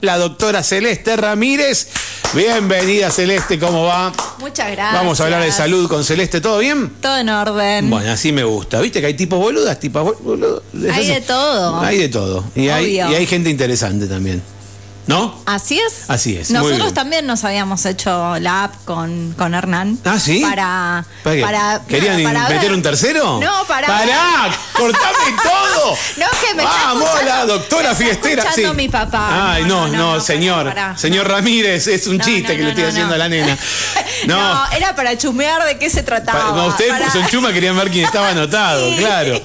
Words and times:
la 0.00 0.18
doctora 0.18 0.64
Celeste 0.64 1.16
Ramírez. 1.16 1.86
Bienvenida 2.34 3.08
Celeste, 3.08 3.56
¿cómo 3.56 3.84
va? 3.84 4.12
Muchas 4.40 4.72
gracias. 4.72 4.94
Vamos 4.94 5.20
a 5.20 5.24
hablar 5.24 5.44
de 5.44 5.52
salud 5.52 5.88
con 5.88 6.02
Celeste, 6.02 6.40
¿todo 6.40 6.58
bien? 6.58 6.90
Todo 7.00 7.16
en 7.18 7.28
orden. 7.28 7.88
Bueno, 7.88 8.10
así 8.10 8.32
me 8.32 8.42
gusta. 8.42 8.80
¿Viste 8.80 9.00
que 9.00 9.06
hay 9.06 9.14
tipos 9.14 9.38
boludas, 9.38 9.78
tipos 9.78 10.20
boludas? 10.22 10.62
Hay 10.92 11.06
de 11.06 11.20
todo. 11.20 11.78
Hay 11.78 11.98
de 11.98 12.08
todo. 12.08 12.44
Y 12.56 12.68
hay, 12.68 12.96
y 12.96 13.00
hay 13.00 13.26
gente 13.28 13.48
interesante 13.48 14.08
también. 14.08 14.42
¿No? 15.10 15.42
Así 15.46 15.78
es. 15.78 16.08
Así 16.08 16.36
es, 16.36 16.50
Nosotros 16.50 16.94
también 16.94 17.26
nos 17.26 17.44
habíamos 17.44 17.84
hecho 17.84 18.38
la 18.38 18.64
app 18.64 18.74
con, 18.84 19.34
con 19.36 19.54
Hernán. 19.54 19.98
¿Ah, 20.04 20.18
sí? 20.18 20.40
Para. 20.40 21.04
¿Para 21.22 21.34
qué? 21.36 21.42
para 21.42 21.82
¿Querían 21.86 22.22
para 22.22 22.42
meter 22.48 22.60
ver- 22.62 22.72
un 22.72 22.82
tercero? 22.82 23.40
No, 23.42 23.64
para. 23.66 23.86
¡Pará! 23.88 24.50
¡Cortame 24.72 25.36
todo! 25.42 25.96
No, 26.16 26.26
que 26.40 26.54
me 26.54 26.62
Vamos, 26.62 27.08
la 27.24 27.44
doctora 27.46 27.92
me 27.94 28.10
está 28.10 28.22
fiestera. 28.22 28.72
mi 28.72 28.88
papá. 28.88 29.52
Ay, 29.54 29.64
no, 29.64 29.88
no, 29.88 30.20
señor. 30.20 30.64
pará, 30.68 30.74
pará. 30.86 30.96
señor 30.98 31.28
Ramírez, 31.28 31.86
es 31.88 32.06
un 32.06 32.18
No, 32.18 32.24
chiste 32.24 32.42
no, 32.42 32.48
que 32.48 32.56
le 32.58 32.62
no, 32.62 32.68
estoy 32.70 32.82
no, 32.84 32.88
haciendo 32.90 33.08
no. 33.10 33.14
a 33.14 33.18
la 33.18 33.28
nena. 33.28 33.58
No. 34.26 34.36
No. 34.36 34.72
era 34.72 34.94
para 34.94 35.16
chumear 35.16 35.64
de 35.64 35.78
qué 35.78 35.88
se 35.88 36.02
trataba. 36.02 36.50
Pa- 36.50 36.56
no, 36.56 36.66
ustedes 36.66 36.90
Para- 36.92 37.10
son 37.10 37.26
chuma 37.28 37.52
querían 37.54 37.74
ver 37.76 37.90
quién 37.90 38.04
estaba 38.04 38.28
anotado, 38.30 38.90
Sí. 38.90 38.96
claro. 38.98 39.40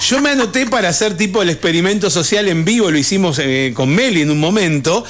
Yo 0.00 0.20
me 0.20 0.30
anoté 0.30 0.66
para 0.66 0.90
hacer 0.90 1.16
tipo 1.16 1.40
el 1.42 1.48
experimento 1.50 2.10
social 2.10 2.46
en 2.48 2.62
vivo, 2.64 2.90
lo 2.90 2.98
hicimos 2.98 3.38
eh, 3.40 3.72
con 3.74 3.88
Meli 3.88 4.20
en 4.22 4.30
un 4.30 4.38
momento. 4.38 5.04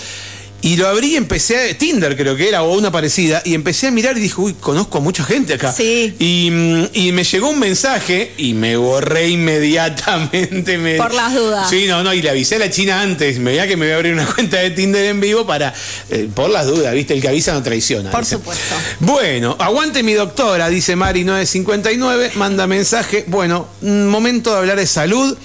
Y 0.61 0.77
lo 0.77 0.89
abrí 0.89 1.13
y 1.13 1.17
empecé 1.17 1.71
a. 1.71 1.79
Tinder 1.79 2.17
creo 2.17 2.35
que 2.35 2.49
era, 2.49 2.65
o 2.65 2.77
una 2.77 2.91
parecida. 2.91 3.41
Y 3.45 3.55
empecé 3.55 3.87
a 3.87 3.91
mirar 3.93 4.19
y 4.19 4.21
dije, 4.21 4.35
uy, 4.41 4.55
conozco 4.55 4.99
a 4.99 5.01
mucha 5.01 5.23
gente 5.23 5.55
acá. 5.55 5.73
Sí. 5.73 6.17
Y, 6.19 6.51
mm, 6.51 6.85
y 6.95 7.13
me 7.13 7.23
llegó 7.23 7.49
un 7.51 7.61
mensaje 7.61 8.33
y 8.39 8.55
me 8.55 8.77
borré 8.77 9.29
inmediatamente. 9.29 10.77
me- 10.79 10.97
Por 10.97 11.15
las 11.15 11.33
dudas. 11.33 11.71
Sí, 11.71 11.87
no, 11.87 12.03
no. 12.03 12.13
Y 12.13 12.23
le 12.23 12.31
avisé 12.31 12.57
a 12.57 12.59
la 12.59 12.71
China 12.71 13.01
antes. 13.01 13.39
Me 13.39 13.53
veía 13.53 13.69
que 13.69 13.77
me 13.77 13.87
voy 13.87 13.93
a 13.93 13.97
abrir 13.99 14.13
una 14.15 14.27
cuenta 14.35 14.57
de 14.59 14.71
Tinder 14.71 15.05
en 15.05 15.21
vivo 15.21 15.47
para. 15.47 15.73
eh, 16.11 16.29
por 16.35 16.51
las 16.51 16.67
dudas, 16.67 16.93
¿viste? 16.93 17.15
El 17.15 17.21
que 17.21 17.29
avisa 17.29 17.53
no 17.53 17.63
traiciona. 17.63 18.11
Por 18.11 18.23
dice. 18.25 18.35
supuesto. 18.35 18.75
Bueno, 18.99 19.55
aguante 19.61 20.03
mi 20.03 20.15
doctora, 20.15 20.69
dice 20.69 20.97
Mari 20.97 21.23
959, 21.23 22.33
manda 22.35 22.67
mensaje. 22.67 23.23
Bueno, 23.29 23.69
un 23.83 24.09
momento 24.09 24.51
de 24.53 24.59
hablar 24.59 24.77
de 24.79 24.89
salud 24.89 25.39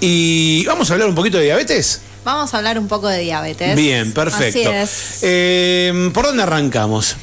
y 0.00 0.64
vamos 0.66 0.88
a 0.88 0.92
hablar 0.94 1.08
un 1.08 1.16
poquito 1.16 1.38
de 1.38 1.44
diabetes. 1.46 2.00
Vamos 2.24 2.54
a 2.54 2.58
hablar 2.58 2.78
un 2.78 2.88
poco 2.88 3.08
de 3.08 3.20
diabetes. 3.20 3.76
Bien, 3.76 4.12
perfecto. 4.12 4.60
Así 4.60 4.68
es. 4.68 5.18
Eh, 5.22 6.10
¿Por 6.14 6.26
dónde 6.26 6.44
arrancamos? 6.44 7.16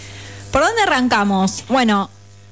¿Por 0.52 0.62
dónde 0.62 0.82
arrancamos? 0.82 1.64
Bueno, 1.70 2.10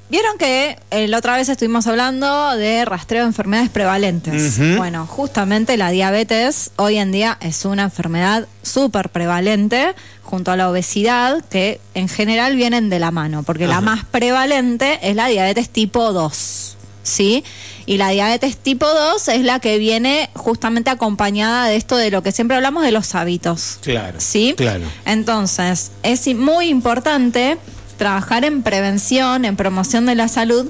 vieron 0.09 0.37
que 0.37 0.79
eh, 0.91 1.07
la 1.07 1.17
otra 1.17 1.35
vez 1.35 1.49
estuvimos 1.49 1.87
hablando 1.87 2.55
de 2.55 2.85
rastreo 2.85 3.23
de 3.23 3.27
enfermedades 3.27 3.69
prevalentes. 3.69 4.59
Bueno, 4.77 5.05
justamente 5.07 5.77
la 5.77 5.89
diabetes 5.89 6.71
hoy 6.77 6.97
en 6.97 7.11
día 7.11 7.37
es 7.41 7.65
una 7.65 7.83
enfermedad 7.83 8.47
súper 8.61 9.09
prevalente 9.09 9.93
junto 10.23 10.51
a 10.51 10.57
la 10.57 10.69
obesidad 10.69 11.43
que 11.49 11.79
en 11.93 12.07
general 12.07 12.55
vienen 12.55 12.89
de 12.89 12.99
la 12.99 13.11
mano, 13.11 13.43
porque 13.43 13.67
la 13.67 13.81
más 13.81 14.05
prevalente 14.05 14.99
es 15.01 15.15
la 15.15 15.27
diabetes 15.27 15.69
tipo 15.69 16.13
2. 16.13 16.77
¿Sí? 17.07 17.43
Y 17.85 17.95
la 17.97 18.09
diabetes 18.09 18.57
tipo 18.57 18.85
2 18.85 19.29
es 19.29 19.41
la 19.45 19.59
que 19.61 19.77
viene 19.77 20.29
justamente 20.33 20.89
acompañada 20.89 21.67
de 21.67 21.77
esto 21.77 21.95
de 21.95 22.11
lo 22.11 22.21
que 22.21 22.33
siempre 22.33 22.57
hablamos 22.57 22.83
de 22.83 22.91
los 22.91 23.15
hábitos. 23.15 23.77
Claro. 23.81 24.19
¿Sí? 24.19 24.53
Claro. 24.57 24.83
Entonces, 25.05 25.91
es 26.03 26.27
muy 26.35 26.67
importante 26.67 27.57
trabajar 27.97 28.43
en 28.43 28.61
prevención, 28.61 29.45
en 29.45 29.55
promoción 29.55 30.05
de 30.05 30.15
la 30.15 30.27
salud 30.27 30.67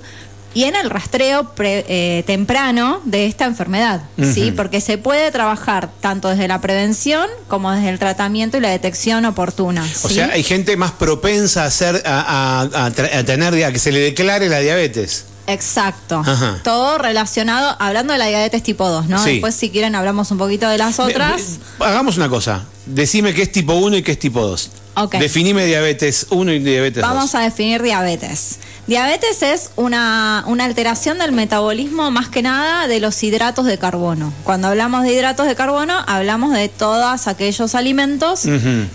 y 0.53 0.63
en 0.63 0.75
el 0.75 0.89
rastreo 0.89 1.53
pre- 1.55 1.85
eh, 1.87 2.23
temprano 2.25 3.01
de 3.03 3.25
esta 3.25 3.45
enfermedad, 3.45 4.01
¿sí? 4.33 4.51
Porque 4.55 4.79
se 4.81 4.97
puede 4.97 5.29
trabajar 5.31 5.89
tanto 6.01 6.29
desde 6.29 6.47
la 6.47 6.61
prevención 6.61 7.27
como 7.47 7.71
desde 7.71 7.89
el 7.89 7.99
tratamiento 7.99 8.57
y 8.57 8.61
la 8.61 8.69
detección 8.69 9.25
oportuna. 9.25 9.83
O 10.03 10.07
¿sí? 10.07 10.15
sea, 10.15 10.29
hay 10.31 10.43
gente 10.43 10.75
más 10.77 10.93
propensa 10.93 11.63
a, 11.63 11.65
hacer, 11.67 12.01
a, 12.05 12.61
a- 12.61 12.85
a 12.85 12.91
tra- 12.91 13.13
a 13.13 13.23
tener, 13.23 13.63
a 13.65 13.71
que 13.71 13.79
se 13.79 13.91
le 13.91 13.99
declare 13.99 14.49
la 14.49 14.59
diabetes. 14.59 15.25
Exacto. 15.47 16.21
Ajá. 16.25 16.59
Todo 16.63 16.97
relacionado, 16.97 17.75
hablando 17.79 18.13
de 18.13 18.19
la 18.19 18.27
diabetes 18.27 18.61
tipo 18.63 18.87
2, 18.87 19.07
¿no? 19.07 19.23
Sí. 19.23 19.31
Después, 19.31 19.55
si 19.55 19.69
quieren, 19.69 19.95
hablamos 19.95 20.29
un 20.31 20.37
poquito 20.37 20.67
de 20.67 20.77
las 20.77 20.99
otras. 20.99 21.57
Hagamos 21.79 22.17
una 22.17 22.29
cosa. 22.29 22.65
Decime 22.85 23.33
qué 23.33 23.43
es 23.43 23.51
tipo 23.51 23.73
1 23.73 23.97
y 23.97 24.03
qué 24.03 24.11
es 24.11 24.19
tipo 24.19 24.41
2. 24.41 24.71
Ok. 24.95 25.15
Definime 25.15 25.65
diabetes 25.65 26.27
1 26.29 26.51
y 26.53 26.59
diabetes 26.59 27.01
2. 27.01 27.13
Vamos 27.13 27.35
a 27.35 27.41
definir 27.41 27.81
diabetes. 27.81 28.57
Diabetes 28.87 29.43
es 29.43 29.71
una, 29.75 30.45
una 30.47 30.63
alteración 30.63 31.19
del 31.19 31.33
metabolismo 31.33 32.09
más 32.09 32.29
que 32.29 32.41
nada 32.41 32.87
de 32.87 33.01
los 33.01 33.21
hidratos 33.21 33.65
de 33.65 33.77
carbono. 33.77 34.33
Cuando 34.43 34.69
hablamos 34.69 35.03
de 35.03 35.11
hidratos 35.11 35.45
de 35.45 35.55
carbono, 35.55 35.93
hablamos 36.07 36.53
de 36.53 36.69
todos 36.69 37.27
aquellos 37.27 37.75
alimentos 37.75 38.43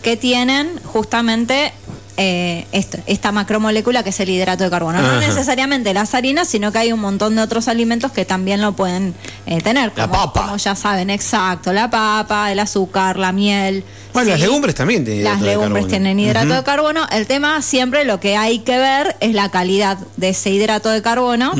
que 0.02 0.16
tienen 0.16 0.70
justamente 0.84 1.74
eh, 2.16 2.66
esto- 2.72 2.98
esta 3.06 3.32
macromolécula 3.32 4.02
que 4.02 4.10
es 4.10 4.20
el 4.20 4.28
hidrato 4.30 4.64
de 4.64 4.70
carbono. 4.70 5.00
No 5.00 5.18
necesariamente 5.20 5.94
las 5.94 6.14
harinas, 6.14 6.48
sino 6.48 6.70
que 6.72 6.78
hay 6.78 6.92
un 6.92 7.00
montón 7.00 7.34
de 7.36 7.42
otros 7.42 7.68
alimentos 7.68 8.12
que 8.12 8.24
también 8.24 8.60
lo 8.60 8.72
pueden 8.74 9.14
eh, 9.46 9.60
tener. 9.60 9.92
La 9.96 10.06
como- 10.08 10.18
papa. 10.32 10.42
Como 10.44 10.56
ya 10.56 10.74
saben, 10.74 11.10
exacto. 11.10 11.72
La 11.72 11.90
papa, 11.90 12.52
el 12.52 12.58
azúcar, 12.58 13.18
la 13.18 13.32
miel. 13.32 13.84
Bueno, 14.12 14.28
las 14.30 14.40
legumbres 14.40 14.74
también 14.74 15.04
tienen 15.06 15.24
Las 15.24 15.38
hidrato 15.38 15.44
de 15.46 15.50
legumbres 15.56 15.88
tienen 15.88 16.20
hidrato 16.20 16.52
de 16.52 16.62
carbono. 16.62 17.06
El 17.10 17.26
tema 17.26 17.62
siempre 17.62 18.04
lo 18.04 18.20
que 18.20 18.36
hay 18.36 18.58
que 18.58 18.76
ver 18.76 19.16
es 19.20 19.32
la 19.34 19.50
calidad 19.50 19.96
de 20.18 20.28
ese 20.30 20.50
hidrato 20.50 20.90
de 20.90 21.00
carbono 21.00 21.52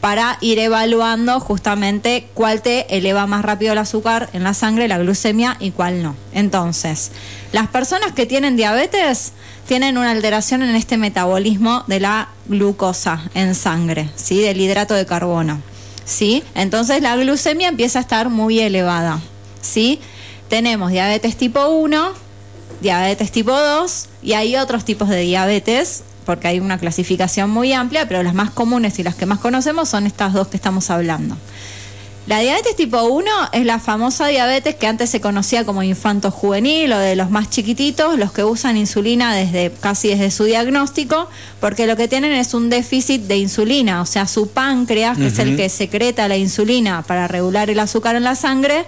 para 0.00 0.38
ir 0.40 0.60
evaluando 0.60 1.40
justamente 1.40 2.28
cuál 2.34 2.62
te 2.62 2.96
eleva 2.96 3.26
más 3.26 3.44
rápido 3.44 3.72
el 3.72 3.78
azúcar 3.78 4.30
en 4.34 4.44
la 4.44 4.54
sangre, 4.54 4.86
la 4.86 4.98
glucemia 4.98 5.56
y 5.58 5.72
cuál 5.72 6.04
no. 6.04 6.14
Entonces, 6.32 7.10
las 7.56 7.68
personas 7.68 8.12
que 8.12 8.26
tienen 8.26 8.54
diabetes 8.54 9.32
tienen 9.66 9.96
una 9.96 10.10
alteración 10.10 10.62
en 10.62 10.76
este 10.76 10.98
metabolismo 10.98 11.84
de 11.86 12.00
la 12.00 12.28
glucosa 12.44 13.30
en 13.32 13.54
sangre, 13.54 14.10
¿sí? 14.14 14.42
Del 14.42 14.60
hidrato 14.60 14.92
de 14.92 15.06
carbono. 15.06 15.62
¿Sí? 16.04 16.44
Entonces 16.54 17.00
la 17.00 17.16
glucemia 17.16 17.68
empieza 17.68 17.98
a 17.98 18.02
estar 18.02 18.28
muy 18.28 18.60
elevada, 18.60 19.22
¿sí? 19.62 20.00
Tenemos 20.50 20.90
diabetes 20.90 21.38
tipo 21.38 21.66
1, 21.68 22.12
diabetes 22.82 23.32
tipo 23.32 23.52
2 23.52 24.06
y 24.22 24.34
hay 24.34 24.56
otros 24.56 24.84
tipos 24.84 25.08
de 25.08 25.22
diabetes 25.22 26.02
porque 26.26 26.48
hay 26.48 26.60
una 26.60 26.76
clasificación 26.76 27.48
muy 27.48 27.72
amplia, 27.72 28.06
pero 28.06 28.22
las 28.22 28.34
más 28.34 28.50
comunes 28.50 28.98
y 28.98 29.02
las 29.02 29.14
que 29.14 29.24
más 29.24 29.38
conocemos 29.38 29.88
son 29.88 30.06
estas 30.06 30.34
dos 30.34 30.48
que 30.48 30.58
estamos 30.58 30.90
hablando. 30.90 31.38
La 32.26 32.40
diabetes 32.40 32.74
tipo 32.74 33.04
1 33.04 33.30
es 33.52 33.64
la 33.64 33.78
famosa 33.78 34.26
diabetes 34.26 34.74
que 34.74 34.88
antes 34.88 35.10
se 35.10 35.20
conocía 35.20 35.64
como 35.64 35.84
infanto 35.84 36.32
juvenil 36.32 36.92
o 36.92 36.98
de 36.98 37.14
los 37.14 37.30
más 37.30 37.50
chiquititos, 37.50 38.18
los 38.18 38.32
que 38.32 38.42
usan 38.42 38.76
insulina 38.76 39.32
desde 39.32 39.70
casi 39.70 40.08
desde 40.08 40.32
su 40.32 40.42
diagnóstico, 40.42 41.28
porque 41.60 41.86
lo 41.86 41.96
que 41.96 42.08
tienen 42.08 42.32
es 42.32 42.52
un 42.52 42.68
déficit 42.68 43.22
de 43.22 43.36
insulina, 43.36 44.02
o 44.02 44.06
sea, 44.06 44.26
su 44.26 44.48
páncreas, 44.48 45.16
que 45.16 45.28
es 45.28 45.38
el 45.38 45.56
que 45.56 45.68
secreta 45.68 46.26
la 46.26 46.36
insulina 46.36 47.02
para 47.02 47.28
regular 47.28 47.70
el 47.70 47.78
azúcar 47.78 48.16
en 48.16 48.24
la 48.24 48.34
sangre, 48.34 48.86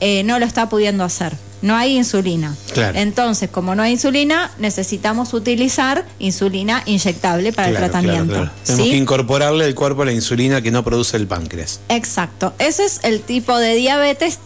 eh, 0.00 0.24
no 0.24 0.40
lo 0.40 0.44
está 0.44 0.68
pudiendo 0.68 1.04
hacer. 1.04 1.43
No 1.64 1.74
hay 1.74 1.96
insulina. 1.96 2.54
Claro. 2.74 2.98
Entonces, 2.98 3.48
como 3.48 3.74
no 3.74 3.82
hay 3.82 3.92
insulina, 3.92 4.50
necesitamos 4.58 5.32
utilizar 5.32 6.04
insulina 6.18 6.82
inyectable 6.84 7.54
para 7.54 7.70
Claro, 7.70 7.84
el 7.86 7.90
tratamiento. 7.90 8.34
claro, 8.34 8.50
claro. 8.50 8.60
Tenemos 8.66 8.84
¿sí? 8.84 8.90
que 8.90 8.96
incorporarle 8.98 9.64
al 9.64 9.74
cuerpo 9.74 10.04
la 10.04 10.12
insulina 10.12 10.60
que 10.60 10.70
no 10.70 10.84
produce 10.84 11.16
el 11.16 11.26
páncreas. 11.26 11.80
Exacto. 11.88 12.52
Ese 12.58 12.84
es 12.84 13.00
el 13.02 13.22
tipo 13.22 13.56
de 13.56 13.76
diabetes 13.76 14.40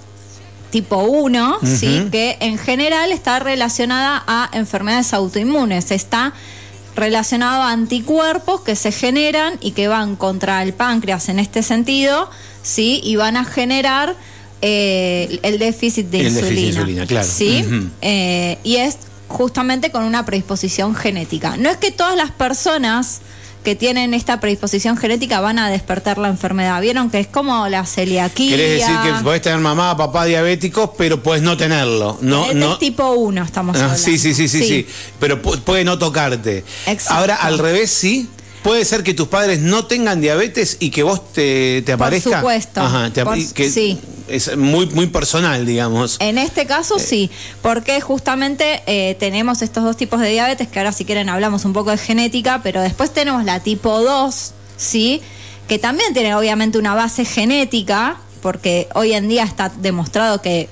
tipo 0.71 0.99
1, 0.99 1.59
¿sí? 1.65 2.09
Que 2.13 2.37
en 2.41 2.57
general 2.57 3.11
está 3.11 3.41
relacionada 3.41 4.23
a 4.29 4.51
enfermedades 4.53 5.13
autoinmunes. 5.13 5.91
Está 5.91 6.35
relacionado 6.95 7.63
a 7.63 7.73
anticuerpos 7.73 8.61
que 8.61 8.77
se 8.77 8.93
generan 8.93 9.55
y 9.61 9.73
que 9.73 9.89
van 9.89 10.15
contra 10.15 10.63
el 10.63 10.73
páncreas 10.73 11.29
en 11.29 11.41
este 11.41 11.65
sentido, 11.65 12.31
¿sí? 12.63 13.01
y 13.03 13.17
van 13.17 13.37
a 13.37 13.45
generar 13.45 14.15
eh, 14.63 15.39
el 15.43 15.59
déficit 15.59 16.07
de 16.09 16.21
El 16.21 16.27
insulina. 16.29 16.49
déficit 16.51 16.63
de 16.65 16.69
insulina, 16.81 17.07
claro. 17.07 17.29
¿sí? 17.29 17.65
Eh, 18.03 18.59
y 18.65 18.77
es 18.77 18.97
justamente 19.29 19.91
con 19.91 20.05
una 20.05 20.25
predisposición 20.25 20.95
genética. 20.95 21.57
No 21.57 21.69
es 21.71 21.77
que 21.77 21.91
todas 21.91 22.17
las 22.17 22.31
personas 22.31 23.21
que 23.65 23.75
tienen 23.75 24.15
esta 24.15 24.41
predisposición 24.41 24.97
genética 24.97 25.41
van 25.41 25.59
a 25.59 25.69
despertar 25.69 26.17
la 26.17 26.29
enfermedad. 26.29 26.81
Vieron 26.81 27.11
que 27.11 27.19
es 27.21 27.27
como 27.27 27.69
la 27.69 27.85
celiaquía. 27.85 28.57
Querés 28.57 28.81
decir 28.81 28.97
que 29.03 29.23
podés 29.23 29.43
tener 29.43 29.59
mamá, 29.59 29.97
papá 29.97 30.25
diabéticos, 30.25 30.91
pero 30.97 31.23
puedes 31.23 31.43
no 31.43 31.57
tenerlo. 31.57 32.17
No, 32.23 32.45
Este 32.45 32.55
no. 32.55 32.73
es 32.75 32.79
tipo 32.79 33.11
1 33.11 33.43
estamos 33.43 33.77
Ah, 33.77 33.81
hablando. 33.81 34.03
sí, 34.03 34.17
sí, 34.17 34.33
sí, 34.33 34.49
sí, 34.49 34.63
sí. 34.67 34.87
Pero 35.21 35.43
pu- 35.43 35.61
puede 35.61 35.85
no 35.85 35.99
tocarte. 35.99 36.65
Exacto. 36.87 37.15
Ahora, 37.21 37.37
al 37.37 37.59
revés, 37.59 37.91
sí. 37.91 38.29
Puede 38.63 38.85
ser 38.85 39.03
que 39.03 39.13
tus 39.15 39.29
padres 39.29 39.61
no 39.61 39.85
tengan 39.87 40.21
diabetes 40.21 40.79
y 40.81 40.91
que 40.91 41.03
vos 41.03 41.33
te, 41.33 41.83
te 41.83 41.93
Por 41.97 42.07
aparezca. 42.07 42.39
supuesto. 42.39 42.81
Ajá, 42.81 43.11
te 43.13 43.25
Por- 43.25 43.53
que 43.55 43.71
sí. 43.71 43.99
Es 44.29 44.57
muy, 44.57 44.87
muy 44.87 45.07
personal, 45.07 45.65
digamos. 45.67 46.17
En 46.21 46.39
este 46.39 46.67
caso 46.67 46.99
sí, 46.99 47.31
porque 47.63 48.01
justamente 48.01 48.83
eh, 48.87 49.17
tenemos 49.19 49.63
estos 49.63 49.85
dos 49.85 49.97
tipos 49.97 50.21
de 50.21 50.31
diabetes, 50.31 50.69
que 50.69 50.79
ahora 50.79 50.93
si 50.93 51.05
quieren 51.05 51.29
hablamos 51.29 51.65
un 51.65 51.73
poco 51.73 51.91
de 51.91 51.99
genética, 51.99 52.61
pero 52.63 52.81
después 52.81 53.13
tenemos 53.13 53.45
la 53.45 53.61
tipo 53.61 54.01
2, 54.01 54.53
¿sí? 54.77 55.23
Que 55.67 55.79
también 55.79 56.15
tiene 56.15 56.35
obviamente 56.35 56.79
una 56.79 56.95
base 56.95 57.25
genética, 57.25 58.19
porque 58.43 58.89
hoy 58.95 59.13
en 59.13 59.29
día 59.29 59.45
está 59.45 59.71
demostrado 59.71 60.41
que 60.41 60.69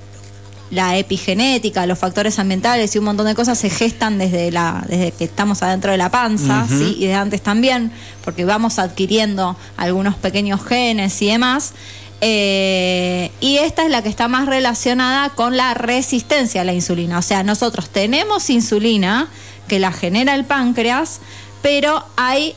la 0.69 0.97
epigenética, 0.97 1.85
los 1.85 1.97
factores 1.97 2.39
ambientales 2.39 2.93
y 2.95 2.99
un 2.99 3.05
montón 3.05 3.25
de 3.25 3.35
cosas 3.35 3.57
se 3.57 3.69
gestan 3.69 4.17
desde, 4.17 4.51
la, 4.51 4.83
desde 4.87 5.11
que 5.11 5.23
estamos 5.23 5.63
adentro 5.63 5.91
de 5.91 5.97
la 5.97 6.11
panza, 6.11 6.67
¿sí? 6.67 6.97
y 6.99 7.07
de 7.07 7.13
antes 7.13 7.41
también, 7.41 7.91
porque 8.25 8.43
vamos 8.43 8.79
adquiriendo 8.79 9.55
algunos 9.77 10.15
pequeños 10.15 10.63
genes 10.63 11.21
y 11.21 11.27
demás. 11.27 11.73
Eh, 12.21 13.31
y 13.41 13.57
esta 13.57 13.85
es 13.85 13.91
la 13.91 14.01
que 14.01 14.09
está 14.09 14.27
más 14.27 14.47
relacionada 14.47 15.29
con 15.29 15.55
la 15.55 15.73
resistencia 15.73 16.61
a 16.61 16.63
la 16.63 16.73
insulina. 16.73 17.19
O 17.19 17.21
sea, 17.21 17.43
nosotros 17.43 17.89
tenemos 17.89 18.49
insulina 18.49 19.29
que 19.67 19.79
la 19.79 19.91
genera 19.91 20.33
el 20.35 20.45
páncreas, 20.45 21.19
pero 21.61 22.03
hay 22.15 22.55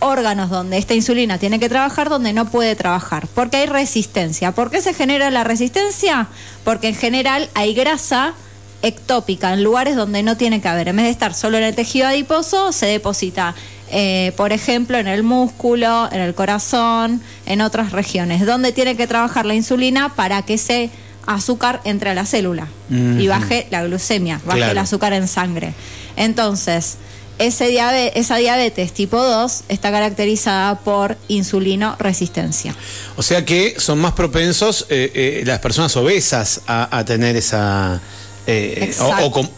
órganos 0.00 0.50
donde 0.50 0.78
esta 0.78 0.94
insulina 0.94 1.38
tiene 1.38 1.58
que 1.58 1.68
trabajar 1.68 2.08
donde 2.08 2.32
no 2.32 2.50
puede 2.50 2.74
trabajar, 2.76 3.26
porque 3.34 3.58
hay 3.58 3.66
resistencia. 3.66 4.52
¿Por 4.52 4.70
qué 4.70 4.80
se 4.80 4.94
genera 4.94 5.30
la 5.30 5.44
resistencia? 5.44 6.28
Porque 6.64 6.88
en 6.88 6.94
general 6.94 7.48
hay 7.54 7.74
grasa 7.74 8.34
ectópica 8.82 9.52
en 9.52 9.64
lugares 9.64 9.96
donde 9.96 10.22
no 10.22 10.36
tiene 10.36 10.60
que 10.60 10.68
haber. 10.68 10.88
En 10.88 10.96
vez 10.96 11.06
de 11.06 11.10
estar 11.10 11.34
solo 11.34 11.58
en 11.58 11.64
el 11.64 11.74
tejido 11.74 12.06
adiposo, 12.06 12.72
se 12.72 12.86
deposita, 12.86 13.54
eh, 13.90 14.32
por 14.36 14.52
ejemplo, 14.52 14.98
en 14.98 15.06
el 15.06 15.22
músculo, 15.22 16.08
en 16.10 16.20
el 16.20 16.34
corazón, 16.34 17.22
en 17.46 17.60
otras 17.60 17.92
regiones, 17.92 18.44
donde 18.44 18.72
tiene 18.72 18.96
que 18.96 19.06
trabajar 19.06 19.46
la 19.46 19.54
insulina 19.54 20.14
para 20.14 20.42
que 20.42 20.54
ese 20.54 20.90
azúcar 21.26 21.80
entre 21.84 22.10
a 22.10 22.14
la 22.14 22.24
célula 22.24 22.68
y 22.88 23.26
baje 23.26 23.66
la 23.70 23.84
glucemia, 23.84 24.40
baje 24.44 24.70
el 24.70 24.78
azúcar 24.78 25.12
en 25.12 25.26
sangre. 25.26 25.74
Entonces, 26.16 26.98
ese 27.38 27.76
esa 28.14 28.36
diabetes 28.36 28.92
tipo 28.92 29.22
2 29.22 29.64
está 29.68 29.90
caracterizada 29.90 30.78
por 30.80 31.16
insulino 31.28 31.96
resistencia. 31.98 32.74
O 33.16 33.22
sea 33.22 33.44
que 33.44 33.74
son 33.78 33.98
más 33.98 34.12
propensos 34.12 34.86
eh, 34.88 35.12
eh, 35.14 35.42
las 35.44 35.58
personas 35.58 35.96
obesas 35.96 36.62
a, 36.66 37.04
tener 37.04 37.36
esa... 37.36 38.00
Eh, 38.48 38.94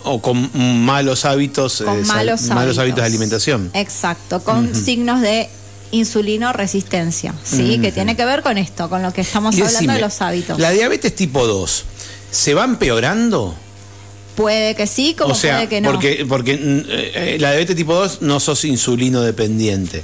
o, 0.05 0.23
con, 0.23 0.51
malos 0.85 1.27
hábitos, 1.27 1.83
malos, 2.07 2.51
hábitos. 2.51 2.97
de 2.97 3.03
alimentación. 3.03 3.71
Exacto, 3.75 4.43
con 4.43 4.75
signos 4.75 5.21
de 5.21 5.49
insulino 5.91 6.53
resistencia, 6.53 7.35
¿sí? 7.45 7.79
Que 7.81 7.93
tiene 7.93 8.17
que 8.17 8.25
ver 8.25 8.43
con 8.43 8.59
esto, 8.59 8.89
con 8.89 9.03
lo 9.03 9.13
que 9.13 9.21
estamos 9.21 9.55
hablando 9.61 9.93
de 9.93 10.01
los 10.01 10.21
hábitos. 10.23 10.59
La 10.59 10.71
diabetes 10.71 11.15
tipo 11.15 11.47
2, 11.47 11.85
¿se 12.31 12.55
va 12.55 12.65
empeorando? 12.65 13.55
Puede 14.37 14.75
que 14.75 14.87
sí, 14.87 15.15
como 15.19 15.35
puede 15.35 15.69
que 15.69 15.81
no. 15.81 15.91
Porque, 15.91 16.25
porque 16.29 16.57
mm, 16.57 16.83
eh, 16.89 17.37
la 17.41 17.51
diabetes 17.51 17.77
tipo 17.77 17.95
2 17.95 18.23
no 18.23 18.41
sos 18.41 18.65
insulino 18.65 19.21
dependiente. 19.21 20.03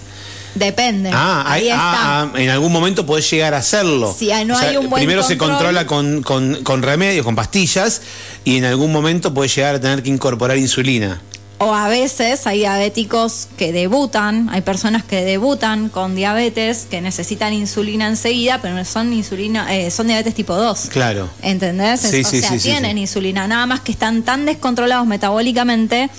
Depende. 0.55 1.11
Ah, 1.13 1.45
ahí 1.47 1.69
está. 1.69 2.23
Ah, 2.23 2.33
en 2.37 2.51
algún 2.51 2.73
momento 2.73 3.07
podés 3.07 3.29
llegar 3.31 3.55
a 3.55 3.59
hacerlo. 3.59 4.15
Si 4.17 4.31
no 4.45 4.57
hay 4.57 4.77
un 4.77 4.89
buen 4.89 5.01
primero 5.01 5.23
se 5.23 5.37
controla 5.37 5.87
con, 5.87 6.23
con, 6.23 6.63
con 6.63 6.83
remedios, 6.83 7.25
con 7.25 7.35
pastillas, 7.35 8.03
y 8.45 8.57
en 8.57 8.65
algún 8.65 8.93
momento 8.93 9.35
podés 9.35 9.55
llegar 9.55 9.75
a 9.77 9.81
tener 9.81 10.03
que 10.03 10.11
incorporar 10.11 10.57
insulina. 10.59 11.21
O 11.59 11.73
a 11.73 11.89
veces 11.89 12.47
hay 12.49 12.59
diabéticos 12.59 13.47
que 13.57 13.73
debutan, 13.73 14.49
hay 14.51 14.61
personas 14.63 15.05
que 15.05 15.25
debutan 15.25 15.89
con 15.89 16.17
diabetes 16.17 16.87
que 16.91 17.01
necesitan 17.01 17.53
insulina 17.53 18.09
enseguida, 18.09 18.61
pero 18.61 18.85
son 18.85 19.13
insulina, 19.13 19.73
eh, 19.75 19.91
son 19.91 20.09
diabetes 20.09 20.35
tipo 20.35 20.57
2. 20.57 20.89
Claro. 20.91 21.31
¿Entendés? 21.43 22.01
Sí, 22.01 22.23
o 22.23 22.29
sí, 22.29 22.41
sea, 22.41 22.59
tienen 22.59 22.99
insulina, 22.99 23.47
nada 23.47 23.67
más 23.67 23.81
que 23.81 23.93
están 23.93 24.25
tan 24.25 24.47
descontrolados 24.47 25.07
metabólicamente 25.07 26.11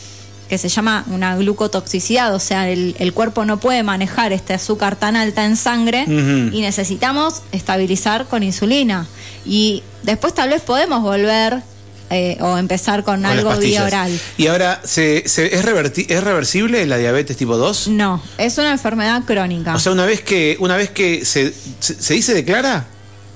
que 0.50 0.57
se 0.57 0.69
llama 0.69 1.06
una 1.07 1.36
glucotoxicidad, 1.36 2.33
o 2.36 2.39
sea, 2.39 2.69
el, 2.69 3.13
cuerpo 3.13 3.45
no 3.45 3.59
puede 3.59 3.83
manejar 3.83 4.33
este 4.33 4.53
azúcar 4.53 4.95
tan 4.95 5.15
alta 5.15 5.45
en 5.45 5.56
sangre 5.56 6.06
y 6.07 6.62
necesitamos 6.62 7.42
estabilizar 7.51 8.25
con 8.27 8.44
insulina. 8.44 9.07
Y 9.45 9.83
después 10.03 10.33
tal 10.33 10.50
vez 10.50 10.62
podemos 10.62 11.01
volver 11.01 11.63
eh, 12.12 12.38
o 12.39 12.57
empezar 12.57 13.03
con, 13.03 13.25
algo 13.25 13.56
vía 13.57 13.83
oral. 13.83 14.19
¿Y 14.38 14.47
ahora 14.47 14.80
¿se, 14.83 15.25
es, 15.25 15.39
¿es 15.39 15.65
reversible 15.65 16.86
la 16.86 16.98
diabetes 16.98 17.36
tipo 17.36 17.57
2? 17.57 17.88
No, 17.88 18.21
es 18.38 18.57
una 18.59 18.71
enfermedad 18.71 19.24
crónica. 19.25 19.74
O 19.74 19.80
sea, 19.80 19.91
una 19.91 20.06
vez 20.06 20.21
que, 20.21 20.56
una 20.59 20.77
vez 20.77 20.91
que 20.91 21.25
se, 21.25 21.51
se, 21.80 22.13
dice 22.13 22.36
declara, 22.36 22.86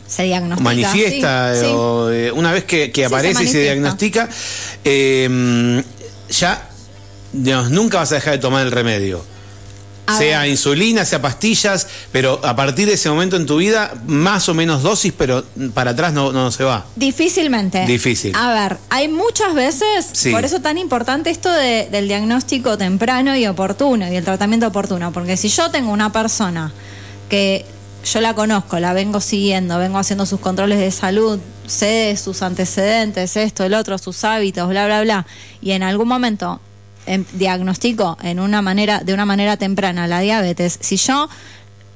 se 0.08 0.24
diagnostica. 0.24 0.64
Manifiesta, 0.64 1.54
O, 1.74 2.12
eh, 2.12 2.32
una 2.32 2.52
vez 2.52 2.66
que, 2.66 3.06
aparece 3.06 3.44
y 3.44 3.48
se 3.48 3.62
diagnostica, 3.62 4.30
eh, 4.84 5.84
ya 6.30 6.69
nunca 7.34 8.00
vas 8.00 8.12
a 8.12 8.16
dejar 8.16 8.34
de 8.34 8.40
tomar 8.40 8.66
el 8.66 8.72
remedio 8.72 9.24
sea 10.18 10.48
insulina, 10.48 11.06
sea 11.06 11.22
pastillas, 11.22 11.88
pero 12.12 12.40
a 12.44 12.56
partir 12.56 12.88
de 12.88 12.94
ese 12.94 13.10
momento 13.10 13.36
en 13.36 13.46
tu 13.46 13.58
vida, 13.58 13.94
más 14.06 14.50
o 14.50 14.54
menos 14.54 14.82
dosis, 14.82 15.14
pero 15.16 15.44
para 15.74 15.92
atrás 15.92 16.14
no, 16.14 16.32
no 16.32 16.52
se 16.52 16.64
va. 16.64 16.86
Difícilmente. 16.96 17.86
Difícil. 17.86 18.36
A 18.36 18.52
ver, 18.54 18.78
hay 18.90 19.08
muchas 19.08 19.54
veces, 19.54 20.12
por 20.32 20.46
eso 20.46 20.60
tan 20.62 20.78
importante 20.78 21.30
esto 21.30 21.52
del 21.52 22.08
diagnóstico 22.08 22.78
temprano 22.78 23.36
y 23.36 23.48
oportuno 23.48 24.12
y 24.12 24.16
el 24.16 24.24
tratamiento 24.24 24.68
oportuno, 24.68 25.12
porque 25.12 25.38
si 25.38 25.50
yo 25.50 25.70
tengo 25.72 25.92
una 25.92 26.12
persona 26.12 26.72
que 27.30 27.66
yo 28.06 28.22
la 28.22 28.34
conozco, 28.34 28.80
la 28.80 28.94
vengo 28.94 29.20
siguiendo, 29.20 29.78
vengo 29.78 29.98
haciendo 29.98 30.26
sus 30.26 30.40
controles 30.40 30.80
de 30.80 30.92
salud, 30.92 31.40
sé 31.68 32.18
sus 32.18 32.42
antecedentes, 32.42 33.36
esto, 33.36 33.64
el 33.64 33.74
otro, 33.74 33.98
sus 33.98 34.24
hábitos, 34.24 34.68
bla, 34.70 34.86
bla, 34.86 35.02
bla, 35.02 35.26
y 35.62 35.72
en 35.72 35.84
algún 35.84 36.08
momento 36.08 36.62
Em, 37.10 37.26
diagnostico 37.34 38.20
en 38.22 38.40
una 38.40 38.62
manera, 38.62 39.00
de 39.00 39.16
una 39.16 39.26
manera 39.26 39.58
temprana 39.58 40.06
la 40.06 40.20
diabetes, 40.20 40.78
si 40.80 40.96
yo 40.96 41.28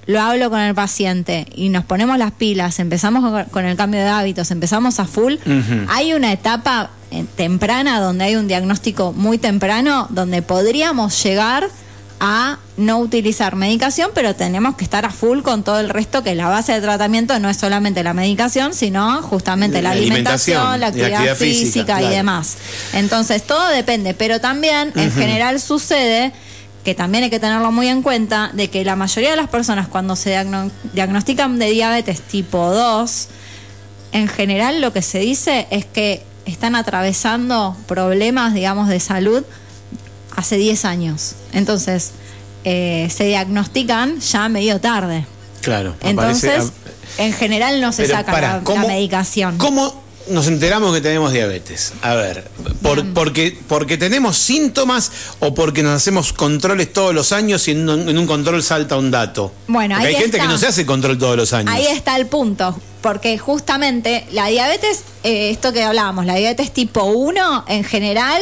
lo 0.07 0.19
hablo 0.19 0.49
con 0.49 0.59
el 0.59 0.73
paciente 0.73 1.45
y 1.53 1.69
nos 1.69 1.85
ponemos 1.85 2.17
las 2.17 2.31
pilas, 2.31 2.79
empezamos 2.79 3.47
con 3.51 3.63
el 3.63 3.77
cambio 3.77 3.99
de 3.99 4.09
hábitos, 4.09 4.49
empezamos 4.49 4.99
a 4.99 5.05
full, 5.05 5.35
hay 5.87 6.13
una 6.15 6.33
etapa 6.33 6.89
eh, 7.11 7.25
temprana 7.35 8.01
donde 8.01 8.23
hay 8.23 8.35
un 8.37 8.47
diagnóstico 8.47 9.13
muy 9.13 9.37
temprano 9.37 10.07
donde 10.09 10.41
podríamos 10.41 11.23
llegar 11.23 11.69
a 12.25 12.57
no 12.77 12.99
utilizar 12.99 13.57
medicación, 13.57 14.11
pero 14.15 14.33
tenemos 14.33 14.75
que 14.75 14.85
estar 14.85 15.03
a 15.03 15.09
full 15.09 15.41
con 15.41 15.61
todo 15.61 15.81
el 15.81 15.89
resto, 15.89 16.23
que 16.23 16.35
la 16.35 16.47
base 16.47 16.71
de 16.71 16.79
tratamiento 16.79 17.37
no 17.39 17.49
es 17.49 17.57
solamente 17.57 18.01
la 18.01 18.13
medicación, 18.13 18.73
sino 18.73 19.21
justamente 19.21 19.81
la, 19.81 19.91
alimentación, 19.91 20.79
la 20.79 20.87
actividad, 20.87 21.35
física, 21.35 22.01
y 22.01 22.07
demás. 22.07 22.55
Entonces, 22.93 23.43
todo 23.43 23.67
depende, 23.67 24.13
pero 24.13 24.39
también 24.39 24.93
en 24.95 25.11
general 25.11 25.59
sucede 25.59 26.31
que 26.85 26.95
también 26.95 27.25
hay 27.25 27.29
que 27.29 27.41
tenerlo 27.41 27.73
muy 27.73 27.89
en 27.89 28.01
cuenta, 28.01 28.51
de 28.53 28.69
que 28.69 28.85
la 28.85 28.95
mayoría 28.95 29.31
de 29.31 29.35
las 29.35 29.49
personas 29.49 29.89
cuando 29.89 30.15
se 30.15 30.29
diagnostican 30.93 31.59
de 31.59 31.71
diabetes 31.71 32.21
tipo 32.21 32.69
2, 32.69 33.27
en 34.13 34.29
general 34.29 34.79
lo 34.79 34.93
que 34.93 35.01
se 35.01 35.19
dice 35.19 35.67
es 35.71 35.83
que 35.83 36.23
están 36.45 36.75
atravesando 36.75 37.75
problemas, 37.85 38.53
digamos, 38.53 38.87
de 38.87 39.01
salud 39.01 39.43
hace 40.35 40.57
10 40.57 40.85
años. 40.85 41.33
Entonces, 41.51 42.11
eh, 42.63 43.09
se 43.13 43.25
diagnostican 43.25 44.19
ya 44.19 44.49
medio 44.49 44.79
tarde. 44.79 45.25
Claro. 45.61 45.95
Entonces, 46.01 46.71
en 47.17 47.33
general 47.33 47.81
no 47.81 47.91
se 47.91 48.07
saca 48.07 48.39
la, 48.41 48.61
medicación. 48.87 49.57
¿Cómo 49.57 50.03
nos 50.29 50.47
enteramos 50.47 50.93
que 50.93 51.01
tenemos 51.01 51.31
diabetes? 51.31 51.93
A 52.01 52.15
ver, 52.15 52.49
porque, 53.13 53.57
porque 53.67 53.97
tenemos 53.97 54.37
síntomas 54.37 55.11
o 55.39 55.53
porque 55.53 55.83
nos 55.83 55.93
hacemos 55.93 56.33
controles 56.33 56.91
todos 56.91 57.13
los 57.13 57.31
años 57.31 57.67
y 57.67 57.71
en 57.71 57.89
un, 57.89 58.27
control 58.27 58.63
salta 58.63 58.97
un 58.97 59.11
dato. 59.11 59.53
Bueno, 59.67 59.95
hay 59.97 60.15
gente 60.15 60.39
que 60.39 60.47
no 60.47 60.57
se 60.57 60.67
hace 60.67 60.85
control 60.85 61.17
todos 61.17 61.37
los 61.37 61.53
años. 61.53 61.73
Ahí 61.73 61.87
está 61.87 62.15
el 62.15 62.27
punto. 62.27 62.77
Porque 63.01 63.37
justamente 63.37 64.25
la 64.31 64.47
diabetes, 64.47 65.03
eh, 65.25 65.49
esto 65.49 65.73
que 65.73 65.83
hablábamos, 65.83 66.25
la 66.25 66.35
diabetes 66.35 66.71
tipo 66.71 67.03
1 67.03 67.65
en 67.67 67.83
general 67.83 68.41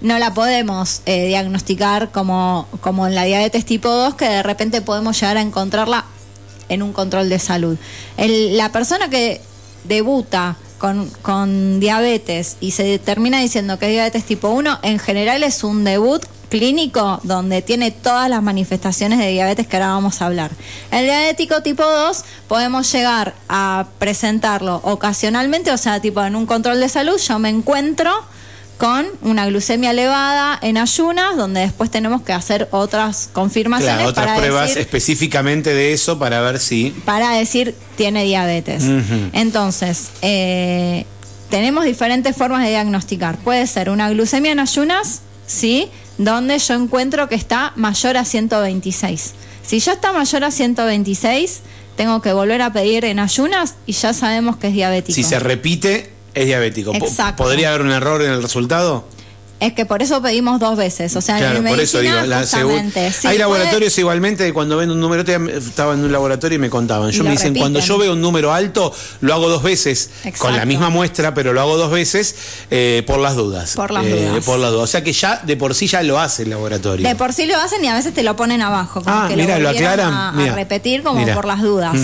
no 0.00 0.18
la 0.18 0.34
podemos 0.34 1.02
eh, 1.06 1.26
diagnosticar 1.26 2.10
como, 2.10 2.68
como 2.80 3.06
en 3.06 3.14
la 3.14 3.24
diabetes 3.24 3.64
tipo 3.64 3.88
2, 3.88 4.14
que 4.14 4.28
de 4.28 4.42
repente 4.42 4.80
podemos 4.80 5.20
llegar 5.20 5.36
a 5.36 5.40
encontrarla 5.40 6.04
en 6.68 6.82
un 6.82 6.92
control 6.92 7.28
de 7.28 7.38
salud. 7.38 7.78
la 8.16 8.72
persona 8.72 9.08
que 9.08 9.40
debuta 9.84 10.56
con, 10.78 11.08
con, 11.22 11.80
diabetes 11.80 12.56
y 12.60 12.72
se 12.72 12.98
termina 12.98 13.40
diciendo 13.40 13.78
que 13.78 13.86
es 13.86 13.92
diabetes 13.92 14.24
tipo 14.24 14.50
1, 14.50 14.80
en 14.82 14.98
general 14.98 15.42
es 15.42 15.64
un 15.64 15.82
debut 15.84 16.22
clínico 16.48 17.20
donde 17.24 17.62
tiene 17.62 17.90
todas 17.90 18.30
las 18.30 18.42
manifestaciones 18.42 19.18
de 19.18 19.30
diabetes 19.30 19.66
que 19.66 19.76
ahora 19.76 19.88
vamos 19.88 20.22
a 20.22 20.26
hablar. 20.26 20.50
El 20.90 21.04
diabético 21.04 21.62
tipo 21.62 21.82
2 21.82 22.24
podemos 22.46 22.90
llegar 22.92 23.34
a 23.48 23.86
presentarlo 23.98 24.80
ocasionalmente, 24.84 25.72
o 25.72 25.78
sea, 25.78 26.00
tipo 26.00 26.22
en 26.24 26.36
un 26.36 26.46
control 26.46 26.80
de 26.80 26.88
salud, 26.88 27.18
yo 27.18 27.38
me 27.38 27.48
encuentro 27.48 28.12
con 28.78 29.06
una 29.22 29.46
glucemia 29.46 29.90
elevada 29.90 30.58
en 30.62 30.78
ayunas, 30.78 31.36
donde 31.36 31.60
después 31.60 31.90
tenemos 31.90 32.22
que 32.22 32.32
hacer 32.32 32.68
otras 32.70 33.28
confirmaciones. 33.32 34.06
otras 34.06 34.38
pruebas 34.38 34.76
específicamente 34.76 35.74
de 35.74 35.92
eso 35.92 36.18
para 36.18 36.40
ver 36.40 36.60
si... 36.60 36.90
Para 37.04 37.32
decir 37.32 37.74
tiene 37.96 38.24
diabetes. 38.24 38.84
Entonces, 39.32 40.10
eh, 40.22 41.04
tenemos 41.50 41.84
diferentes 41.84 42.36
formas 42.36 42.62
de 42.62 42.70
diagnosticar. 42.70 43.36
Puede 43.38 43.66
ser 43.66 43.90
una 43.90 44.08
glucemia 44.10 44.52
en 44.52 44.60
ayunas, 44.60 45.22
¿sí? 45.46 45.88
Donde 46.16 46.58
yo 46.58 46.74
encuentro 46.74 47.28
que 47.28 47.34
está 47.34 47.72
mayor 47.74 48.16
a 48.16 48.24
126. 48.24 49.34
Si 49.66 49.80
ya 49.80 49.92
está 49.92 50.12
mayor 50.12 50.44
a 50.44 50.50
126, 50.52 51.60
tengo 51.96 52.22
que 52.22 52.32
volver 52.32 52.62
a 52.62 52.72
pedir 52.72 53.04
en 53.04 53.18
ayunas 53.18 53.74
y 53.86 53.92
ya 53.92 54.12
sabemos 54.12 54.56
que 54.56 54.68
es 54.68 54.74
diabético. 54.74 55.16
Si 55.16 55.24
se 55.24 55.40
repite, 55.40 56.17
es 56.40 56.46
diabético. 56.46 56.94
Exacto. 56.94 57.42
¿Podría 57.42 57.70
haber 57.70 57.82
un 57.82 57.92
error 57.92 58.22
en 58.22 58.30
el 58.30 58.42
resultado? 58.42 59.04
Es 59.60 59.72
que 59.72 59.84
por 59.86 60.02
eso 60.02 60.22
pedimos 60.22 60.60
dos 60.60 60.76
veces. 60.76 61.16
O 61.16 61.20
sea, 61.20 61.38
Claro, 61.38 61.58
en 61.58 61.64
por 61.64 61.80
eso 61.80 61.98
digo, 62.00 62.14
la 62.26 62.46
sí, 62.46 62.56
hay 62.58 62.62
puede- 63.22 63.38
laboratorios 63.38 63.98
igualmente 63.98 64.44
que 64.46 64.52
cuando 64.52 64.76
ven 64.76 64.90
un 64.90 65.00
número, 65.00 65.22
estaba 65.22 65.94
en 65.94 66.00
un 66.04 66.12
laboratorio 66.12 66.56
y 66.56 66.58
me 66.60 66.70
contaban, 66.70 67.10
yo 67.10 67.18
lo 67.18 67.24
me 67.24 67.30
dicen, 67.32 67.54
cuando 67.56 67.80
yo 67.80 67.98
veo 67.98 68.12
un 68.12 68.20
número 68.20 68.52
alto, 68.52 68.94
lo 69.20 69.34
hago 69.34 69.48
dos 69.48 69.62
veces, 69.64 70.10
con 70.38 70.56
la 70.56 70.64
misma 70.64 70.90
muestra, 70.90 71.34
pero 71.34 71.52
lo 71.52 71.60
hago 71.60 71.76
dos 71.76 71.90
veces 71.90 72.34
eh, 72.70 73.02
por 73.06 73.18
las 73.18 73.34
dudas. 73.34 73.74
Por 73.74 73.90
las 73.90 74.04
Eh, 74.04 74.26
dudas. 74.28 74.44
Por 74.44 74.58
las 74.60 74.70
dudas. 74.70 74.84
O 74.84 74.86
sea 74.86 75.02
que 75.02 75.12
ya 75.12 75.40
de 75.44 75.56
por 75.56 75.74
sí 75.74 75.86
ya 75.88 76.02
lo 76.02 76.20
hace 76.20 76.44
el 76.44 76.50
laboratorio. 76.50 77.08
De 77.08 77.16
por 77.16 77.32
sí 77.32 77.46
lo 77.46 77.56
hacen 77.56 77.84
y 77.84 77.88
a 77.88 77.94
veces 77.94 78.14
te 78.14 78.22
lo 78.22 78.36
ponen 78.36 78.62
abajo, 78.62 79.02
como 79.02 79.14
Ah, 79.16 79.26
que 79.28 79.34
mira, 79.36 79.56
lo 79.58 79.64
lo 79.64 79.68
aclaran, 79.70 80.12
a, 80.12 80.30
a 80.30 80.54
repetir 80.54 81.02
como 81.02 81.26
por 81.34 81.44
las 81.46 81.62
dudas. 81.62 81.96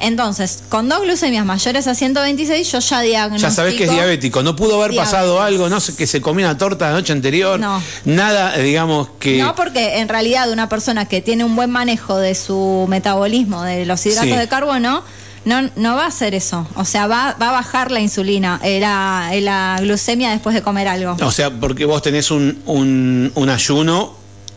Entonces, 0.00 0.64
con 0.68 0.88
dos 0.88 1.02
glucemias 1.02 1.44
mayores 1.46 1.86
a 1.86 1.94
126, 1.94 2.72
yo 2.72 2.78
ya 2.80 3.00
diagnostico. 3.00 3.48
Ya 3.48 3.54
sabes 3.54 3.74
que 3.74 3.84
es 3.84 3.90
diabético. 3.90 4.42
No 4.42 4.56
pudo 4.56 4.82
haber 4.82 4.96
pasado 4.96 5.40
algo, 5.40 5.68
no 5.68 5.80
sé, 5.80 5.94
que 5.94 6.06
se 6.06 6.20
comió 6.20 6.46
una 6.46 6.58
torta 6.58 6.95
noche 6.96 7.12
anterior. 7.12 7.58
No. 7.60 7.82
Nada, 8.04 8.56
eh, 8.56 8.62
digamos 8.62 9.08
que. 9.18 9.38
No, 9.40 9.54
porque 9.54 9.98
en 9.98 10.08
realidad 10.08 10.50
una 10.50 10.68
persona 10.68 11.06
que 11.06 11.20
tiene 11.20 11.44
un 11.44 11.54
buen 11.56 11.70
manejo 11.70 12.16
de 12.18 12.34
su 12.34 12.86
metabolismo, 12.88 13.62
de 13.62 13.86
los 13.86 14.04
hidratos 14.06 14.30
Sí. 14.32 14.36
de 14.36 14.48
carbono, 14.48 15.02
no, 15.44 15.70
no 15.76 15.94
va 15.94 16.04
a 16.04 16.08
hacer 16.08 16.34
eso. 16.34 16.66
O 16.74 16.84
sea, 16.84 17.06
va, 17.06 17.36
va 17.40 17.50
a 17.50 17.52
bajar 17.52 17.90
la 17.92 18.00
insulina, 18.00 18.60
eh, 18.64 18.80
la, 18.80 19.30
eh, 19.32 19.40
la 19.40 19.76
glucemia 19.80 20.30
después 20.30 20.54
de 20.54 20.62
comer 20.62 20.88
algo. 20.88 21.16
O 21.22 21.30
sea, 21.30 21.50
porque 21.50 21.84
vos 21.84 22.02
tenés 22.02 22.30
un, 22.32 22.60
un, 22.66 23.30
un 23.34 23.48
ayuno 23.48 24.16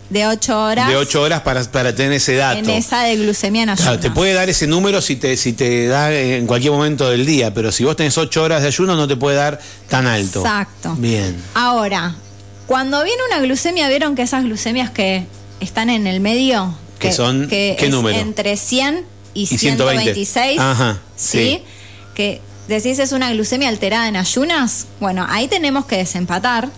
De 0.10 0.26
8 0.26 0.60
horas 0.66 0.88
de 0.88 0.96
8 0.96 1.22
horas 1.22 1.42
para, 1.42 1.64
para 1.66 1.94
tener 1.94 2.14
ese 2.14 2.34
dato. 2.36 2.58
en 2.58 2.70
esa 2.72 3.04
de 3.04 3.18
glucemia 3.18 3.62
en 3.62 3.68
Claro, 3.76 3.82
ayunas. 3.92 4.02
te 4.02 4.10
puede 4.10 4.34
dar 4.34 4.50
ese 4.50 4.66
número 4.66 5.00
si 5.04 5.16
te, 5.18 5.38
si 5.38 5.54
te 5.54 5.86
da 5.86 6.12
en 6.12 6.48
cualquier 6.48 6.72
momento 6.74 7.08
del 7.12 7.24
día, 7.28 7.54
pero 7.54 7.72
si 7.72 7.84
vos 7.84 7.96
tenés 7.96 8.18
8 8.18 8.42
horas 8.42 8.64
de 8.64 8.70
ayuno 8.70 8.96
no 8.96 9.08
te 9.08 9.16
puede 9.16 9.38
dar 9.38 9.60
tan 9.88 10.08
alto. 10.08 10.40
Exacto. 10.40 10.96
Bien. 10.98 11.36
Ahora, 11.54 12.16
cuando 12.70 13.04
viene 13.04 13.20
una 13.32 13.42
glucemia, 13.42 13.90
¿vieron 13.90 14.16
que 14.16 14.22
esas 14.22 14.44
glucemias 14.44 14.92
que 14.92 15.26
están 15.60 15.90
en 15.90 16.06
el 16.06 16.20
medio? 16.20 16.78
Que 17.00 17.12
son, 17.12 17.48
¿qué 17.48 17.76
es 17.80 17.90
número? 17.90 18.16
Entre 18.20 18.56
100 18.56 19.06
y, 19.34 19.42
Y 19.42 19.48
120. 19.48 20.14
126. 20.14 20.60
Ajá, 20.60 21.00
¿sí? 21.16 21.38
sí. 21.40 21.64
Que 22.14 22.42
decís 22.68 23.00
es 23.00 23.12
una 23.12 23.32
glucemia 23.32 23.70
alterada 23.70 24.08
en 24.08 24.18
ayunas. 24.18 24.86
Bueno, 25.00 25.26
ahí 25.28 25.48
tenemos 25.48 25.88
que 25.88 25.98
desempatar 25.98 26.70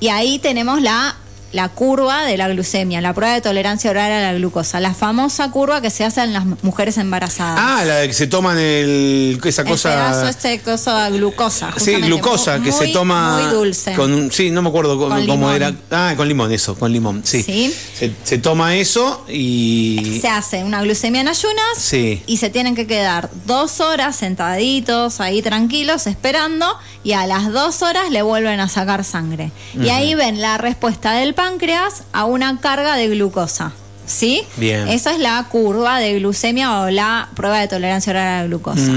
y 0.00 0.08
ahí 0.08 0.38
tenemos 0.38 0.80
la, 0.80 1.16
la 1.52 1.68
curva 1.68 2.24
de 2.24 2.36
la 2.36 2.48
glucemia, 2.48 3.00
la 3.00 3.14
prueba 3.14 3.32
de 3.34 3.40
tolerancia 3.40 3.90
oral 3.90 4.10
a 4.12 4.20
la 4.20 4.34
glucosa, 4.34 4.78
la 4.80 4.92
famosa 4.94 5.50
curva 5.50 5.80
que 5.80 5.90
se 5.90 6.04
hace 6.04 6.22
en 6.22 6.32
las 6.32 6.44
mujeres 6.62 6.98
embarazadas. 6.98 7.58
Ah, 7.62 7.84
la 7.84 7.94
de 7.96 8.08
que 8.08 8.12
se 8.14 8.26
toman 8.26 8.58
el, 8.58 9.40
esa 9.44 9.62
el 9.62 9.68
cosa. 9.68 9.90
pedazo 9.90 10.28
este 10.28 10.58
coso 10.60 10.94
de 10.96 11.10
glucosa. 11.12 11.70
Sí, 11.76 11.94
glucosa, 11.94 12.58
muy- 12.58 12.66
que 12.66 12.72
se 12.72 12.88
toma. 12.88 13.40
Muy 13.40 13.50
dulce. 13.52 13.94
Con, 13.94 14.30
sí, 14.32 14.50
no 14.50 14.60
me 14.62 14.68
acuerdo 14.68 14.98
cómo, 14.98 15.14
Con 15.14 15.26
cómo 15.26 15.52
limón. 15.52 15.54
era. 15.54 15.72
Ah, 15.90 16.14
con 16.16 16.28
limón, 16.28 16.52
eso, 16.52 16.74
con 16.74 16.92
limón, 16.92 17.22
sí. 17.24 17.42
Sí. 17.42 17.74
Se, 17.94 18.12
se 18.24 18.38
toma 18.38 18.74
eso 18.76 19.24
y. 19.28 20.18
se 20.20 20.28
hace 20.28 20.64
una 20.64 20.82
glucemia 20.82 21.20
en 21.20 21.28
ayunas 21.28 21.64
Sí. 21.78 22.22
y 22.26 22.36
se 22.38 22.50
tienen 22.50 22.74
que 22.74 22.86
quedar 22.86 23.30
dos 23.46 23.80
horas 23.80 24.16
sentaditos 24.16 25.20
ahí 25.20 25.42
tranquilos 25.42 26.06
esperando 26.06 26.66
y 27.04 27.12
a 27.12 27.26
las 27.26 27.52
dos 27.52 27.82
horas 27.82 28.10
le 28.10 28.22
vuelven 28.22 28.60
a 28.60 28.68
sacar 28.68 29.04
sangre. 29.04 29.52
Y 29.80 29.88
ahí 29.90 30.14
ven 30.14 30.40
la 30.42 30.58
respuesta 30.58 31.12
del 31.12 31.34
páncreas 31.36 32.02
a 32.12 32.24
una 32.24 32.58
carga 32.60 32.96
de 32.96 33.08
glucosa. 33.08 33.72
¿Sí? 34.06 34.42
Bien. 34.56 34.88
Esa 34.88 35.12
es 35.12 35.18
la 35.18 35.44
curva 35.48 35.98
de 35.98 36.18
glucemia 36.18 36.80
o 36.80 36.90
la 36.90 37.28
prueba 37.34 37.58
de 37.58 37.68
tolerancia 37.68 38.12
oral 38.12 38.26
a 38.26 38.40
la 38.42 38.46
glucosa. 38.46 38.92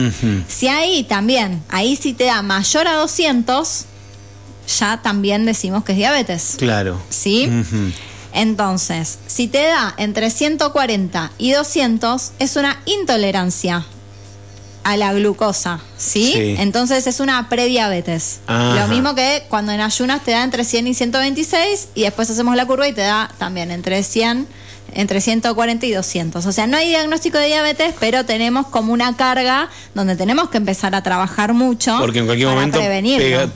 Si 0.47 0.67
ahí 0.67 1.03
también, 1.03 1.63
ahí 1.69 1.95
si 1.95 2.13
te 2.13 2.25
da 2.25 2.41
mayor 2.41 2.87
a 2.87 2.93
200, 2.93 3.85
ya 4.79 5.01
también 5.01 5.45
decimos 5.45 5.83
que 5.83 5.93
es 5.93 5.97
diabetes. 5.97 6.55
Claro. 6.57 6.99
¿Sí? 7.09 7.49
Entonces, 8.33 9.17
si 9.25 9.47
te 9.47 9.63
da 9.63 9.95
entre 9.97 10.29
140 10.29 11.31
y 11.39 11.51
200, 11.51 12.31
es 12.37 12.55
una 12.55 12.79
intolerancia 12.85 13.85
a 14.83 14.97
la 14.97 15.13
glucosa, 15.13 15.79
¿sí? 15.97 16.31
Sí. 16.33 16.55
Entonces 16.57 17.07
es 17.07 17.19
una 17.19 17.49
prediabetes. 17.49 18.39
Ajá. 18.47 18.75
Lo 18.75 18.87
mismo 18.87 19.15
que 19.15 19.43
cuando 19.49 19.71
en 19.71 19.81
ayunas 19.81 20.23
te 20.23 20.31
da 20.31 20.43
entre 20.43 20.63
100 20.63 20.87
y 20.87 20.93
126 20.93 21.89
y 21.95 22.01
después 22.03 22.29
hacemos 22.29 22.55
la 22.55 22.65
curva 22.65 22.87
y 22.87 22.93
te 22.93 23.01
da 23.01 23.31
también 23.37 23.71
entre 23.71 24.03
100, 24.03 24.47
entre 24.93 25.21
140 25.21 25.85
y 25.85 25.91
200. 25.91 26.45
O 26.45 26.51
sea, 26.51 26.67
no 26.67 26.77
hay 26.77 26.89
diagnóstico 26.89 27.37
de 27.37 27.47
diabetes, 27.47 27.93
pero 27.99 28.25
tenemos 28.25 28.67
como 28.67 28.93
una 28.93 29.15
carga 29.15 29.69
donde 29.93 30.15
tenemos 30.15 30.49
que 30.49 30.57
empezar 30.57 30.95
a 30.95 31.03
trabajar 31.03 31.53
mucho 31.53 31.97
Porque 31.99 32.19
en 32.19 32.25
cualquier 32.25 32.47
para 32.47 32.59
momento 32.59 32.79
pega, 32.79 33.49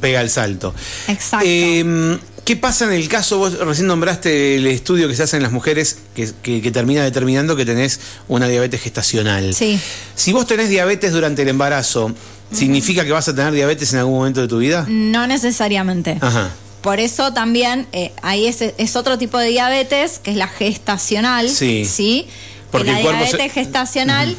pega 0.00 0.20
el 0.20 0.30
salto. 0.30 0.74
Exacto. 1.08 1.46
Eh, 1.46 2.18
¿Qué 2.48 2.56
pasa 2.56 2.86
en 2.86 2.92
el 2.92 3.08
caso, 3.10 3.36
vos 3.36 3.58
recién 3.58 3.86
nombraste 3.88 4.56
el 4.56 4.66
estudio 4.68 5.06
que 5.06 5.14
se 5.14 5.22
hace 5.22 5.36
en 5.36 5.42
las 5.42 5.52
mujeres 5.52 5.98
que, 6.16 6.30
que- 6.42 6.62
que 6.62 6.70
termina 6.70 7.04
determinando 7.04 7.54
que 7.56 7.66
tenés 7.66 8.00
una 8.26 8.48
diabetes 8.48 8.80
gestacional? 8.80 9.52
Sí. 9.54 9.78
Si 10.14 10.32
vos 10.32 10.46
tenés 10.46 10.70
diabetes 10.70 11.12
durante 11.12 11.42
el 11.42 11.48
embarazo, 11.48 12.14
¿significa 12.50 13.04
que 13.04 13.12
vas 13.12 13.28
a 13.28 13.34
tener 13.34 13.52
diabetes 13.52 13.92
en 13.92 13.98
algún 13.98 14.14
momento 14.14 14.40
de 14.40 14.48
tu 14.48 14.56
vida? 14.60 14.86
No 14.88 15.26
necesariamente. 15.26 16.16
Ajá. 16.22 16.48
Por 16.80 17.00
eso 17.00 17.34
también 17.34 17.86
eh, 17.92 18.12
ahí 18.22 18.46
es, 18.46 18.62
es 18.62 18.96
otro 18.96 19.18
tipo 19.18 19.36
de 19.38 19.48
diabetes, 19.48 20.18
que 20.18 20.30
es 20.30 20.36
la 20.38 20.48
gestacional. 20.48 21.50
Sí. 21.50 21.84
¿sí? 21.84 22.26
Porque 22.70 22.86
que 22.86 22.92
la 22.92 22.98
el 23.00 23.04
cuerpo 23.04 23.24
se- 23.26 23.36
diabetes 23.36 23.52
gestacional. 23.52 24.36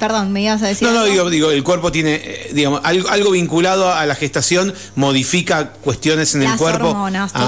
Perdón, 0.00 0.32
me 0.32 0.42
ibas 0.42 0.60
a 0.62 0.66
decir. 0.66 0.88
No, 0.88 0.94
no, 0.94 1.00
algo? 1.02 1.12
digo, 1.12 1.30
digo, 1.30 1.50
el 1.52 1.62
cuerpo 1.62 1.92
tiene, 1.92 2.14
eh, 2.14 2.50
digamos, 2.52 2.80
algo, 2.82 3.08
algo 3.10 3.30
vinculado 3.30 3.92
a 3.92 4.04
la 4.06 4.14
gestación 4.16 4.74
modifica 4.96 5.72
cuestiones 5.72 6.34
en 6.34 6.42
Las 6.42 6.54
el 6.54 6.58
cuerpo. 6.58 6.88
hormonas, 6.88 7.30
Ah, 7.34 7.38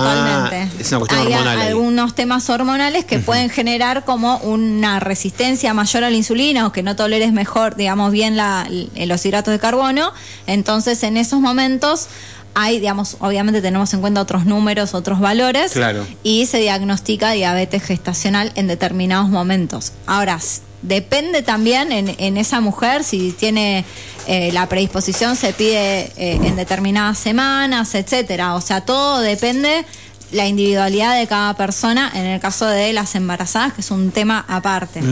totalmente. 0.51 0.81
es 0.83 0.89
una 0.91 0.99
cuestión 1.01 1.21
Hay 1.21 1.27
hormonal. 1.33 1.59
ahí. 1.61 1.69
algunos 1.69 2.15
temas 2.15 2.49
hormonales 2.51 3.05
que 3.05 3.19
pueden 3.19 3.51
generar 3.51 4.05
como 4.05 4.37
una 4.39 5.01
resistencia 5.01 5.75
mayor 5.75 6.05
a 6.05 6.11
la 6.11 6.17
insulina 6.17 6.67
o 6.67 6.73
que 6.73 6.83
no 6.85 6.95
toleres 6.95 7.33
mejor, 7.33 7.75
digamos, 7.75 8.13
bien 8.13 8.37
la, 8.37 8.69
los 8.71 9.27
hidratos 9.27 9.51
de 9.53 9.59
carbono. 9.59 10.13
Entonces, 10.47 11.03
en 11.03 11.17
esos 11.17 11.41
momentos 11.41 12.07
hay, 12.55 12.81
digamos, 12.81 13.17
obviamente 13.21 13.63
tenemos 13.63 13.95
en 13.95 14.03
cuenta 14.03 14.21
otros 14.21 14.45
números, 14.45 14.93
otros 14.93 15.21
valores. 15.21 15.73
Claro. 15.73 16.07
Y 16.23 16.45
se 16.45 16.59
diagnostica 16.59 17.31
diabetes 17.31 17.83
gestacional 17.83 18.53
en 18.57 18.67
determinados 18.67 19.31
momentos. 19.31 19.93
Ahora, 20.07 20.39
depende 20.83 21.43
también 21.43 21.93
en, 21.93 22.15
en 22.19 22.37
esa 22.37 22.61
mujer 22.61 23.05
si 23.05 23.33
tiene 23.33 23.85
eh, 24.27 24.51
la 24.53 24.69
predisposición, 24.69 25.35
se 25.35 25.53
pide 25.53 26.13
eh, 26.17 26.39
en 26.43 26.55
determinadas 26.55 27.19
semanas, 27.19 27.95
etcétera. 27.95 28.55
O 28.55 28.61
sea, 28.61 28.83
todo 28.83 29.21
depende 29.21 29.85
la 30.31 30.47
individualidad 30.47 31.19
de 31.19 31.27
cada 31.27 31.55
persona 31.55 32.11
en 32.15 32.27
el 32.27 32.41
caso 32.41 32.67
de 32.67 32.93
las 32.93 33.15
embarazadas, 33.17 33.73
que 33.73 33.81
es 33.81 33.91
un 33.91 34.13
tema 34.13 34.45
aparte. 34.49 35.03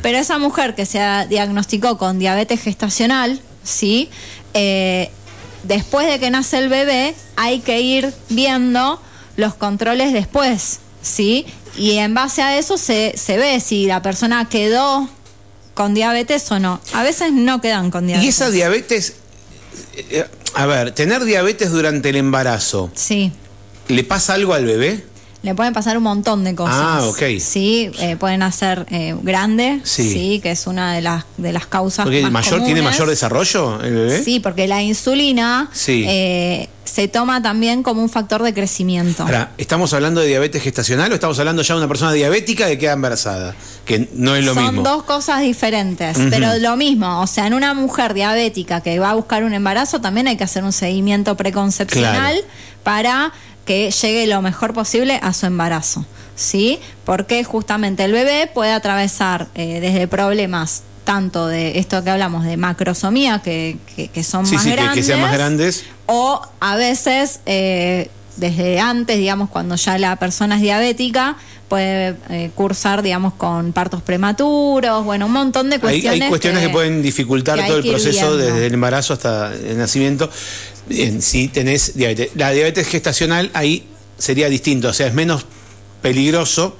Pero 0.00 0.18
esa 0.18 0.38
mujer 0.38 0.74
que 0.74 0.86
se 0.86 1.00
diagnosticó 1.28 1.98
con 1.98 2.18
diabetes 2.18 2.62
gestacional, 2.62 3.40
¿sí? 3.64 4.08
Eh, 4.54 5.10
después 5.64 6.06
de 6.06 6.18
que 6.20 6.30
nace 6.30 6.58
el 6.58 6.68
bebé, 6.68 7.14
hay 7.36 7.60
que 7.60 7.80
ir 7.80 8.14
viendo 8.30 9.02
los 9.36 9.54
controles 9.54 10.12
después, 10.12 10.78
¿sí? 11.02 11.46
Y 11.76 11.92
en 11.98 12.14
base 12.14 12.42
a 12.42 12.58
eso 12.58 12.76
se, 12.78 13.14
se 13.16 13.38
ve 13.38 13.60
si 13.60 13.86
la 13.86 14.02
persona 14.02 14.48
quedó 14.48 15.08
con 15.74 15.94
diabetes 15.94 16.50
o 16.50 16.58
no. 16.58 16.80
A 16.92 17.02
veces 17.02 17.32
no 17.32 17.60
quedan 17.60 17.90
con 17.90 18.06
diabetes. 18.06 18.26
Y 18.26 18.28
esa 18.28 18.50
diabetes, 18.50 19.14
eh, 19.94 20.06
eh, 20.10 20.26
a 20.54 20.66
ver, 20.66 20.92
tener 20.92 21.24
diabetes 21.24 21.70
durante 21.70 22.10
el 22.10 22.16
embarazo, 22.16 22.90
Sí. 22.94 23.32
¿le 23.88 24.04
pasa 24.04 24.34
algo 24.34 24.52
al 24.54 24.66
bebé? 24.66 25.04
Le 25.42 25.56
pueden 25.56 25.72
pasar 25.72 25.96
un 25.96 26.04
montón 26.04 26.44
de 26.44 26.54
cosas. 26.54 26.76
Ah, 26.78 27.00
ok. 27.04 27.22
Sí, 27.40 27.90
eh, 27.98 28.14
pueden 28.16 28.44
hacer 28.44 28.86
eh, 28.90 29.16
grande, 29.22 29.80
Sí. 29.82 30.12
sí. 30.12 30.40
que 30.40 30.52
es 30.52 30.68
una 30.68 30.94
de 30.94 31.00
las 31.00 31.24
de 31.36 31.52
las 31.52 31.66
causas 31.66 32.04
Porque 32.04 32.20
el 32.20 32.30
mayor 32.30 32.62
tiene 32.64 32.80
mayor 32.80 33.08
desarrollo, 33.08 33.82
el 33.82 33.92
bebé. 33.94 34.22
Sí, 34.22 34.38
porque 34.38 34.68
la 34.68 34.82
insulina 34.82 35.68
Sí. 35.72 36.04
eh, 36.06 36.68
se 36.92 37.08
toma 37.08 37.40
también 37.40 37.82
como 37.82 38.02
un 38.02 38.10
factor 38.10 38.42
de 38.42 38.52
crecimiento. 38.52 39.22
Ahora, 39.22 39.52
¿estamos 39.56 39.94
hablando 39.94 40.20
de 40.20 40.26
diabetes 40.26 40.62
gestacional 40.62 41.10
o 41.10 41.14
estamos 41.14 41.38
hablando 41.38 41.62
ya 41.62 41.74
de 41.74 41.78
una 41.80 41.88
persona 41.88 42.12
diabética 42.12 42.66
que 42.66 42.76
queda 42.76 42.92
embarazada? 42.92 43.54
Que 43.86 44.08
no 44.12 44.36
es 44.36 44.44
lo 44.44 44.52
Son 44.52 44.64
mismo. 44.66 44.82
dos 44.82 45.02
cosas 45.04 45.40
diferentes, 45.40 46.18
pero 46.28 46.58
lo 46.58 46.76
mismo, 46.76 47.22
o 47.22 47.26
sea, 47.26 47.46
en 47.46 47.54
una 47.54 47.72
mujer 47.72 48.12
diabética 48.12 48.82
que 48.82 48.98
va 48.98 49.10
a 49.10 49.14
buscar 49.14 49.42
un 49.44 49.54
embarazo 49.54 50.02
también 50.02 50.26
hay 50.28 50.36
que 50.36 50.44
hacer 50.44 50.64
un 50.64 50.72
seguimiento 50.72 51.34
preconcepcional 51.36 52.34
Claro. 52.34 52.46
para 52.82 53.32
que 53.64 53.90
llegue 53.90 54.26
lo 54.26 54.42
mejor 54.42 54.74
posible 54.74 55.18
a 55.22 55.32
su 55.32 55.46
embarazo, 55.46 56.04
¿sí? 56.36 56.78
Porque 57.04 57.42
justamente 57.44 58.04
el 58.04 58.12
bebé 58.12 58.50
puede 58.52 58.72
atravesar 58.72 59.46
eh, 59.54 59.78
desde 59.80 60.08
problemas 60.08 60.82
tanto 61.04 61.46
de 61.48 61.78
esto 61.78 62.02
que 62.04 62.10
hablamos 62.10 62.44
de 62.44 62.56
macrosomía, 62.56 63.40
que, 63.40 63.76
que, 63.96 64.08
que 64.08 64.22
son 64.22 64.46
Sí, 64.46 64.54
más 64.54 64.62
sí, 64.64 64.70
que- 64.70 64.76
que 64.76 64.82
grandes, 64.82 65.06
sean 65.06 65.20
más 65.20 65.32
grandes. 65.32 65.84
o 66.06 66.40
a 66.60 66.76
veces 66.76 67.40
eh, 67.46 68.08
desde 68.36 68.80
antes, 68.80 69.18
digamos, 69.18 69.50
cuando 69.50 69.74
ya 69.76 69.98
la 69.98 70.16
persona 70.16 70.56
es 70.56 70.62
diabética, 70.62 71.36
puede 71.68 72.16
eh, 72.30 72.50
cursar, 72.54 73.02
digamos, 73.02 73.34
con 73.34 73.72
partos 73.72 74.02
prematuros, 74.02 75.04
bueno, 75.04 75.26
un 75.26 75.32
montón 75.32 75.70
de 75.70 75.78
cuestiones. 75.80 76.22
hay 76.22 76.28
cuestiones 76.28 76.62
que, 76.62 76.68
pueden 76.68 77.02
dificultar 77.02 77.66
todo 77.66 77.78
el 77.78 77.84
proceso 77.88 78.36
desde 78.36 78.66
el 78.66 78.74
embarazo 78.74 79.14
hasta 79.14 79.52
el 79.54 79.78
nacimiento. 79.78 80.30
Bien, 80.86 81.22
si 81.22 81.48
tenés 81.48 81.96
diabetes. 81.96 82.30
La 82.34 82.50
diabetes 82.50 82.86
gestacional 82.88 83.50
ahí 83.54 83.86
sería 84.18 84.48
distinto, 84.48 84.88
o 84.88 84.92
sea, 84.92 85.06
es 85.06 85.14
menos 85.14 85.46
peligroso, 86.02 86.76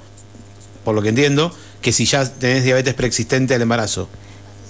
por 0.83 0.93
lo 0.95 1.01
que 1.01 1.09
entiendo, 1.09 1.55
que 1.83 1.91
si 1.91 2.05
ya 2.05 2.25
tenés 2.27 2.63
diabetes 2.63 2.95
preexistente 2.95 3.53
al 3.53 3.61
embarazo. 3.61 4.09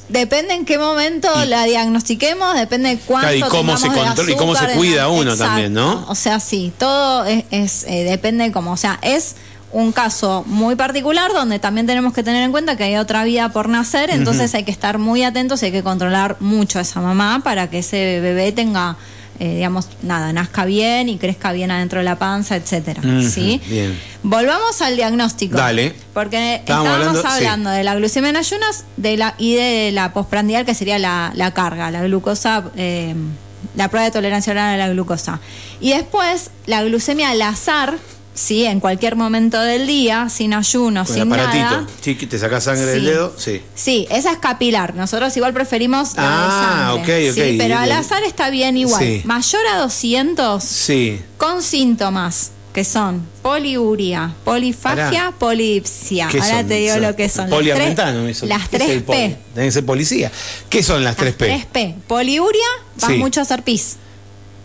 Depende 0.09 0.53
en 0.53 0.65
qué 0.65 0.77
momento 0.77 1.29
la 1.45 1.63
diagnostiquemos, 1.63 2.55
depende 2.55 2.89
de 2.89 2.97
cuánto 2.97 3.29
Claro, 3.29 3.47
y 3.47 3.49
cómo 3.49 3.77
se 3.77 3.87
controla- 3.87 4.31
y 4.31 4.35
cómo 4.35 4.53
se 4.55 4.67
cuida 4.73 5.07
uno 5.07 5.37
también, 5.37 5.73
¿no? 5.73 6.05
O 6.09 6.15
sea, 6.15 6.41
sí, 6.41 6.73
todo 6.77 7.23
es, 7.25 7.45
es, 7.51 7.85
eh, 7.87 8.03
depende 8.03 8.43
de 8.43 8.51
cómo, 8.51 8.73
o 8.73 8.77
sea, 8.77 8.99
es 9.01 9.35
un 9.71 9.91
caso 9.93 10.43
muy 10.45 10.75
particular 10.75 11.31
donde 11.33 11.57
también 11.57 11.87
tenemos 11.87 12.13
que 12.13 12.21
tener 12.21 12.43
en 12.43 12.51
cuenta 12.51 12.75
que 12.75 12.83
hay 12.83 12.97
otra 12.97 13.23
vida 13.23 13.49
por 13.49 13.69
nacer, 13.69 14.09
entonces 14.11 14.53
hay 14.53 14.65
que 14.65 14.71
estar 14.71 14.97
muy 14.99 15.23
atentos 15.23 15.63
y 15.63 15.67
hay 15.67 15.71
que 15.71 15.81
controlar 15.83 16.35
mucho 16.41 16.77
a 16.79 16.81
esa 16.83 16.99
mamá 16.99 17.41
para 17.43 17.69
que 17.69 17.79
ese 17.79 18.19
bebé 18.19 18.51
tenga 18.51 18.97
eh, 19.39 19.55
digamos, 19.55 19.87
nada, 20.03 20.31
nazca 20.33 20.65
bien 20.65 21.09
y 21.09 21.17
crezca 21.17 21.51
bien 21.51 21.71
adentro 21.71 21.99
de 21.99 22.05
la 22.05 22.17
panza, 22.17 22.55
etcétera. 22.55 23.01
¿sí? 23.29 23.61
bien. 23.67 23.97
Volvamos 24.23 24.81
al 24.81 24.95
diagnóstico. 24.95 25.57
Dale. 25.57 25.93
Porque 26.13 26.55
Estábamos 26.55 26.91
estábamos 26.91 27.17
hablando- 27.25 27.29
hablando, 27.29 27.69
sí. 27.71 27.75
de 27.77 27.83
la 27.83 27.95
glucemia 27.95 28.29
en 28.29 28.37
ayunas 28.37 28.85
de 28.97 29.17
la, 29.17 29.35
y 29.37 29.55
de 29.55 29.91
la 29.93 30.13
postprandial, 30.13 30.65
que 30.65 30.73
sería 30.75 30.99
la, 30.99 31.31
la 31.35 31.51
carga, 31.53 31.91
la 31.91 32.03
glucosa, 32.03 32.63
eh, 32.77 33.15
la 33.75 33.89
prueba 33.89 34.05
de 34.05 34.11
tolerancia 34.11 34.51
oral 34.51 34.73
a 34.75 34.77
la 34.77 34.89
glucosa. 34.93 35.39
Y 35.81 35.89
después, 35.91 36.51
la 36.65 36.83
glucemia 36.83 37.29
al 37.31 37.41
azar, 37.41 37.97
¿sí? 38.33 38.65
En 38.65 38.79
cualquier 38.79 39.15
momento 39.15 39.61
del 39.61 39.85
día, 39.87 40.27
sin 40.29 40.53
ayuno, 40.53 41.05
Con 41.05 41.13
sin 41.13 41.23
el 41.23 41.39
aparatito. 41.39 41.63
nada. 41.63 41.87
Chiqui, 42.01 42.25
te 42.27 42.37
sacás 42.39 42.63
sangre 42.63 42.85
del 42.85 43.05
dedo, 43.05 43.33
sí. 43.37 43.61
Sí, 43.75 44.07
esa 44.09 44.31
es 44.33 44.37
capilar. 44.39 44.95
Nosotros 44.95 45.35
igual 45.37 45.53
preferimos 45.53 46.15
la 46.15 46.23
Ah, 46.25 46.93
de 46.93 46.97
sangre. 47.05 47.29
ok, 47.29 47.31
ok. 47.37 47.43
Sí, 47.51 47.55
pero 47.57 47.77
al 47.77 47.91
azar 47.91 48.23
está 48.23 48.49
bien 48.49 48.77
igual. 48.77 49.03
Sí. 49.03 49.21
Mayor 49.25 49.61
a 49.73 49.77
200 49.79 50.63
Sí. 50.63 51.21
con 51.37 51.61
síntomas 51.63 52.51
que 52.73 52.83
son 52.83 53.21
poliuria, 53.43 54.33
polifagia, 54.43 55.05
Pará. 55.25 55.31
polidipsia. 55.37 56.27
¿Qué 56.29 56.39
Ahora 56.41 56.57
son? 56.59 56.67
te 56.67 56.73
digo 56.75 56.93
Son 56.93 57.01
lo 57.03 57.15
que 57.15 57.29
son. 57.29 57.49
Poliamentano, 57.49 58.21
las 58.23 58.31
eso. 58.31 58.45
las 58.47 58.67
¿Qué 58.67 58.77
es 58.77 58.81
el 58.83 58.87
3 58.89 59.03
poli? 59.03 59.17
P. 59.19 59.37
Tiene 59.53 59.67
que 59.67 59.71
ser 59.71 59.85
policía. 59.85 60.31
¿Qué 60.69 60.81
son 60.81 61.03
las 61.03 61.15
3P? 61.15 61.37
3 61.37 61.65
P. 61.71 61.95
Poliuria, 62.07 62.65
vas 62.99 63.11
mucho 63.17 63.39
a 63.41 63.43
hacer 63.43 63.61
pis. 63.63 63.97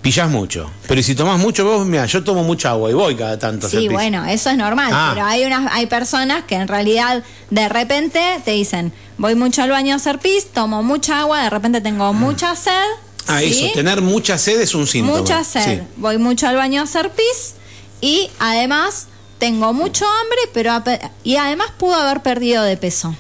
Pillás 0.03 0.31
mucho. 0.31 0.71
Pero 0.87 1.03
si 1.03 1.15
tomás 1.15 1.39
mucho, 1.41 1.65
vos, 1.65 1.85
mira, 1.85 2.07
yo 2.07 2.23
tomo 2.23 2.45
mucha 2.45 2.71
agua 2.71 2.91
y 2.91 2.95
voy 2.95 3.17
cada 3.17 3.39
tanto 3.39 3.69
Sí, 3.69 3.89
bueno, 3.89 4.25
eso 4.25 4.49
es 4.51 4.57
normal, 4.57 4.91
Ah. 4.95 5.11
pero 5.15 5.27
hay 5.27 5.45
unas 5.45 5.71
hay 5.73 5.87
personas 5.87 6.45
que 6.45 6.55
en 6.55 6.69
realidad 6.69 7.23
de 7.51 7.69
repente 7.69 8.21
te 8.45 8.53
dicen, 8.53 8.93
voy 9.19 9.35
mucho 9.35 9.63
al 9.63 9.71
baño 9.71 9.95
a 9.95 9.97
hacer 9.97 10.19
pis, 10.21 10.47
tomo 10.53 10.83
mucha 10.83 11.21
agua, 11.21 11.43
de 11.43 11.51
repente 11.51 11.81
tengo 11.81 12.13
mucha 12.13 12.55
sed. 12.55 12.73
Ah, 13.27 13.41
¿sí? 13.41 13.65
eso, 13.67 13.75
tener 13.75 14.01
mucha 14.01 14.39
sed 14.39 14.61
es 14.61 14.75
un 14.75 14.87
síntoma. 14.87 15.19
mucha 15.19 15.45
sed. 15.45 15.81
Sí. 15.81 15.87
Voy 15.97 16.17
mucho 16.17 16.47
al 16.49 16.55
baño 16.57 16.81
a 16.81 16.85
hacer 16.85 17.11
pis 17.11 17.55
y 18.01 18.31
además 18.39 19.09
tengo 19.39 19.73
mucho 19.75 20.07
hambre, 20.07 20.39
pero 20.55 20.73
y 21.25 21.37
además 21.37 21.69
pudo 21.77 21.97
haber 21.97 22.23
perdido 22.23 22.63
de 22.63 22.77
peso. 22.77 23.15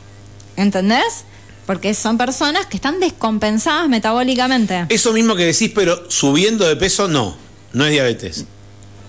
¿Entendés? 0.56 1.24
Porque 1.68 1.92
son 1.92 2.16
personas 2.16 2.64
que 2.64 2.78
están 2.78 2.98
descompensadas 2.98 3.90
metabólicamente. 3.90 4.86
Eso 4.88 5.12
mismo 5.12 5.36
que 5.36 5.44
decís, 5.44 5.70
pero 5.74 6.10
subiendo 6.10 6.66
de 6.66 6.76
peso, 6.76 7.08
no. 7.08 7.36
No 7.74 7.84
es 7.84 7.90
diabetes. 7.92 8.46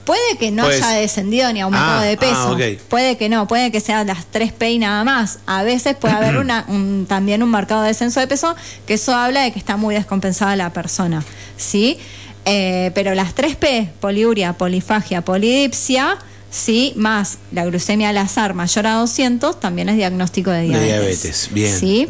Puede 0.03 0.37
que 0.37 0.51
no 0.51 0.65
Pues- 0.65 0.81
haya 0.83 0.99
descendido 0.99 1.53
ni 1.53 1.61
aumentado 1.61 1.99
Ah, 2.01 2.03
de 2.03 2.17
peso. 2.17 2.33
ah, 2.35 2.51
ok. 2.51 2.81
Puede 2.89 3.15
que 3.15 3.29
no, 3.29 3.47
puede 3.47 3.71
que 3.71 3.79
sean 3.79 4.07
las 4.07 4.25
3P 4.29 4.71
y 4.73 4.77
nada 4.79 5.05
más. 5.05 5.39
A 5.45 5.63
veces 5.63 5.95
puede 5.95 6.13
haber 6.15 6.35
una, 6.43 6.65
un- 6.67 7.05
también 7.07 7.41
un 7.43 7.49
marcado 7.49 7.81
descenso 7.83 8.19
de 8.19 8.27
peso, 8.27 8.53
que 8.85 8.95
eso 8.95 9.15
habla 9.15 9.41
de 9.43 9.53
que 9.53 9.59
está 9.59 9.77
muy 9.77 9.95
descompensada 9.95 10.57
la 10.57 10.73
persona. 10.73 11.23
¿Sí? 11.55 11.97
Eh, 12.43 12.91
pero 12.93 13.15
las 13.15 13.35
3P, 13.35 13.89
poliuria, 14.01 14.51
polifagia, 14.53 15.21
polidipsia, 15.21 16.17
sí, 16.51 16.93
más 16.95 17.37
la 17.51 17.65
glucemia 17.65 18.09
al 18.09 18.17
azar 18.17 18.53
mayor 18.53 18.87
a 18.87 18.95
200, 18.95 19.59
también 19.59 19.89
es 19.89 19.95
diagnóstico 19.97 20.51
de 20.51 20.63
diabetes. 20.63 20.89
diabetes, 20.89 21.47
bien. 21.51 21.79
¿Sí? 21.79 22.07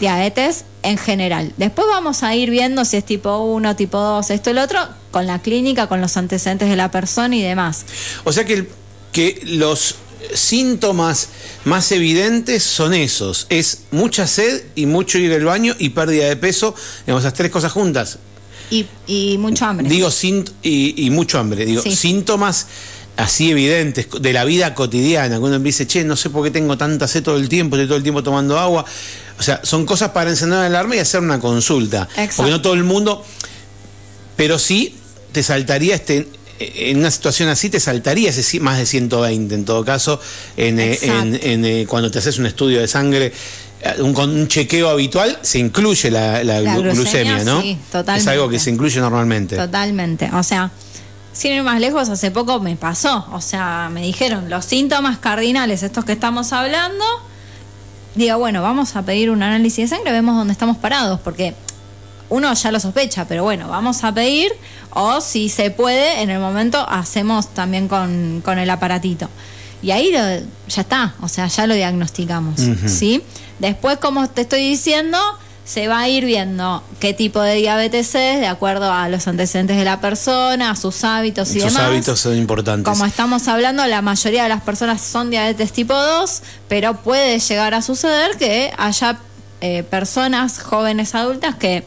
Diabetes 0.00 0.64
en 0.82 0.98
general. 0.98 1.52
Después 1.56 1.86
vamos 1.90 2.22
a 2.22 2.34
ir 2.34 2.50
viendo 2.50 2.84
si 2.84 2.96
es 2.96 3.04
tipo 3.04 3.36
1, 3.38 3.76
tipo 3.76 3.98
2, 3.98 4.30
esto 4.30 4.50
y 4.50 4.54
lo 4.54 4.62
otro, 4.62 4.80
con 5.10 5.26
la 5.26 5.40
clínica, 5.40 5.86
con 5.88 6.00
los 6.00 6.16
antecedentes 6.16 6.68
de 6.68 6.76
la 6.76 6.90
persona 6.90 7.36
y 7.36 7.42
demás. 7.42 7.84
O 8.24 8.32
sea 8.32 8.44
que, 8.44 8.54
el- 8.54 8.68
que 9.12 9.40
los 9.44 9.96
síntomas 10.34 11.28
más 11.64 11.92
evidentes 11.92 12.62
son 12.62 12.94
esos. 12.94 13.46
Es 13.50 13.82
mucha 13.90 14.26
sed 14.26 14.62
y 14.74 14.86
mucho 14.86 15.18
ir 15.18 15.32
al 15.32 15.44
baño 15.44 15.74
y 15.78 15.90
pérdida 15.90 16.26
de 16.28 16.36
peso. 16.36 16.74
Digamos, 17.06 17.22
esas 17.24 17.34
tres 17.34 17.50
cosas 17.50 17.72
juntas. 17.72 18.18
Y, 18.70 18.86
y 19.06 19.36
mucho 19.38 19.66
hambre. 19.66 19.88
Digo, 19.88 20.08
y, 20.62 21.06
y 21.06 21.10
mucho 21.10 21.38
hambre. 21.38 21.66
Digo, 21.66 21.82
Sí. 21.82 21.94
síntomas 21.94 22.66
así 23.16 23.50
evidentes 23.50 24.06
de 24.20 24.32
la 24.32 24.44
vida 24.44 24.74
cotidiana. 24.74 25.38
Cuando 25.38 25.56
uno 25.56 25.64
dice, 25.64 25.86
che, 25.86 26.04
no 26.04 26.16
sé 26.16 26.30
por 26.30 26.44
qué 26.44 26.50
tengo 26.50 26.76
tanta 26.78 27.06
sed 27.08 27.22
todo 27.22 27.36
el 27.36 27.48
tiempo, 27.48 27.76
estoy 27.76 27.86
todo 27.88 27.96
el 27.98 28.02
tiempo 28.02 28.22
tomando 28.22 28.58
agua. 28.58 28.84
O 29.38 29.42
sea, 29.42 29.60
son 29.64 29.84
cosas 29.86 30.10
para 30.10 30.30
encender 30.30 30.58
la 30.60 30.66
alarma 30.66 30.96
y 30.96 30.98
hacer 30.98 31.20
una 31.20 31.38
consulta. 31.40 32.08
Exacto. 32.10 32.36
Porque 32.36 32.50
no 32.52 32.60
todo 32.62 32.74
el 32.74 32.84
mundo. 32.84 33.24
Pero 34.36 34.58
sí 34.58 34.94
te 35.32 35.42
saltaría 35.42 35.94
este. 35.94 36.28
En 36.58 36.98
una 36.98 37.10
situación 37.10 37.48
así 37.48 37.70
te 37.70 37.80
saltaría 37.80 38.30
ese 38.30 38.60
más 38.60 38.78
de 38.78 38.86
120 38.86 39.52
en 39.54 39.64
todo 39.64 39.84
caso, 39.84 40.20
en, 40.56 40.78
eh, 40.78 40.92
Exacto. 40.92 41.22
en- 41.22 41.40
en, 41.42 41.64
eh, 41.64 41.86
cuando 41.88 42.08
te 42.10 42.20
haces 42.20 42.38
un 42.38 42.46
estudio 42.46 42.78
de 42.80 42.86
sangre, 42.86 43.32
eh, 43.82 44.00
un, 44.00 44.12
con 44.14 44.30
un 44.30 44.46
chequeo 44.46 44.88
habitual, 44.88 45.38
se 45.42 45.58
incluye 45.58 46.08
la, 46.12 46.44
la 46.44 46.60
La 46.60 46.76
glu- 46.76 46.82
glucemia, 46.92 47.34
glucemia, 47.34 47.44
¿no? 47.44 47.62
sí, 47.62 47.70
Es 47.82 47.90
totalmente. 47.90 48.30
algo 48.30 48.48
que 48.48 48.60
se 48.60 48.70
incluye 48.70 49.00
normalmente. 49.00 49.56
Totalmente. 49.56 50.30
O 50.34 50.42
sea, 50.44 50.70
sin 51.32 51.52
ir 51.52 51.62
más 51.62 51.80
lejos, 51.80 52.08
hace 52.08 52.30
poco 52.30 52.60
me 52.60 52.76
pasó. 52.76 53.26
O 53.32 53.40
sea, 53.40 53.88
me 53.90 54.02
dijeron 54.02 54.50
los 54.50 54.64
síntomas 54.64 55.18
cardinales, 55.18 55.82
estos 55.82 56.04
que 56.04 56.12
estamos 56.12 56.52
hablando. 56.52 57.04
Digo, 58.14 58.38
bueno, 58.38 58.62
vamos 58.62 58.94
a 58.96 59.02
pedir 59.02 59.30
un 59.30 59.42
análisis 59.42 59.88
de 59.88 59.96
sangre, 59.96 60.12
vemos 60.12 60.36
dónde 60.36 60.52
estamos 60.52 60.76
parados, 60.76 61.18
porque 61.20 61.54
uno 62.28 62.52
ya 62.52 62.70
lo 62.70 62.78
sospecha, 62.80 63.24
pero 63.26 63.42
bueno, 63.42 63.68
vamos 63.68 64.04
a 64.04 64.12
pedir, 64.12 64.52
o 64.90 65.20
si 65.22 65.48
se 65.48 65.70
puede, 65.70 66.20
en 66.22 66.28
el 66.30 66.38
momento 66.38 66.86
hacemos 66.88 67.48
también 67.54 67.88
con, 67.88 68.42
con 68.44 68.58
el 68.58 68.68
aparatito. 68.68 69.28
Y 69.82 69.90
ahí 69.92 70.12
lo- 70.12 70.18
ya 70.68 70.82
está, 70.82 71.14
o 71.22 71.28
sea, 71.28 71.46
ya 71.48 71.66
lo 71.66 71.74
diagnosticamos. 71.74 72.60
¿sí? 72.86 73.22
Después, 73.58 73.96
como 73.98 74.28
te 74.28 74.42
estoy 74.42 74.60
diciendo, 74.68 75.18
se 75.64 75.86
va 75.88 76.00
a 76.00 76.08
ir 76.08 76.24
viendo 76.24 76.82
qué 76.98 77.14
tipo 77.14 77.40
de 77.40 77.54
diabetes 77.54 78.14
es, 78.16 78.40
de 78.40 78.46
acuerdo 78.48 78.92
a 78.92 79.08
los 79.08 79.28
antecedentes 79.28 79.76
de 79.76 79.84
la 79.84 80.00
persona, 80.00 80.70
a 80.70 80.76
sus 80.76 81.04
hábitos 81.04 81.50
y 81.50 81.60
Sus 81.60 81.72
demás. 81.72 81.82
hábitos 81.88 82.18
son 82.20 82.36
importantes. 82.36 82.84
Como 82.90 83.04
estamos 83.06 83.46
hablando, 83.48 83.86
la 83.86 84.02
mayoría 84.02 84.42
de 84.42 84.48
las 84.48 84.62
personas 84.62 85.00
son 85.00 85.30
diabetes 85.30 85.72
tipo 85.72 85.94
2, 85.94 86.42
pero 86.68 86.94
puede 86.96 87.38
llegar 87.38 87.74
a 87.74 87.82
suceder 87.82 88.36
que 88.38 88.72
haya 88.76 89.18
eh, 89.60 89.84
personas 89.84 90.58
jóvenes 90.60 91.14
adultas 91.14 91.54
que 91.54 91.84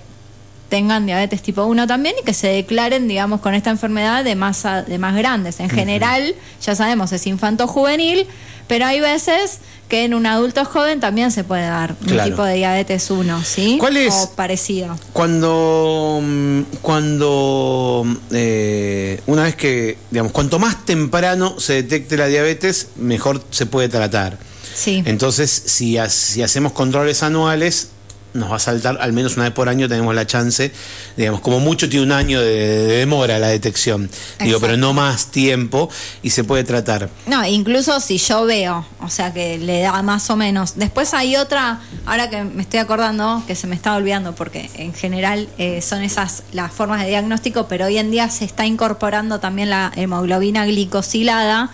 tengan 0.69 1.05
diabetes 1.05 1.41
tipo 1.41 1.63
1 1.65 1.85
también 1.85 2.15
y 2.19 2.25
que 2.25 2.33
se 2.33 2.47
declaren, 2.47 3.07
digamos, 3.07 3.39
con 3.41 3.53
esta 3.53 3.69
enfermedad 3.69 4.23
de 4.23 4.35
más, 4.35 4.65
a- 4.65 4.81
de 4.83 4.97
más 4.97 5.15
grandes. 5.15 5.59
En 5.59 5.69
general, 5.69 6.33
ya 6.65 6.75
sabemos, 6.75 7.11
es 7.11 7.27
infanto 7.27 7.67
juvenil, 7.67 8.25
pero 8.67 8.85
hay 8.85 8.99
veces 8.99 9.59
que 9.89 10.03
en 10.03 10.13
un 10.15 10.25
adulto 10.25 10.65
joven 10.65 10.99
también 10.99 11.29
se 11.31 11.43
puede 11.43 11.67
dar 11.67 11.95
un 12.01 12.23
tipo 12.23 12.43
de 12.43 12.55
diabetes 12.55 13.11
1, 13.11 13.43
¿sí? 13.43 13.77
¿Cuál 13.79 13.97
es? 13.97 14.13
O 14.13 14.31
parecido. 14.35 14.97
Cuando, 15.13 16.19
mm, 16.23 16.61
cuando 16.81 18.05
eh, 18.31 19.21
una 19.27 19.43
vez 19.43 19.55
que, 19.55 19.97
digamos, 20.11 20.31
cuanto 20.31 20.59
más 20.59 20.85
temprano 20.85 21.59
se 21.59 21.73
detecte 21.73 22.17
la 22.17 22.27
diabetes, 22.27 22.87
mejor 22.95 23.43
se 23.51 23.65
puede 23.65 23.89
tratar. 23.89 24.37
Sí. 24.73 25.03
Entonces, 25.05 25.49
si, 25.51 25.97
ha- 25.97 26.09
si 26.09 26.41
hacemos 26.41 26.71
controles 26.73 27.23
anuales, 27.23 27.89
nos 28.35 28.51
va 28.51 28.57
a 28.57 28.59
saltar 28.59 28.97
al 29.01 29.13
menos 29.13 29.35
una 29.35 29.45
vez 29.45 29.53
por 29.53 29.69
año, 29.69 29.89
tenemos 29.89 30.13
la 30.13 30.27
chance, 30.27 30.71
digamos, 31.17 31.41
como 31.41 31.59
mucho 31.59 31.89
tiene 31.89 32.05
un 32.05 32.11
año 32.11 32.41
de, 32.41 32.87
de 32.87 32.97
demora 32.97 33.39
la 33.39 33.47
detección, 33.47 34.09
digo, 34.39 34.59
pero 34.59 34.77
no 34.77 34.93
más 34.93 35.27
tiempo 35.27 35.89
y 36.21 36.29
se 36.29 36.43
puede 36.43 36.63
tratar. 36.63 37.09
No, 37.27 37.45
incluso 37.45 37.99
si 37.99 38.17
yo 38.17 38.45
veo, 38.45 38.85
o 39.01 39.09
sea 39.09 39.33
que 39.33 39.57
le 39.57 39.81
da 39.81 40.01
más 40.01 40.29
o 40.29 40.35
menos. 40.35 40.75
Después 40.75 41.13
hay 41.13 41.35
otra, 41.35 41.79
ahora 42.05 42.29
que 42.29 42.43
me 42.43 42.61
estoy 42.61 42.79
acordando, 42.79 43.43
que 43.47 43.55
se 43.55 43.67
me 43.67 43.75
estaba 43.75 43.97
olvidando, 43.97 44.35
porque 44.35 44.69
en 44.75 44.93
general 44.93 45.47
eh, 45.57 45.81
son 45.81 46.03
esas 46.03 46.43
las 46.51 46.71
formas 46.71 47.01
de 47.01 47.07
diagnóstico, 47.07 47.67
pero 47.67 47.85
hoy 47.85 47.97
en 47.97 48.11
día 48.11 48.29
se 48.29 48.45
está 48.45 48.65
incorporando 48.65 49.39
también 49.39 49.69
la 49.69 49.91
hemoglobina 49.95 50.65
glicosilada, 50.65 51.71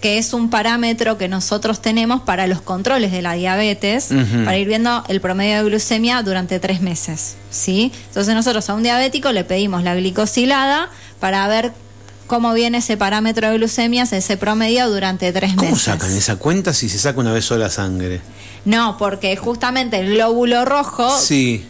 que 0.00 0.18
es 0.18 0.32
un 0.34 0.50
parámetro 0.50 1.16
que 1.18 1.26
nosotros 1.28 1.80
tenemos 1.80 2.20
para 2.20 2.46
los 2.46 2.60
controles 2.60 3.12
de 3.12 3.22
la 3.22 3.32
diabetes, 3.32 4.08
para 4.44 4.58
ir 4.58 4.68
viendo 4.68 5.02
el 5.08 5.20
promedio 5.20 5.56
de 5.56 5.64
glucemia 5.70 6.22
durante 6.22 6.60
tres 6.60 6.80
meses, 6.80 7.36
¿sí? 7.50 7.90
Entonces 8.08 8.34
nosotros 8.34 8.68
a 8.68 8.74
un 8.74 8.82
diabético 8.82 9.32
le 9.32 9.44
pedimos 9.44 9.82
la 9.82 9.94
glicosilada 9.94 10.90
para 11.18 11.46
ver 11.48 11.72
cómo 12.26 12.52
viene 12.52 12.78
ese 12.78 12.96
parámetro 12.96 13.48
de 13.50 13.56
glucemias, 13.56 14.12
ese 14.12 14.36
promedio 14.36 14.90
durante 14.90 15.32
tres 15.32 15.54
¿Cómo 15.54 15.70
meses. 15.70 15.84
sacan 15.84 16.12
esa 16.14 16.36
cuenta 16.36 16.72
si 16.74 16.88
se 16.88 16.98
saca 16.98 17.20
una 17.20 17.32
vez 17.32 17.44
sola 17.44 17.70
sangre? 17.70 18.20
No, 18.64 18.96
porque 18.98 19.36
justamente 19.36 19.98
el 20.00 20.14
glóbulo 20.14 20.64
rojo 20.64 21.08
Sí. 21.18 21.64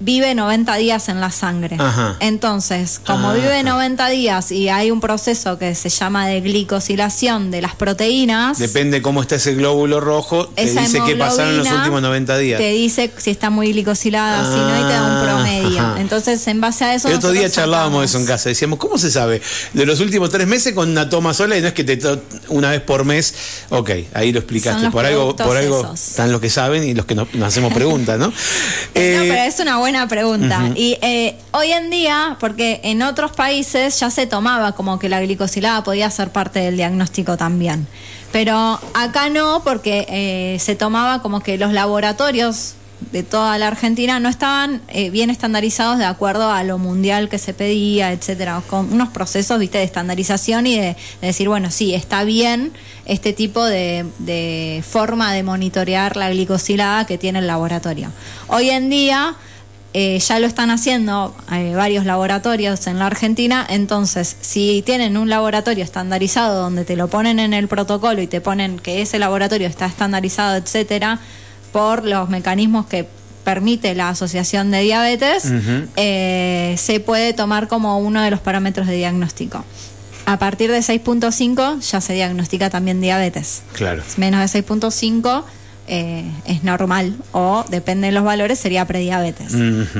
Vive 0.00 0.34
90 0.34 0.74
días 0.76 1.08
en 1.08 1.20
la 1.20 1.30
sangre. 1.30 1.76
Ajá. 1.78 2.16
Entonces, 2.20 3.00
como 3.06 3.28
Ajá. 3.30 3.38
vive 3.38 3.62
90 3.62 4.08
días 4.08 4.50
y 4.52 4.68
hay 4.68 4.90
un 4.90 5.00
proceso 5.00 5.58
que 5.58 5.74
se 5.74 5.88
llama 5.88 6.26
de 6.26 6.40
glicosilación 6.40 7.50
de 7.50 7.62
las 7.62 7.74
proteínas, 7.74 8.58
Depende 8.58 9.00
cómo 9.02 9.22
está 9.22 9.36
ese 9.36 9.54
glóbulo 9.54 10.00
rojo, 10.00 10.48
te 10.48 10.66
dice 10.66 11.00
qué 11.06 11.16
pasaron 11.16 11.52
en 11.52 11.58
los 11.58 11.70
últimos 11.70 12.02
90 12.02 12.38
días. 12.38 12.58
Te 12.60 12.70
dice 12.72 13.10
si 13.16 13.30
está 13.30 13.50
muy 13.50 13.72
glicosilada, 13.72 14.44
si 14.44 14.58
no, 14.58 14.74
y 14.80 14.82
te 14.82 14.92
da 14.92 15.02
un 15.06 15.14
Ah, 15.14 15.22
promedio. 15.24 15.80
ajá. 15.80 16.00
Entonces, 16.00 16.46
en 16.48 16.60
base 16.60 16.84
a 16.84 16.94
eso. 16.94 17.08
El 17.08 17.14
otro 17.14 17.30
día 17.32 17.48
charlábamos 17.48 18.04
eso 18.04 18.18
en 18.18 18.26
casa. 18.26 18.48
Decíamos, 18.48 18.78
¿cómo 18.78 18.98
se 18.98 19.10
sabe? 19.10 19.40
De 19.72 19.86
los 19.86 20.00
últimos 20.00 20.30
tres 20.30 20.46
meses 20.46 20.74
con 20.74 20.90
una 20.90 21.08
toma 21.08 21.32
sola 21.34 21.56
y 21.56 21.60
no 21.60 21.68
es 21.68 21.72
que 21.74 21.84
te 21.84 21.98
una 22.48 22.70
vez 22.70 22.80
por 22.80 23.04
mes. 23.04 23.34
Ok, 23.70 23.90
ahí 24.12 24.32
lo 24.32 24.40
explicaste. 24.40 24.90
Por 24.90 25.06
algo, 25.06 25.34
por 25.36 25.56
algo 25.56 25.80
esos. 25.80 26.08
están 26.10 26.32
los 26.32 26.40
que 26.40 26.50
saben 26.50 26.84
y 26.84 26.94
los 26.94 27.06
que 27.06 27.14
no, 27.14 27.26
nos 27.32 27.48
hacemos 27.48 27.72
preguntas, 27.72 28.18
¿no? 28.18 28.32
Eh, 28.94 29.04
Eh, 29.04 29.16
no, 29.18 29.22
pero 29.34 29.42
es 29.44 29.60
una 29.60 29.78
buena 29.84 30.08
pregunta. 30.08 30.70
Y 30.74 30.96
eh, 31.02 31.36
hoy 31.50 31.70
en 31.70 31.90
día, 31.90 32.38
porque 32.40 32.80
en 32.84 33.02
otros 33.02 33.32
países 33.32 34.00
ya 34.00 34.08
se 34.08 34.26
tomaba 34.26 34.72
como 34.72 34.98
que 34.98 35.10
la 35.10 35.20
glicosilada 35.20 35.84
podía 35.84 36.10
ser 36.10 36.30
parte 36.30 36.60
del 36.60 36.78
diagnóstico 36.78 37.36
también. 37.36 37.86
Pero 38.32 38.80
acá 38.94 39.28
no, 39.28 39.60
porque 39.62 40.06
eh, 40.08 40.58
se 40.58 40.74
tomaba 40.74 41.20
como 41.20 41.40
que 41.40 41.58
los 41.58 41.74
laboratorios 41.74 42.76
de 43.12 43.22
toda 43.22 43.58
la 43.58 43.68
Argentina 43.68 44.18
no 44.20 44.30
estaban 44.30 44.80
eh, 44.88 45.10
bien 45.10 45.28
estandarizados 45.28 45.98
de 45.98 46.06
acuerdo 46.06 46.50
a 46.50 46.62
lo 46.64 46.78
mundial 46.78 47.28
que 47.28 47.36
se 47.36 47.52
pedía, 47.52 48.10
etcétera, 48.12 48.62
con 48.66 48.90
unos 48.90 49.10
procesos, 49.10 49.58
viste, 49.58 49.76
de 49.76 49.84
estandarización 49.84 50.66
y 50.66 50.76
de, 50.76 50.96
de 51.20 51.26
decir, 51.26 51.50
bueno, 51.50 51.70
sí, 51.70 51.94
está 51.94 52.24
bien 52.24 52.72
este 53.04 53.34
tipo 53.34 53.62
de, 53.62 54.06
de 54.18 54.82
forma 54.88 55.34
de 55.34 55.42
monitorear 55.42 56.16
la 56.16 56.30
glicosilada 56.30 57.04
que 57.04 57.18
tiene 57.18 57.40
el 57.40 57.46
laboratorio. 57.46 58.08
Hoy 58.48 58.70
en 58.70 58.88
día 58.88 59.36
eh, 59.96 60.18
ya 60.18 60.40
lo 60.40 60.46
están 60.48 60.70
haciendo 60.70 61.34
eh, 61.52 61.72
varios 61.76 62.04
laboratorios 62.04 62.86
en 62.88 62.98
la 62.98 63.06
Argentina, 63.06 63.64
entonces 63.68 64.36
si 64.40 64.82
tienen 64.84 65.16
un 65.16 65.30
laboratorio 65.30 65.84
estandarizado 65.84 66.60
donde 66.62 66.84
te 66.84 66.96
lo 66.96 67.06
ponen 67.08 67.38
en 67.38 67.54
el 67.54 67.68
protocolo 67.68 68.20
y 68.20 68.26
te 68.26 68.40
ponen 68.40 68.78
que 68.80 69.02
ese 69.02 69.20
laboratorio 69.20 69.68
está 69.68 69.86
estandarizado, 69.86 70.56
etcétera, 70.56 71.20
por 71.72 72.04
los 72.04 72.28
mecanismos 72.28 72.86
que 72.86 73.08
permite 73.44 73.94
la 73.94 74.08
asociación 74.08 74.70
de 74.70 74.80
diabetes, 74.80 75.44
eh, 75.96 76.74
se 76.78 76.98
puede 76.98 77.32
tomar 77.32 77.68
como 77.68 77.98
uno 77.98 78.20
de 78.22 78.30
los 78.30 78.40
parámetros 78.40 78.86
de 78.88 78.96
diagnóstico. 78.96 79.64
A 80.26 80.38
partir 80.38 80.70
de 80.70 80.78
6.5 80.78 81.80
ya 81.80 82.00
se 82.00 82.14
diagnostica 82.14 82.70
también 82.70 83.00
diabetes 83.00 83.62
Claro. 83.74 84.02
menos 84.16 84.40
de 84.40 84.62
6.5 84.64 85.44
eh, 85.86 86.24
es 86.46 86.64
normal 86.64 87.14
o 87.32 87.64
depende 87.68 88.06
de 88.06 88.12
los 88.12 88.24
valores 88.24 88.58
sería 88.58 88.86
prediabetes. 88.86 89.52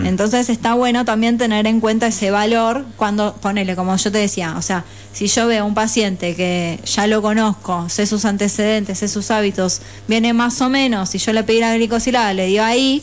Entonces 0.04 0.48
está 0.48 0.74
bueno 0.74 1.04
también 1.04 1.36
tener 1.36 1.66
en 1.66 1.80
cuenta 1.80 2.06
ese 2.06 2.30
valor 2.30 2.84
cuando 2.96 3.34
ponele, 3.34 3.76
como 3.76 3.94
yo 3.96 4.10
te 4.10 4.18
decía, 4.18 4.54
o 4.56 4.62
sea, 4.62 4.84
si 5.12 5.26
yo 5.26 5.46
veo 5.46 5.64
un 5.66 5.74
paciente 5.74 6.34
que 6.34 6.80
ya 6.86 7.06
lo 7.06 7.20
conozco, 7.22 7.88
sé 7.90 8.06
sus 8.06 8.24
antecedentes, 8.24 8.98
sé 8.98 9.08
sus 9.08 9.30
hábitos, 9.30 9.82
viene 10.08 10.32
más 10.32 10.60
o 10.62 10.70
menos, 10.70 11.10
si 11.10 11.18
yo 11.18 11.32
le 11.32 11.42
pedí 11.44 11.60
la 11.60 11.74
glicosilada, 11.74 12.32
le 12.32 12.46
dio 12.46 12.64
ahí, 12.64 13.02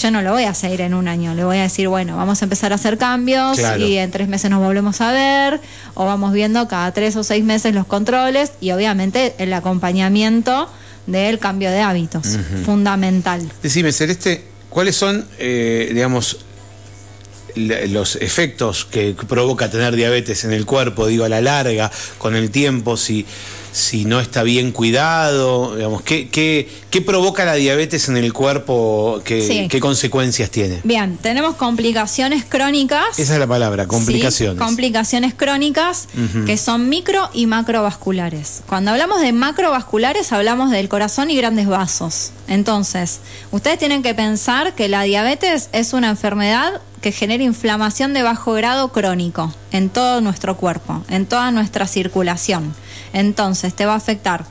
yo 0.00 0.10
no 0.10 0.22
lo 0.22 0.32
voy 0.32 0.44
a 0.44 0.54
seguir 0.54 0.82
en 0.82 0.94
un 0.94 1.08
año, 1.08 1.34
le 1.34 1.42
voy 1.44 1.56
a 1.56 1.62
decir, 1.62 1.88
bueno, 1.88 2.16
vamos 2.16 2.40
a 2.42 2.44
empezar 2.44 2.70
a 2.72 2.76
hacer 2.76 2.98
cambios 2.98 3.58
Claro. 3.58 3.84
y 3.84 3.96
en 3.96 4.10
tres 4.10 4.28
meses 4.28 4.50
nos 4.50 4.62
volvemos 4.62 5.00
a 5.00 5.10
ver, 5.10 5.60
o 5.94 6.04
vamos 6.04 6.32
viendo 6.32 6.68
cada 6.68 6.92
tres 6.92 7.16
o 7.16 7.24
seis 7.24 7.42
meses 7.44 7.74
los 7.74 7.86
controles 7.86 8.52
y 8.60 8.70
obviamente 8.72 9.34
el 9.38 9.52
acompañamiento 9.54 10.68
del 11.06 11.38
cambio 11.38 11.70
de 11.70 11.80
hábitos, 11.80 12.38
fundamental. 12.64 13.48
Decime, 13.62 13.92
Celeste, 13.92 14.44
¿cuáles 14.68 14.96
son, 14.96 15.26
eh, 15.38 15.90
digamos, 15.92 16.38
los 17.54 18.16
efectos 18.16 18.84
que 18.84 19.16
provoca 19.26 19.70
tener 19.70 19.96
diabetes 19.96 20.44
en 20.44 20.52
el 20.52 20.66
cuerpo, 20.66 21.06
digo, 21.06 21.24
a 21.24 21.28
la 21.28 21.40
larga, 21.40 21.90
con 22.18 22.36
el 22.36 22.50
tiempo, 22.50 22.96
si, 22.96 23.24
si 23.76 24.06
no 24.06 24.20
está 24.20 24.42
bien 24.42 24.72
cuidado, 24.72 25.76
digamos, 25.76 26.00
¿qué, 26.00 26.28
qué, 26.30 26.66
qué 26.88 27.02
provoca 27.02 27.44
la 27.44 27.54
diabetes 27.54 28.08
en 28.08 28.16
el 28.16 28.32
cuerpo? 28.32 29.20
¿Qué, 29.22 29.42
Sí. 29.42 29.68
qué 29.68 29.80
consecuencias 29.80 30.50
tiene? 30.50 30.80
Bien, 30.82 31.18
tenemos 31.20 31.56
complicaciones 31.56 32.44
crónicas. 32.48 33.18
Esa 33.18 33.34
es 33.34 33.38
la 33.38 33.46
palabra, 33.46 33.86
complicaciones. 33.86 34.56
Sí, 34.56 34.64
complicaciones 34.64 35.34
crónicas 35.34 36.08
que 36.46 36.56
son 36.56 36.88
micro 36.88 37.28
y 37.34 37.44
macrovasculares. 37.46 38.62
Cuando 38.66 38.92
hablamos 38.92 39.20
de 39.20 39.32
macrovasculares 39.32 40.32
hablamos 40.32 40.70
del 40.70 40.88
corazón 40.88 41.30
y 41.30 41.36
grandes 41.36 41.66
vasos. 41.68 42.30
Entonces, 42.48 43.20
ustedes 43.50 43.78
tienen 43.78 44.02
que 44.02 44.14
pensar 44.14 44.74
que 44.74 44.88
la 44.88 45.02
diabetes 45.02 45.68
es 45.72 45.92
una 45.92 46.08
enfermedad 46.08 46.80
que 47.06 47.12
genera 47.12 47.44
inflamación 47.44 48.14
de 48.14 48.24
bajo 48.24 48.54
grado 48.54 48.88
crónico 48.88 49.54
en 49.70 49.90
todo 49.90 50.20
nuestro 50.20 50.56
cuerpo, 50.56 51.04
en 51.08 51.24
toda 51.24 51.52
nuestra 51.52 51.86
circulación. 51.86 52.74
Entonces, 53.12 53.74
te 53.74 53.86
va 53.86 53.92
a 53.92 53.96
afectar 53.96 54.44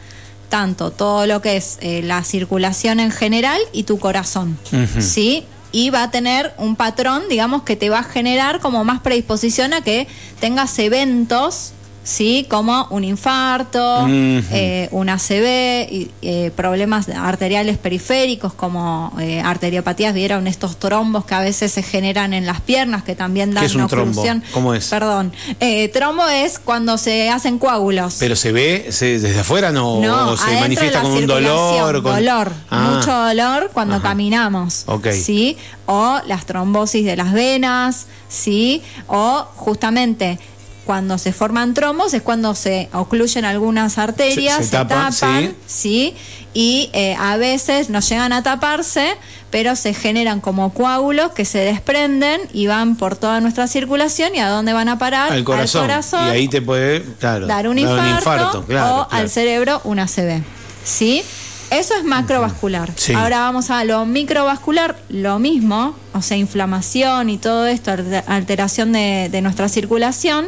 tanto 0.47 0.91
todo 0.91 1.25
lo 1.25 1.41
que 1.41 1.57
es 1.57 1.77
eh, 1.81 2.01
la 2.01 2.23
circulación 2.23 3.01
en 3.01 3.11
general 3.11 3.59
y 3.73 3.83
tu 3.83 3.99
corazón. 3.99 4.57
¿Sí? 4.99 5.43
Y 5.73 5.89
va 5.89 6.03
a 6.03 6.11
tener 6.11 6.53
un 6.57 6.77
patrón, 6.77 7.23
digamos, 7.29 7.63
que 7.63 7.75
te 7.75 7.89
va 7.89 7.99
a 7.99 8.03
generar 8.03 8.61
como 8.61 8.85
más 8.85 9.01
predisposición 9.01 9.73
a 9.73 9.81
que 9.81 10.07
tengas 10.39 10.79
eventos, 10.79 11.73
¿sí? 12.05 12.45
Como 12.49 12.87
un 12.91 13.03
infarto, 13.03 14.03
Ujú. 14.03 14.09
eh, 14.51 14.87
un 14.91 15.09
ACV, 15.09 15.87
y, 15.91 16.11
eh, 16.21 16.51
problemas 16.55 17.09
arteriales 17.09 17.77
periféricos 17.77 18.53
como 18.53 19.11
eh, 19.19 19.41
arteriopatías, 19.41 20.13
vieron 20.13 20.47
estos 20.47 20.77
trombos 20.79 21.25
que 21.25 21.35
a 21.35 21.41
veces 21.41 21.73
se 21.73 21.83
generan 21.83 22.33
en 22.33 22.45
las 22.45 22.61
piernas, 22.61 23.03
que 23.03 23.15
también 23.15 23.53
dan 23.53 23.63
¿Qué 23.63 23.65
es 23.65 23.75
un 23.75 23.81
una 23.81 23.89
trombo? 23.89 24.11
oclusión. 24.21 24.43
¿Cómo 24.53 24.73
es? 24.73 24.87
Perdón. 24.87 25.33
Eh, 25.59 25.89
trombo 25.89 26.25
es 26.29 26.59
cuando 26.59 26.97
se 26.97 27.29
hacen 27.29 27.57
coágulos. 27.59 28.15
¿Pero 28.19 28.35
se 28.37 28.51
ve 28.53 28.87
se- 28.91 29.19
desde 29.19 29.39
afuera 29.41 29.71
no, 29.73 29.99
No, 29.99 30.29
o 30.31 30.37
se 30.37 30.59
manifiesta 30.59 31.01
con 31.01 31.11
un 31.11 31.27
dolor? 31.27 32.01
Con... 32.03 32.13
dolor, 32.15 32.51
Ah, 32.69 32.91
mucho 32.95 33.11
dolor 33.11 33.71
cuando 33.73 33.95
Ajá. 33.95 34.03
caminamos, 34.09 34.83
Ok. 34.85 35.07
¿sí? 35.11 35.57
O 35.87 36.19
las 36.27 36.45
trombosis 36.45 37.03
de 37.05 37.15
las 37.17 37.33
venas, 37.33 38.05
¿sí? 38.29 38.81
O 39.07 39.45
justamente 39.55 40.39
cuando 40.85 41.17
se 41.17 41.33
forman 41.33 41.73
trombos 41.73 42.13
es 42.13 42.21
cuando 42.21 42.55
se 42.55 42.89
ocluyen 42.93 43.43
algunas 43.45 43.97
arterias, 43.97 44.57
Se- 44.57 44.63
se, 44.63 44.69
se 44.69 44.77
tapan, 44.77 45.13
tapan, 45.13 45.55
¿sí? 45.67 46.15
Y 46.53 46.89
eh, 46.93 47.15
a 47.19 47.35
veces 47.37 47.89
no 47.89 47.99
llegan 47.99 48.31
a 48.31 48.41
taparse, 48.43 49.17
pero 49.51 49.75
se 49.75 49.93
generan 49.93 50.39
como 50.41 50.73
coágulos 50.73 51.31
que 51.33 51.43
se 51.43 51.57
desprenden 51.59 52.39
y 52.53 52.67
van 52.67 52.95
por 52.95 53.17
toda 53.17 53.41
nuestra 53.41 53.67
circulación 53.67 54.33
y 54.35 54.39
a 54.39 54.47
dónde 54.49 54.71
van 54.73 54.87
a 54.87 54.97
parar 54.97 55.31
Al 55.33 55.43
corazón. 55.43 55.89
Y 56.27 56.29
ahí 56.29 56.47
te 56.47 56.61
puede 56.61 57.01
claro, 57.19 57.47
dar 57.47 57.67
un 57.67 57.77
infarto, 57.77 58.23
claro, 58.23 58.57
o 58.61 58.65
claro. 58.65 59.07
al 59.11 59.29
cerebro 59.29 59.81
un 59.83 59.99
ACV. 59.99 60.43
¿Sí? 60.83 61.23
Eso 61.71 61.95
es 61.95 62.03
macrovascular. 62.03 62.91
Sí. 62.95 63.13
Ahora 63.13 63.39
vamos 63.39 63.71
a 63.71 63.83
lo 63.85 64.05
microvascular, 64.05 64.95
lo 65.09 65.39
mismo, 65.39 65.95
o 66.13 66.21
sea, 66.21 66.37
inflamación 66.37 67.29
y 67.31 67.37
todo 67.39 67.65
esto, 67.65 67.91
alter- 67.91 68.23
alteración 68.27 68.91
de, 68.93 69.29
de 69.31 69.41
nuestra 69.41 69.67
circulación. 69.67 70.45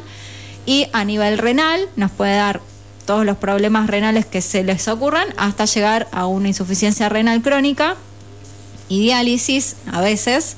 Y 0.67 0.87
a 0.93 1.03
nivel 1.03 1.39
renal 1.39 1.89
nos 1.95 2.11
puede 2.11 2.35
dar 2.35 2.61
todos 3.05 3.25
los 3.25 3.37
problemas 3.37 3.87
renales 3.87 4.25
que 4.27 4.41
se 4.41 4.63
les 4.63 4.87
ocurran 4.87 5.27
hasta 5.37 5.65
llegar 5.65 6.07
a 6.11 6.27
una 6.27 6.49
insuficiencia 6.49 7.09
renal 7.09 7.41
crónica 7.41 7.95
y 8.89 8.99
diálisis 8.99 9.77
a 9.91 10.01
veces, 10.01 10.57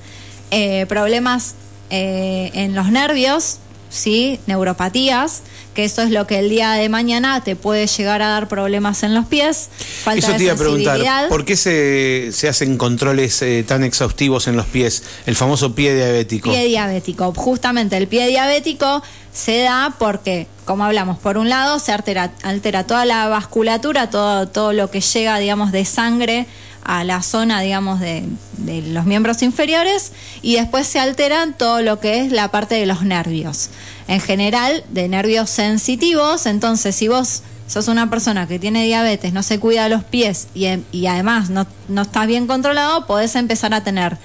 eh, 0.51 0.85
problemas 0.87 1.53
eh, 1.91 2.49
en 2.55 2.75
los 2.75 2.91
nervios, 2.91 3.59
¿sí? 3.89 4.39
neuropatías, 4.47 5.43
que 5.73 5.85
eso 5.85 6.01
es 6.01 6.11
lo 6.11 6.27
que 6.27 6.39
el 6.39 6.49
día 6.49 6.71
de 6.73 6.89
mañana 6.89 7.43
te 7.43 7.55
puede 7.55 7.87
llegar 7.87 8.21
a 8.21 8.29
dar 8.29 8.47
problemas 8.47 9.03
en 9.03 9.13
los 9.13 9.25
pies, 9.25 9.69
falta 10.03 10.27
Eso 10.27 10.37
te 10.37 10.43
iba 10.43 10.53
a 10.53 10.57
preguntar. 10.57 11.29
¿por 11.29 11.45
qué 11.45 11.55
se, 11.55 12.31
se 12.31 12.49
hacen 12.49 12.77
controles 12.77 13.41
eh, 13.41 13.63
tan 13.67 13.83
exhaustivos 13.83 14.47
en 14.47 14.55
los 14.55 14.65
pies? 14.65 15.03
El 15.25 15.35
famoso 15.35 15.75
pie 15.75 15.95
diabético. 15.95 16.49
Pie 16.49 16.65
diabético. 16.65 17.33
Justamente 17.33 17.97
el 17.97 18.07
pie 18.07 18.27
diabético 18.27 19.03
se 19.33 19.61
da 19.61 19.93
porque, 19.97 20.47
como 20.65 20.83
hablamos, 20.83 21.17
por 21.17 21.37
un 21.37 21.49
lado 21.49 21.79
se 21.79 21.91
altera, 21.91 22.31
altera 22.43 22.85
toda 22.85 23.05
la 23.05 23.27
vasculatura, 23.27 24.09
todo, 24.09 24.47
todo 24.47 24.73
lo 24.73 24.89
que 24.89 25.01
llega, 25.01 25.37
digamos, 25.39 25.71
de 25.71 25.85
sangre 25.85 26.47
a 26.83 27.03
la 27.03 27.21
zona, 27.21 27.61
digamos, 27.61 27.99
de, 27.99 28.23
de 28.57 28.81
los 28.81 29.05
miembros 29.05 29.41
inferiores 29.43 30.11
y 30.41 30.55
después 30.55 30.87
se 30.87 30.99
alteran 30.99 31.53
todo 31.53 31.81
lo 31.81 31.99
que 31.99 32.21
es 32.21 32.31
la 32.31 32.49
parte 32.49 32.75
de 32.75 32.85
los 32.85 33.03
nervios. 33.03 33.69
En 34.07 34.19
general, 34.19 34.83
de 34.89 35.07
nervios 35.07 35.49
sensitivos, 35.49 36.45
entonces 36.45 36.95
si 36.95 37.07
vos 37.07 37.43
sos 37.67 37.87
una 37.87 38.09
persona 38.09 38.47
que 38.47 38.57
tiene 38.57 38.83
diabetes, 38.85 39.31
no 39.31 39.43
se 39.43 39.59
cuida 39.59 39.87
los 39.89 40.03
pies 40.03 40.47
y, 40.55 40.67
y 40.91 41.05
además 41.05 41.51
no, 41.51 41.67
no 41.87 42.01
estás 42.01 42.25
bien 42.25 42.47
controlado, 42.47 43.05
podés 43.05 43.35
empezar 43.35 43.73
a 43.75 43.83
tener 43.83 44.17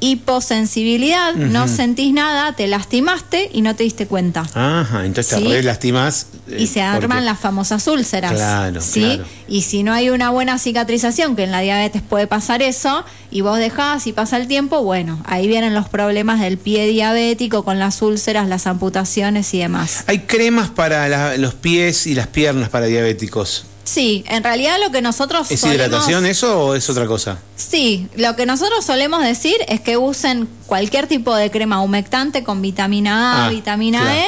hiposensibilidad, 0.00 1.34
no 1.34 1.68
sentís 1.68 2.12
nada, 2.12 2.54
te 2.54 2.66
lastimaste 2.66 3.50
y 3.52 3.62
no 3.62 3.74
te 3.76 3.84
diste 3.84 4.06
cuenta. 4.06 4.46
Ajá, 4.54 5.04
entonces 5.04 5.38
¿Sí? 5.38 5.44
te 5.44 5.48
re 5.50 5.62
lastimás. 5.62 6.26
eh, 6.50 6.56
y 6.60 6.66
se 6.66 6.80
arman 6.82 7.08
porque- 7.18 7.24
las 7.24 7.38
famosas 7.38 7.86
úlceras. 7.86 8.32
Claro, 8.32 8.80
¿sí? 8.80 9.00
claro. 9.00 9.24
Y 9.48 9.62
si 9.62 9.82
no 9.82 9.92
hay 9.92 10.10
una 10.10 10.30
buena 10.30 10.58
cicatrización, 10.58 11.36
que 11.36 11.44
en 11.44 11.50
la 11.52 11.60
diabetes 11.60 12.02
puede 12.02 12.26
pasar 12.26 12.62
eso, 12.62 13.04
y 13.30 13.40
vos 13.42 13.58
dejás 13.58 14.06
y 14.06 14.12
pasa 14.12 14.36
el 14.38 14.46
tiempo, 14.48 14.82
bueno, 14.82 15.22
ahí 15.26 15.46
vienen 15.46 15.74
los 15.74 15.88
problemas 15.88 16.40
del 16.40 16.56
pie 16.58 16.86
diabético 16.86 17.64
con 17.64 17.78
las 17.78 18.00
úlceras, 18.02 18.48
las 18.48 18.66
amputaciones 18.66 19.52
y 19.54 19.58
demás. 19.58 20.04
Hay 20.06 20.20
cremas 20.20 20.70
para 20.70 21.08
la- 21.08 21.36
los 21.36 21.54
pies 21.54 22.06
y 22.06 22.14
las 22.14 22.26
piernas 22.28 22.68
para 22.70 22.86
diabéticos. 22.86 23.64
Sí, 23.88 24.22
en 24.28 24.44
realidad 24.44 24.76
lo 24.84 24.90
que 24.90 25.00
nosotros 25.00 25.50
¿Es 25.50 25.60
solemos- 25.60 25.74
hidratación 25.86 26.26
eso 26.26 26.60
o 26.66 26.74
es 26.74 26.88
otra 26.90 27.06
cosa? 27.06 27.38
Sí, 27.56 28.06
lo 28.16 28.36
que 28.36 28.44
nosotros 28.44 28.84
solemos 28.84 29.22
decir 29.22 29.56
es 29.66 29.80
que 29.80 29.96
usen 29.96 30.46
cualquier 30.66 31.06
tipo 31.06 31.34
de 31.34 31.50
crema 31.50 31.80
humectante 31.80 32.44
con 32.44 32.60
vitamina 32.60 33.44
A, 33.44 33.46
Ah, 33.46 33.50
vitamina 33.50 34.00
claro. 34.02 34.18
E, 34.18 34.26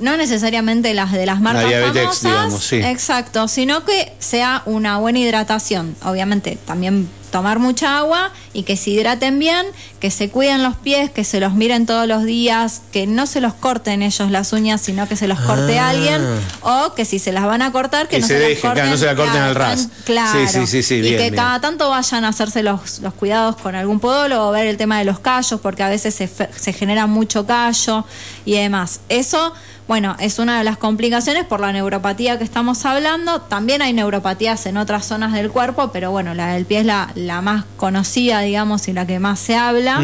no 0.00 0.16
necesariamente 0.18 0.92
las 0.92 1.12
de 1.12 1.24
las 1.24 1.40
marcas 1.40 1.72
famosas, 1.72 2.22
digamos, 2.22 2.64
sí. 2.64 2.76
exacto, 2.76 3.48
sino 3.48 3.84
que 3.84 4.12
sea 4.18 4.62
una 4.66 4.98
buena 4.98 5.18
hidratación. 5.20 5.96
Obviamente, 6.04 6.58
también 6.66 7.08
tomar 7.34 7.58
mucha 7.58 7.98
agua 7.98 8.30
y 8.52 8.62
que 8.62 8.76
se 8.76 8.90
hidraten 8.90 9.40
bien, 9.40 9.66
que 9.98 10.12
se 10.12 10.30
cuiden 10.30 10.62
los 10.62 10.76
pies, 10.76 11.10
que 11.10 11.24
se 11.24 11.40
los 11.40 11.54
miren 11.54 11.84
todos 11.84 12.06
los 12.06 12.22
días, 12.22 12.80
que 12.92 13.08
no 13.08 13.26
se 13.26 13.40
los 13.40 13.54
corten 13.54 14.02
ellos 14.02 14.30
las 14.30 14.52
uñas, 14.52 14.80
sino 14.80 15.08
que 15.08 15.16
se 15.16 15.26
los 15.26 15.40
corte 15.40 15.80
Ah. 15.80 15.88
alguien, 15.88 16.24
o 16.60 16.94
que 16.94 17.04
si 17.04 17.18
se 17.18 17.32
las 17.32 17.44
van 17.44 17.60
a 17.62 17.72
cortar, 17.72 18.06
que, 18.06 18.20
no 18.20 18.26
se 18.28 18.38
se, 18.38 18.50
las 18.50 18.60
claro, 18.60 18.74
corten, 18.76 18.90
no 18.90 18.96
se 18.96 19.06
la 19.06 19.16
corten 19.16 19.42
al 19.42 19.54
ras. 19.56 19.88
Claro. 20.04 20.46
Sí, 20.46 20.46
sí, 20.46 20.66
sí, 20.68 20.82
sí, 20.84 20.94
y 20.94 21.02
que 21.02 21.16
bien. 21.16 21.34
cada 21.34 21.60
tanto 21.60 21.90
vayan 21.90 22.24
a 22.24 22.28
hacerse 22.28 22.62
los, 22.62 23.00
los 23.00 23.14
cuidados 23.14 23.56
con 23.56 23.74
algún 23.74 23.98
podólogo, 23.98 24.52
ver 24.52 24.68
el 24.68 24.76
tema 24.76 25.00
de 25.00 25.04
los 25.04 25.18
callos, 25.18 25.58
porque 25.60 25.82
a 25.82 25.88
veces 25.88 26.14
se, 26.14 26.28
se 26.28 26.72
genera 26.72 27.08
mucho 27.08 27.46
callo 27.46 28.04
y 28.44 28.52
demás. 28.54 29.00
Eso, 29.08 29.52
bueno, 29.88 30.16
es 30.18 30.38
una 30.38 30.56
de 30.58 30.64
las 30.64 30.78
complicaciones 30.78 31.44
por 31.44 31.60
la 31.60 31.72
neuropatía 31.72 32.38
que 32.38 32.44
estamos 32.44 32.84
hablando. 32.86 33.40
También 33.42 33.82
hay 33.82 33.92
neuropatías 33.92 34.64
en 34.66 34.76
otras 34.76 35.04
zonas 35.04 35.32
del 35.32 35.50
cuerpo, 35.50 35.90
pero 35.92 36.10
bueno, 36.10 36.32
la 36.34 36.54
del 36.54 36.64
pie 36.64 36.80
es 36.80 36.86
la, 36.86 37.10
la 37.24 37.40
más 37.40 37.64
conocida, 37.76 38.40
digamos, 38.40 38.86
y 38.88 38.92
la 38.92 39.06
que 39.06 39.18
más 39.18 39.38
se 39.40 39.56
habla. 39.56 40.00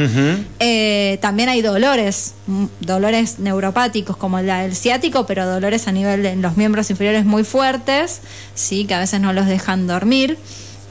Eh, 0.58 1.18
también 1.22 1.48
hay 1.48 1.62
dolores, 1.62 2.34
mm, 2.46 2.64
dolores 2.80 3.38
neuropáticos 3.38 4.16
como 4.16 4.40
la 4.40 4.62
del 4.62 4.74
ciático, 4.74 5.26
pero 5.26 5.46
dolores 5.46 5.86
a 5.88 5.92
nivel 5.92 6.22
de 6.22 6.36
los 6.36 6.56
miembros 6.56 6.90
inferiores 6.90 7.24
muy 7.24 7.44
fuertes, 7.44 8.20
sí, 8.54 8.84
que 8.86 8.94
a 8.94 8.98
veces 8.98 9.20
no 9.20 9.32
los 9.32 9.46
dejan 9.46 9.86
dormir. 9.86 10.38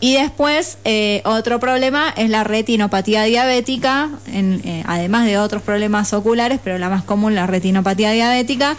Y 0.02 0.14
después, 0.14 0.78
eh, 0.86 1.22
otro 1.26 1.60
problema 1.60 2.14
es 2.16 2.30
la 2.30 2.46
retinopatía 2.46 3.24
diabética, 3.24 4.10
en, 4.32 4.62
eh, 4.64 4.82
además 4.88 5.26
de 5.26 5.38
otros 5.38 5.62
problemas 5.62 6.14
oculares, 6.14 6.62
pero 6.64 6.78
la 6.78 6.88
más 6.90 7.04
común, 7.04 7.36
la 7.36 7.48
retinopatía 7.48 8.12
diabética, 8.12 8.78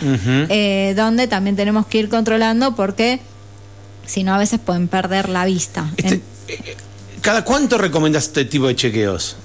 eh, 0.49 0.95
donde 0.97 1.27
también 1.27 1.57
tenemos 1.57 1.87
que 1.87 1.99
ir 1.99 2.09
controlando 2.09 2.75
porque 2.75 3.21
si 4.07 4.25
no, 4.25 4.35
a 4.35 4.39
veces 4.39 4.61
pueden 4.65 4.89
perder 4.89 5.29
la 5.29 5.45
vista. 5.45 5.91
Este, 5.99 6.15
En- 6.15 6.23
¿Cada 7.21 7.45
cuánto 7.45 7.79
recomendas 7.79 8.25
este 8.25 8.45
tipo 8.45 8.67
de 8.67 8.77
chequeos? 8.77 9.37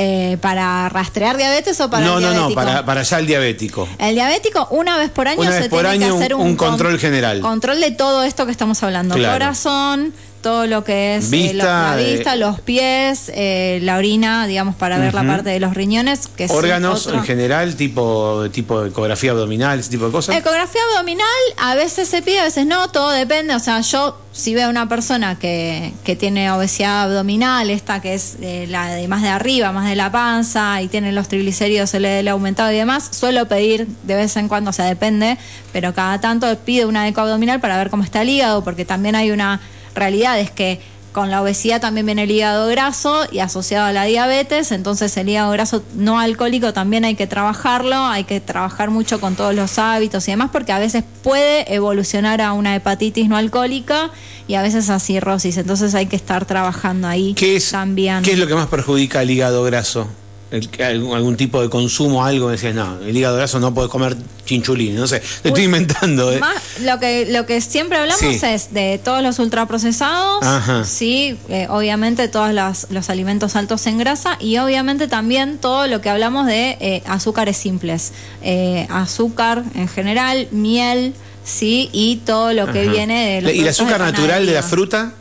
eh, 0.00 0.36
¿Para 0.40 0.88
rastrear 0.88 1.36
diabetes 1.36 1.80
o 1.80 1.90
para 1.90 2.06
no, 2.06 2.18
el 2.18 2.24
no, 2.24 2.32
no, 2.50 2.54
para, 2.54 2.84
para 2.84 3.02
ya 3.02 3.18
el 3.18 3.26
diabético. 3.26 3.88
El 3.98 4.14
diabético 4.14 4.68
una 4.70 4.96
vez 4.96 5.10
por 5.10 5.26
año 5.26 5.40
Una 5.40 5.50
se 5.50 5.60
vez 5.62 5.68
por 5.68 5.80
tiene 5.80 5.98
que 5.98 6.04
año 6.04 6.14
un- 6.14 6.22
hacer 6.22 6.34
un, 6.36 6.40
un 6.42 6.56
con- 6.56 6.68
control 6.68 6.98
general. 7.00 7.40
Control 7.40 7.80
de 7.80 7.90
todo 7.90 8.22
esto 8.22 8.46
que 8.46 8.52
estamos 8.52 8.80
hablando. 8.84 9.16
Claro. 9.16 9.34
Corazón, 9.34 10.12
todo 10.40 10.66
lo 10.66 10.84
que 10.84 11.16
es 11.16 11.26
eh, 11.26 11.36
Vista, 11.36 11.96
la 11.96 11.96
vista, 11.96 12.36
los 12.36 12.60
pies, 12.60 13.30
eh, 13.34 13.78
la 13.82 13.96
orina, 13.96 14.46
digamos, 14.46 14.74
para 14.74 14.98
ver 14.98 15.14
la 15.14 15.24
parte 15.24 15.50
de 15.50 15.60
los 15.60 15.74
riñones. 15.74 16.28
Que 16.28 16.46
Órganos 16.48 17.06
en 17.06 17.22
general, 17.24 17.76
tipo, 17.76 18.46
tipo 18.50 18.84
ecografía 18.84 19.32
abdominal, 19.32 19.78
ese 19.78 19.90
tipo 19.90 20.06
de 20.06 20.12
cosas. 20.12 20.36
Ecografía 20.36 20.80
abdominal 20.92 21.26
a 21.56 21.74
veces 21.74 22.08
se 22.08 22.22
pide, 22.22 22.40
a 22.40 22.44
veces 22.44 22.66
no, 22.66 22.88
todo 22.88 23.10
depende. 23.10 23.54
O 23.54 23.60
sea, 23.60 23.80
yo 23.80 24.16
si 24.32 24.54
veo 24.54 24.70
una 24.70 24.88
persona 24.88 25.38
que, 25.38 25.92
que 26.04 26.14
tiene 26.14 26.50
obesidad 26.52 27.02
abdominal, 27.02 27.70
esta 27.70 28.00
que 28.00 28.14
es 28.14 28.36
eh, 28.40 28.66
la 28.68 28.88
de 28.88 29.08
más 29.08 29.22
de 29.22 29.28
arriba, 29.28 29.72
más 29.72 29.88
de 29.88 29.96
la 29.96 30.12
panza 30.12 30.80
y 30.80 30.88
tiene 30.88 31.10
los 31.12 31.26
triglicéridos 31.28 31.92
LDL 31.92 32.28
aumentado 32.28 32.70
y 32.70 32.76
demás, 32.76 33.08
suelo 33.10 33.48
pedir 33.48 33.88
de 34.04 34.14
vez 34.14 34.36
en 34.36 34.46
cuando, 34.48 34.70
o 34.70 34.72
sea, 34.72 34.84
depende, 34.84 35.38
pero 35.72 35.92
cada 35.92 36.20
tanto 36.20 36.46
pido 36.58 36.88
una 36.88 37.08
eco 37.08 37.22
abdominal 37.22 37.60
para 37.60 37.76
ver 37.78 37.90
cómo 37.90 38.04
está 38.04 38.22
el 38.22 38.28
hígado, 38.28 38.62
porque 38.62 38.84
también 38.84 39.16
hay 39.16 39.32
una 39.32 39.60
realidad, 39.98 40.38
es 40.38 40.50
que 40.50 40.80
con 41.12 41.30
la 41.30 41.42
obesidad 41.42 41.80
también 41.80 42.06
viene 42.06 42.24
el 42.24 42.30
hígado 42.30 42.68
graso 42.68 43.26
y 43.32 43.40
asociado 43.40 43.86
a 43.86 43.92
la 43.92 44.04
diabetes, 44.04 44.70
entonces 44.72 45.16
el 45.16 45.28
hígado 45.28 45.50
graso 45.50 45.82
no 45.94 46.20
alcohólico 46.20 46.72
también 46.72 47.04
hay 47.04 47.16
que 47.16 47.26
trabajarlo, 47.26 47.96
hay 48.06 48.24
que 48.24 48.40
trabajar 48.40 48.90
mucho 48.90 49.20
con 49.20 49.34
todos 49.34 49.54
los 49.54 49.78
hábitos 49.78 50.28
y 50.28 50.32
demás, 50.32 50.50
porque 50.52 50.70
a 50.70 50.78
veces 50.78 51.04
puede 51.22 51.74
evolucionar 51.74 52.40
a 52.40 52.52
una 52.52 52.76
hepatitis 52.76 53.28
no 53.28 53.36
alcohólica 53.36 54.10
y 54.46 54.54
a 54.54 54.62
veces 54.62 54.90
a 54.90 55.00
cirrosis, 55.00 55.56
entonces 55.56 55.94
hay 55.94 56.06
que 56.06 56.16
estar 56.16 56.44
trabajando 56.44 57.08
ahí 57.08 57.34
¿Qué 57.34 57.56
es, 57.56 57.70
también. 57.70 58.22
¿Qué 58.22 58.32
es 58.32 58.38
lo 58.38 58.46
que 58.46 58.54
más 58.54 58.68
perjudica 58.68 59.20
al 59.20 59.30
hígado 59.30 59.64
graso? 59.64 60.08
El- 60.50 60.68
algún, 60.82 61.14
algún 61.14 61.36
tipo 61.36 61.60
de 61.60 61.68
consumo, 61.68 62.24
algo, 62.24 62.48
decías, 62.48 62.74
no, 62.74 62.98
el 63.02 63.14
hígado 63.14 63.36
graso 63.36 63.60
no 63.60 63.74
puede 63.74 63.88
comer 63.90 64.16
chinchulín, 64.46 64.96
no 64.96 65.06
sé, 65.06 65.20
te 65.42 65.48
estoy 65.48 65.64
inventando. 65.64 66.32
¿eh? 66.32 66.38
Más, 66.40 66.56
lo 66.82 66.98
que 66.98 67.26
lo 67.30 67.44
que 67.44 67.60
siempre 67.60 67.98
hablamos 67.98 68.20
Sí. 68.20 68.38
es 68.42 68.72
de 68.72 68.98
todos 69.02 69.22
los 69.22 69.38
ultraprocesados, 69.38 70.42
Ajá. 70.42 70.84
sí, 70.84 71.36
eh, 71.50 71.66
obviamente 71.68 72.28
todos 72.28 72.54
los, 72.54 72.86
los 72.90 73.10
alimentos 73.10 73.56
altos 73.56 73.86
en 73.86 73.98
grasa 73.98 74.38
y 74.40 74.56
obviamente 74.56 75.06
también 75.06 75.58
todo 75.58 75.86
lo 75.86 76.00
que 76.00 76.08
hablamos 76.08 76.46
de 76.46 76.78
eh, 76.80 77.02
azúcares 77.06 77.56
simples, 77.58 78.12
Eh, 78.42 78.86
azúcar 78.90 79.64
en 79.74 79.86
general, 79.88 80.48
miel, 80.50 81.12
sí, 81.44 81.90
y 81.92 82.16
todo 82.24 82.54
lo 82.54 82.72
que 82.72 82.82
Ajá. 82.82 82.90
viene 82.90 83.34
de 83.34 83.42
los 83.42 83.52
¿Y 83.52 83.60
el 83.60 83.68
azúcar 83.68 84.00
natural 84.00 84.46
de 84.46 84.52
la 84.54 84.62
fruta? 84.62 85.12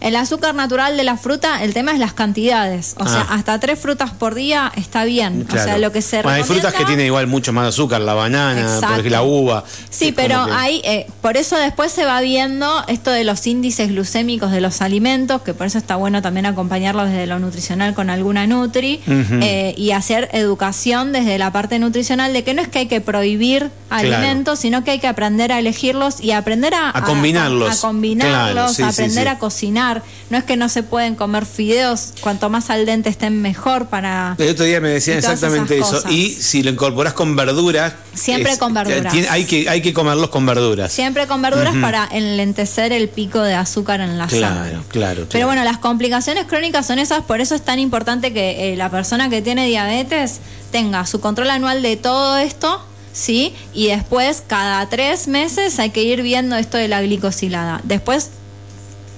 El 0.00 0.16
azúcar 0.16 0.54
natural 0.54 0.96
de 0.96 1.04
la 1.04 1.16
fruta, 1.16 1.62
el 1.64 1.72
tema 1.74 1.92
es 1.92 1.98
las 1.98 2.12
cantidades. 2.12 2.94
O 2.98 3.06
sea, 3.06 3.26
Ah. 3.28 3.34
hasta 3.34 3.58
tres 3.60 3.78
frutas 3.78 4.10
por 4.12 4.34
día 4.34 4.70
está 4.76 5.04
bien. 5.04 5.46
O 5.48 5.52
sea, 5.52 5.64
Claro. 5.64 5.78
lo 5.78 5.92
que 5.92 6.02
se 6.02 6.22
Bueno, 6.22 6.36
hay 6.36 6.42
frutas 6.44 6.74
que 6.74 6.84
tienen 6.84 7.06
igual 7.06 7.26
mucho 7.26 7.52
más 7.52 7.68
azúcar, 7.68 8.00
la 8.00 8.14
banana, 8.14 8.80
por 8.80 9.04
la 9.10 9.22
uva. 9.22 9.64
Sí, 9.90 10.12
pero 10.12 10.46
que- 10.46 10.52
hay, 10.52 10.80
eh, 10.84 11.06
por 11.22 11.36
eso 11.36 11.56
después 11.56 11.92
se 11.92 12.04
va 12.04 12.20
viendo 12.20 12.84
esto 12.88 13.10
de 13.10 13.24
los 13.24 13.46
índices 13.46 13.88
glucémicos 13.88 14.50
de 14.52 14.60
los 14.60 14.82
alimentos, 14.82 15.42
que 15.42 15.54
por 15.54 15.66
eso 15.66 15.78
está 15.78 15.96
bueno 15.96 16.22
también 16.22 16.46
acompañarlos 16.46 17.08
desde 17.08 17.26
lo 17.26 17.38
nutricional 17.38 17.94
con 17.94 18.10
alguna 18.10 18.46
Nutri 18.46 19.00
eh, 19.06 19.74
y 19.76 19.92
hacer 19.92 20.28
educación 20.32 21.12
desde 21.12 21.38
la 21.38 21.52
parte 21.52 21.78
nutricional 21.78 22.32
de 22.32 22.44
que 22.44 22.54
no 22.54 22.62
es 22.62 22.68
que 22.68 22.80
hay 22.80 22.86
que 22.86 23.00
prohibir 23.00 23.70
alimentos, 23.90 24.58
sino 24.58 24.84
que 24.84 24.90
hay 24.92 24.98
que 24.98 25.06
aprender 25.08 25.52
a 25.52 25.58
elegirlos 25.58 26.20
y 26.20 26.32
aprender 26.32 26.74
a, 26.74 26.90
A 26.96 27.02
combinarlos. 27.04 27.70
a, 27.70 27.72
a 27.78 27.80
combinarlos, 27.80 28.52
Claro, 28.52 28.68
sí, 28.68 28.82
a 28.82 28.92
sí, 28.92 29.02
aprender 29.02 29.24
sí. 29.24 29.28
a 29.28 29.38
cocinar. 29.38 29.85
No 30.30 30.38
es 30.38 30.44
que 30.44 30.56
no 30.56 30.68
se 30.68 30.82
pueden 30.82 31.14
comer 31.14 31.46
fideos, 31.46 32.12
cuanto 32.20 32.50
más 32.50 32.70
al 32.70 32.84
dente 32.86 33.08
estén 33.08 33.40
mejor 33.40 33.86
para... 33.86 34.34
El 34.38 34.50
otro 34.50 34.64
día 34.64 34.80
me 34.80 34.88
decían 34.88 35.18
exactamente 35.18 35.78
eso. 35.78 35.90
cosas. 35.90 36.10
Y 36.12 36.30
si 36.30 36.62
lo 36.62 36.70
incorporás 36.70 37.12
con 37.12 37.36
verduras. 37.36 37.94
Siempre 38.14 38.56
con 38.58 38.74
verduras. 38.74 39.14
hay, 39.30 39.44
que, 39.44 39.68
hay 39.68 39.80
que 39.82 39.92
comerlos 39.92 40.30
con 40.30 40.44
verduras. 40.46 40.92
Siempre 40.92 41.26
con 41.26 41.40
verduras 41.42 41.74
para 41.80 42.08
enlentecer 42.10 42.92
el 42.92 43.08
pico 43.08 43.40
de 43.40 43.54
azúcar 43.54 44.00
en 44.00 44.18
la 44.18 44.26
Claro, 44.26 44.54
sangre. 44.54 44.70
claro, 44.70 44.82
claro. 44.88 45.26
Pero 45.30 45.46
bueno, 45.46 45.62
las 45.64 45.78
complicaciones 45.78 46.46
crónicas 46.46 46.86
son 46.86 46.98
esas, 46.98 47.22
por 47.24 47.40
eso 47.40 47.54
es 47.54 47.62
tan 47.62 47.78
importante 47.78 48.32
que 48.32 48.72
eh, 48.72 48.76
la 48.76 48.90
persona 48.90 49.28
que 49.28 49.42
tiene 49.42 49.66
diabetes 49.66 50.40
tenga 50.72 51.06
su 51.06 51.20
control 51.20 51.50
anual 51.50 51.82
de 51.82 51.96
todo 51.96 52.36
esto, 52.38 52.84
¿sí? 53.12 53.54
Y 53.72 53.88
después, 53.88 54.42
cada 54.46 54.86
tres 54.88 55.28
meses, 55.28 55.78
hay 55.78 55.90
que 55.90 56.02
ir 56.02 56.22
viendo 56.22 56.56
esto 56.56 56.76
de 56.76 56.88
la 56.88 57.00
glicosilada. 57.02 57.80
Después, 57.84 58.30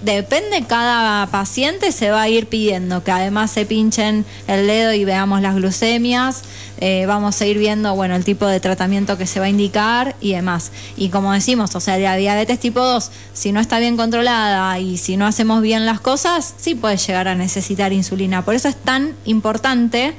depende, 0.03 0.65
cada 0.67 1.27
paciente 1.27 1.93
se 1.93 2.11
va 2.11 2.23
a 2.23 2.29
ir 2.29 2.47
pidiendo 2.47 3.03
que 3.03 3.11
además 3.11 3.51
se 3.51 3.67
pinchen 3.67 4.25
el 4.47 4.67
dedo 4.67 4.93
y 4.93 5.05
veamos 5.05 5.41
las 5.41 5.55
glucemias. 5.55 6.43
Eh, 6.81 7.07
vamos 7.07 7.41
a 7.41 7.47
ir 7.47 7.59
viendo, 7.59 7.95
bueno, 7.95 8.15
el 8.15 8.25
tipo 8.25 8.47
de 8.47 8.61
tratamiento 8.61 9.19
que 9.19 9.27
se 9.27 9.41
va 9.41 9.47
a 9.47 9.49
indicar 9.49 10.15
y 10.21 10.33
demás. 10.33 10.71
Y 10.97 11.09
como 11.09 11.33
decimos, 11.33 11.75
o 11.75 11.81
sea, 11.81 11.99
la 11.99 12.17
diabetes 12.17 12.61
tipo 12.61 12.81
2, 12.81 13.11
si 13.33 13.53
no 13.53 13.61
está 13.61 13.79
bien 13.81 13.97
controlada 13.97 14.79
y 14.79 14.97
si 14.97 15.17
no 15.17 15.27
hacemos 15.27 15.61
bien 15.61 15.87
las 15.87 16.01
cosas, 16.01 16.55
sí 16.57 16.75
puede 16.75 16.97
llegar 16.97 17.27
a 17.27 17.35
necesitar 17.35 17.93
insulina. 17.93 18.45
Por 18.45 18.55
eso 18.55 18.69
es 18.69 18.77
tan 18.77 19.15
importante 19.25 20.15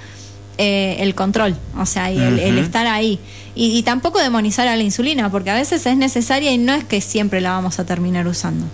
eh, 0.58 0.98
el 1.00 1.16
control, 1.16 1.56
o 1.78 1.86
sea, 1.86 2.12
y 2.12 2.20
el, 2.20 2.40
el 2.40 2.58
estar 2.58 2.86
ahí. 2.88 3.20
Y, 3.56 3.78
y 3.78 3.84
tampoco 3.84 4.20
demonizar 4.20 4.68
a 4.68 4.76
la 4.76 4.84
insulina, 4.84 5.32
porque 5.32 5.52
a 5.52 5.56
veces 5.56 5.86
es 5.86 5.96
necesaria 5.96 6.52
y 6.52 6.58
no 6.58 6.74
es 6.74 6.84
que 6.84 7.00
siempre 7.00 7.40
la 7.40 7.52
vamos 7.52 7.80
a 7.80 7.86
terminar 7.86 8.28
usando. 8.28 8.66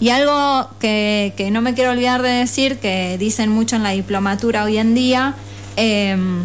Y 0.00 0.10
algo 0.10 0.68
que, 0.78 1.34
que 1.36 1.50
no 1.50 1.60
me 1.60 1.74
quiero 1.74 1.90
olvidar 1.90 2.22
de 2.22 2.30
decir, 2.30 2.78
que 2.78 3.16
dicen 3.18 3.50
mucho 3.50 3.76
en 3.76 3.82
la 3.82 3.90
diplomatura 3.90 4.64
hoy 4.64 4.78
en 4.78 4.94
día, 4.94 5.34
em, 5.76 6.44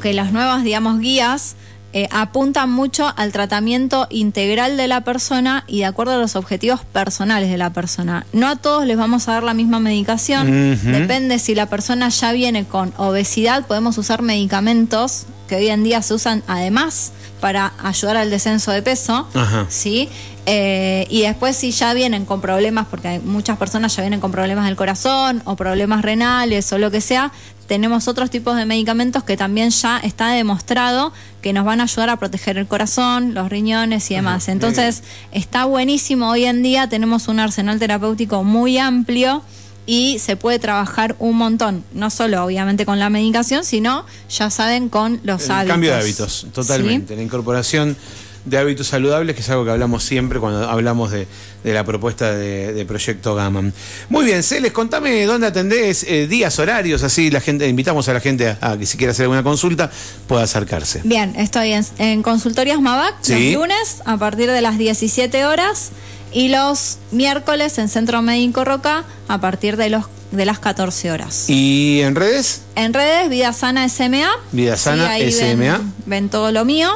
que 0.00 0.14
las 0.14 0.32
nuevas, 0.32 0.64
digamos, 0.64 1.00
guías 1.00 1.56
eh, 1.92 2.08
apuntan 2.10 2.70
mucho 2.70 3.10
al 3.16 3.32
tratamiento 3.32 4.06
integral 4.10 4.76
de 4.76 4.86
la 4.86 5.00
persona 5.02 5.64
y 5.66 5.78
de 5.78 5.86
acuerdo 5.86 6.12
a 6.12 6.18
los 6.18 6.36
objetivos 6.36 6.80
personales 6.84 7.48
de 7.48 7.56
la 7.56 7.72
persona. 7.72 8.26
No 8.34 8.48
a 8.48 8.56
todos 8.56 8.84
les 8.84 8.98
vamos 8.98 9.28
a 9.28 9.32
dar 9.32 9.42
la 9.44 9.54
misma 9.54 9.80
medicación, 9.80 10.78
depende 10.82 11.38
si 11.38 11.54
la 11.54 11.70
persona 11.70 12.10
ya 12.10 12.32
viene 12.32 12.66
con 12.66 12.92
obesidad, 12.98 13.66
podemos 13.66 13.96
usar 13.96 14.20
medicamentos 14.20 15.24
que 15.48 15.56
hoy 15.56 15.68
en 15.68 15.84
día 15.84 16.02
se 16.02 16.12
usan 16.12 16.42
además 16.48 17.12
para 17.40 17.72
ayudar 17.82 18.16
al 18.16 18.30
descenso 18.30 18.72
de 18.72 18.82
peso, 18.82 19.28
Ajá. 19.34 19.66
¿sí? 19.68 20.08
Eh, 20.46 21.06
y 21.10 21.22
después 21.22 21.56
si 21.56 21.72
ya 21.72 21.92
vienen 21.92 22.24
con 22.24 22.40
problemas, 22.40 22.86
porque 22.88 23.08
hay 23.08 23.18
muchas 23.18 23.58
personas 23.58 23.94
ya 23.96 24.02
vienen 24.02 24.20
con 24.20 24.30
problemas 24.30 24.66
del 24.66 24.76
corazón 24.76 25.42
o 25.44 25.56
problemas 25.56 26.02
renales 26.02 26.72
o 26.72 26.78
lo 26.78 26.90
que 26.90 27.00
sea, 27.00 27.32
tenemos 27.66 28.06
otros 28.06 28.30
tipos 28.30 28.56
de 28.56 28.64
medicamentos 28.64 29.24
que 29.24 29.36
también 29.36 29.70
ya 29.70 29.98
está 29.98 30.28
demostrado 30.28 31.12
que 31.42 31.52
nos 31.52 31.64
van 31.64 31.80
a 31.80 31.84
ayudar 31.84 32.10
a 32.10 32.16
proteger 32.16 32.58
el 32.58 32.66
corazón, 32.66 33.34
los 33.34 33.48
riñones 33.48 34.10
y 34.10 34.14
demás. 34.14 34.48
Entonces, 34.48 35.02
está 35.32 35.64
buenísimo 35.64 36.30
hoy 36.30 36.44
en 36.44 36.62
día, 36.62 36.88
tenemos 36.88 37.28
un 37.28 37.40
arsenal 37.40 37.78
terapéutico 37.78 38.44
muy 38.44 38.78
amplio 38.78 39.42
y 39.86 40.18
se 40.18 40.36
puede 40.36 40.58
trabajar 40.58 41.14
un 41.18 41.36
montón, 41.36 41.84
no 41.92 42.10
solo 42.10 42.44
obviamente 42.44 42.84
con 42.84 42.98
la 42.98 43.08
medicación, 43.08 43.64
sino 43.64 44.04
ya 44.28 44.50
saben 44.50 44.88
con 44.88 45.20
los 45.22 45.44
El 45.44 45.50
hábitos. 45.52 45.72
cambio 45.72 45.90
de 45.92 45.96
hábitos, 46.00 46.46
totalmente. 46.52 47.14
La 47.16 47.22
incorporación 47.22 47.96
de 48.44 48.58
hábitos 48.58 48.86
saludables, 48.86 49.34
que 49.34 49.42
es 49.42 49.50
algo 49.50 49.64
que 49.64 49.72
hablamos 49.72 50.04
siempre 50.04 50.38
cuando 50.38 50.68
hablamos 50.70 51.10
de, 51.10 51.26
de 51.64 51.72
la 51.72 51.82
propuesta 51.84 52.30
de, 52.32 52.72
de 52.72 52.86
Proyecto 52.86 53.34
Gaman. 53.34 53.72
Muy 54.08 54.24
bien, 54.24 54.42
Celes, 54.44 54.70
contame 54.70 55.24
dónde 55.26 55.48
atendés, 55.48 56.04
eh, 56.04 56.28
días, 56.28 56.56
horarios, 56.60 57.02
así 57.02 57.28
la 57.32 57.40
gente, 57.40 57.66
invitamos 57.68 58.08
a 58.08 58.12
la 58.12 58.20
gente 58.20 58.48
a, 58.48 58.58
a 58.60 58.78
que 58.78 58.86
si 58.86 58.96
quiere 58.98 59.10
hacer 59.10 59.24
alguna 59.24 59.42
consulta 59.42 59.90
pueda 60.28 60.44
acercarse. 60.44 61.00
Bien, 61.02 61.34
estoy 61.36 61.72
en, 61.72 61.84
en 61.98 62.22
Consultorios 62.22 62.80
Mabac 62.80 63.16
Sí. 63.20 63.50
los 63.52 63.62
lunes 63.62 64.02
a 64.04 64.16
partir 64.16 64.48
de 64.48 64.60
las 64.60 64.78
17 64.78 65.44
horas 65.44 65.90
y 66.36 66.48
los 66.48 66.98
miércoles 67.12 67.78
en 67.78 67.88
Centro 67.88 68.20
Médico 68.20 68.62
Roca 68.62 69.04
a 69.26 69.40
partir 69.40 69.78
de 69.78 69.88
los 69.88 70.04
de 70.32 70.44
las 70.44 70.58
14 70.58 71.12
horas. 71.12 71.48
¿Y 71.48 72.00
en 72.02 72.14
redes? 72.14 72.60
En 72.74 72.92
redes, 72.92 73.30
Vida 73.30 73.54
Sana 73.54 73.88
SMA. 73.88 74.28
Vida 74.52 74.76
Sana 74.76 75.12
ahí 75.12 75.32
SMA. 75.32 75.78
Ven, 75.78 75.92
ven 76.04 76.28
todo 76.28 76.52
lo 76.52 76.66
mío. 76.66 76.90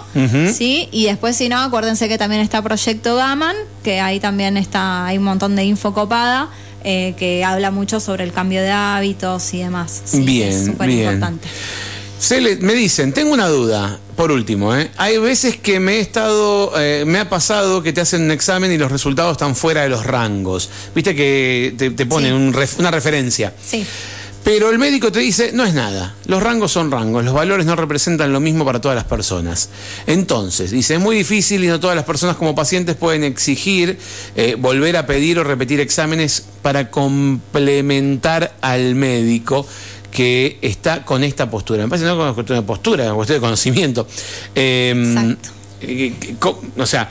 Sí, 0.53 0.89
y 0.93 1.05
después, 1.07 1.37
si 1.37 1.49
no, 1.49 1.59
acuérdense 1.59 2.07
que 2.09 2.19
también 2.19 2.43
está 2.43 2.61
Proyecto 2.61 3.17
Gaman, 3.17 3.57
que 3.83 4.01
ahí 4.01 4.21
también 4.21 4.59
está, 4.59 5.07
hay 5.07 5.17
un 5.17 5.25
montón 5.25 5.57
de 5.57 5.65
info 5.65 5.95
copada. 5.95 6.51
eh, 6.85 7.15
que 7.17 7.45
habla 7.45 7.71
mucho 7.71 7.99
sobre 8.01 8.25
el 8.25 8.33
cambio 8.33 8.61
de 8.61 8.71
hábitos 8.73 9.55
y 9.55 9.59
demás. 9.59 10.03
Sí, 10.05 10.21
Bien, 10.23 10.49
es 10.51 10.67
súper 10.67 10.89
bien. 10.89 11.21
Cele, 12.21 12.57
me 12.57 12.75
dicen, 12.75 13.13
tengo 13.15 13.33
una 13.33 13.49
duda, 13.49 13.99
por 14.15 14.31
último, 14.31 14.77
¿eh? 14.77 14.91
hay 14.99 15.17
veces 15.17 15.57
que 15.57 15.81
me 15.81 15.95
he 15.97 16.01
estado, 16.01 16.73
eh, 16.79 17.05
me 17.07 17.19
ha 17.19 17.31
pasado 17.31 17.83
que 17.83 17.95
te 17.95 18.03
hacen 18.03 18.23
un 18.23 18.31
examen 18.31 18.71
y 18.71 18.77
los 18.77 18.93
resultados 18.93 19.33
están 19.33 19.57
fuera 19.57 19.83
de 19.85 19.89
los 19.89 20.05
rangos. 20.05 20.69
Viste 20.95 21.15
que 21.15 21.75
te, 21.79 21.91
te 21.91 22.05
ponen 22.07 22.31
Sí. 22.33 22.37
un 22.37 22.53
ref- 22.53 22.79
una 22.79 22.91
referencia. 22.91 23.55
Sí. 23.65 23.87
Pero 24.45 24.71
el 24.71 24.79
médico 24.79 25.13
te 25.13 25.21
dice, 25.21 25.53
no 25.53 25.65
es 25.65 25.73
nada, 25.75 26.15
los 26.27 26.43
rangos 26.43 26.73
son 26.73 26.91
rangos, 26.91 27.25
los 27.25 27.35
valores 27.35 27.65
no 27.67 27.77
representan 27.77 28.33
lo 28.33 28.41
mismo 28.41 28.65
para 28.65 28.81
todas 28.81 28.97
las 28.97 29.05
personas. 29.05 29.69
Entonces, 30.07 30.71
dice, 30.71 30.95
es 30.95 31.01
muy 31.01 31.15
difícil 31.17 31.63
y 31.65 31.69
no 31.69 31.79
todas 31.81 31.95
las 31.97 32.07
personas 32.07 32.37
como 32.37 32.55
pacientes 32.55 32.97
pueden 32.97 33.23
exigir 33.25 33.99
eh, 34.37 34.57
volver 34.59 34.97
a 34.97 35.07
pedir 35.07 35.39
o 35.39 35.45
repetir 35.45 35.81
exámenes 35.81 36.43
para 36.63 36.91
complementar 36.91 38.55
al 38.63 38.95
médico 38.95 39.67
que 40.11 40.59
está 40.63 41.05
con 41.05 41.23
esta 41.25 41.49
postura. 41.51 41.83
Me 41.85 41.89
parece 41.91 42.05
que 42.05 42.09
no 42.11 42.17
es 42.19 42.25
una 42.25 42.35
cuestión 42.35 42.59
de 42.59 42.63
postura, 42.67 43.03
es 43.05 43.09
una 43.09 43.17
cuestión 43.17 43.37
de 43.37 43.41
conocimiento. 43.41 44.07
Eh, 44.55 44.93
Exacto. 44.97 45.49
eh, 45.83 46.15
o 46.79 46.87
sea, 46.87 47.11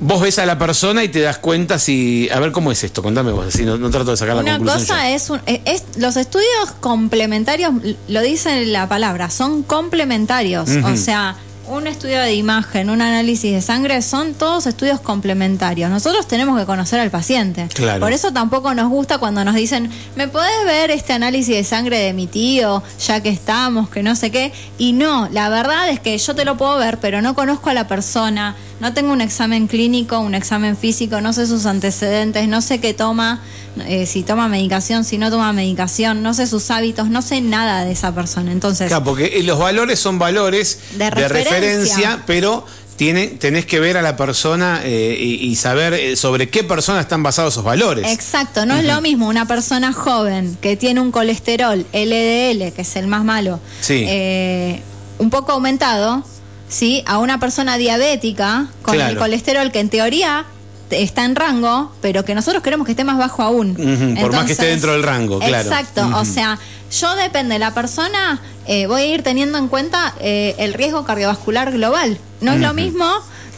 vos 0.00 0.20
ves 0.20 0.38
a 0.38 0.46
la 0.46 0.58
persona 0.58 1.02
y 1.04 1.08
te 1.08 1.20
das 1.20 1.38
cuenta 1.38 1.78
si... 1.78 2.28
A 2.32 2.38
ver, 2.40 2.52
¿cómo 2.52 2.70
es 2.72 2.82
esto? 2.84 3.02
Contame 3.02 3.32
vos, 3.32 3.46
así 3.48 3.64
no, 3.64 3.76
no 3.78 3.90
trato 3.90 4.12
de 4.12 4.16
sacar 4.16 4.36
la 4.36 4.42
Una 4.42 4.58
conclusión. 4.58 4.86
yo. 4.86 4.94
cosa 4.94 5.10
es, 5.10 5.30
un- 5.30 5.40
eh, 5.46 5.60
es- 5.64 5.84
los 5.98 6.16
estudios 6.16 6.70
complementarios, 6.80 7.72
lo 8.08 8.22
dice 8.22 8.64
la 8.66 8.88
palabra, 8.88 9.28
son 9.30 9.62
complementarios. 9.62 10.68
O 10.84 10.96
sea, 10.96 11.36
un 11.68 11.86
estudio 11.86 12.20
de 12.20 12.34
imagen, 12.34 12.90
un 12.90 13.02
análisis 13.02 13.52
de 13.52 13.60
sangre, 13.60 14.00
son 14.02 14.34
todos 14.34 14.66
estudios 14.66 15.00
complementarios. 15.00 15.90
Nosotros 15.90 16.26
tenemos 16.26 16.58
que 16.58 16.66
conocer 16.66 16.98
al 17.00 17.10
paciente. 17.10 17.68
Claro. 17.74 18.00
Por 18.00 18.12
eso 18.12 18.32
tampoco 18.32 18.74
nos 18.74 18.88
gusta 18.88 19.18
cuando 19.18 19.44
nos 19.44 19.54
dicen, 19.54 19.90
¿me 20.16 20.28
podés 20.28 20.64
ver 20.64 20.90
este 20.90 21.12
análisis 21.12 21.54
de 21.54 21.64
sangre 21.64 21.98
de 21.98 22.12
mi 22.12 22.26
tío, 22.26 22.82
ya 23.06 23.22
que 23.22 23.28
estamos, 23.28 23.90
que 23.90 24.02
no 24.02 24.16
sé 24.16 24.30
qué? 24.30 24.52
Y 24.78 24.92
no, 24.92 25.28
la 25.30 25.48
verdad 25.48 25.90
es 25.90 26.00
que 26.00 26.16
yo 26.16 26.34
te 26.34 26.44
lo 26.44 26.56
puedo 26.56 26.78
ver, 26.78 26.98
pero 26.98 27.20
no 27.22 27.34
conozco 27.34 27.70
a 27.70 27.74
la 27.74 27.86
persona, 27.86 28.56
no 28.80 28.94
tengo 28.94 29.12
un 29.12 29.20
examen 29.20 29.66
clínico, 29.66 30.18
un 30.20 30.34
examen 30.34 30.76
físico, 30.76 31.20
no 31.20 31.32
sé 31.32 31.46
sus 31.46 31.66
antecedentes, 31.66 32.48
no 32.48 32.62
sé 32.62 32.80
qué 32.80 32.94
toma, 32.94 33.40
eh, 33.86 34.06
si 34.06 34.22
toma 34.22 34.48
medicación, 34.48 35.04
si 35.04 35.18
no 35.18 35.30
toma 35.30 35.52
medicación, 35.52 36.22
no 36.22 36.34
sé 36.34 36.46
sus 36.46 36.70
hábitos, 36.70 37.08
no 37.08 37.22
sé 37.22 37.40
nada 37.40 37.84
de 37.84 37.92
esa 37.92 38.14
persona. 38.14 38.52
Entonces, 38.52 38.88
Claro, 38.88 39.04
porque 39.04 39.26
eh, 39.38 39.42
los 39.42 39.58
valores 39.58 39.98
son 39.98 40.18
valores 40.18 40.78
De 40.96 41.10
referencia. 41.10 42.22
pero 42.26 42.64
tiene, 42.96 43.28
tenés 43.28 43.64
que 43.64 43.78
ver 43.78 43.96
a 43.96 44.02
la 44.02 44.16
persona 44.16 44.80
eh, 44.82 45.16
y, 45.20 45.34
y 45.48 45.54
saber 45.54 45.94
eh, 45.94 46.16
sobre 46.16 46.48
qué 46.48 46.64
persona 46.64 47.00
están 47.00 47.22
basados 47.22 47.54
esos 47.54 47.62
valores. 47.64 48.10
Exacto, 48.12 48.66
no 48.66 48.74
es 48.76 48.84
lo 48.84 49.00
mismo 49.00 49.28
una 49.28 49.46
persona 49.46 49.92
joven 49.92 50.58
que 50.60 50.76
tiene 50.76 51.00
un 51.00 51.12
colesterol 51.12 51.86
LDL, 51.92 52.72
que 52.72 52.82
es 52.82 52.96
el 52.96 53.06
más 53.06 53.22
malo, 53.24 53.60
Sí. 53.80 54.04
eh, 54.08 54.82
un 55.18 55.30
poco 55.30 55.52
aumentado, 55.52 56.24
¿sí? 56.68 57.04
A 57.06 57.18
una 57.18 57.38
persona 57.38 57.78
diabética 57.78 58.66
con 58.82 59.00
el 59.00 59.16
colesterol 59.16 59.70
que 59.70 59.78
en 59.80 59.90
teoría 59.90 60.44
te- 60.46 60.57
está 60.90 61.24
en 61.24 61.36
rango, 61.36 61.92
pero 62.00 62.24
que 62.24 62.34
nosotros 62.34 62.62
queremos 62.62 62.86
que 62.86 62.92
esté 62.92 63.04
más 63.04 63.18
bajo 63.18 63.42
aún. 63.42 63.74
Por 64.20 64.32
más 64.32 64.46
que 64.46 64.52
esté 64.52 64.66
dentro 64.66 64.92
del 64.92 65.02
rango, 65.02 65.38
claro. 65.38 65.68
Exacto, 65.68 66.08
o 66.14 66.24
sea, 66.24 66.58
yo 66.90 67.14
depende 67.16 67.54
de 67.54 67.58
la 67.58 67.74
persona, 67.74 68.40
eh, 68.66 68.86
voy 68.86 69.02
a 69.02 69.06
ir 69.06 69.22
teniendo 69.22 69.58
en 69.58 69.68
cuenta 69.68 70.14
eh, 70.20 70.54
el 70.58 70.74
riesgo 70.74 71.04
cardiovascular 71.04 71.72
global. 71.72 72.18
No 72.40 72.52
es 72.52 72.60
lo 72.60 72.72
mismo 72.72 73.06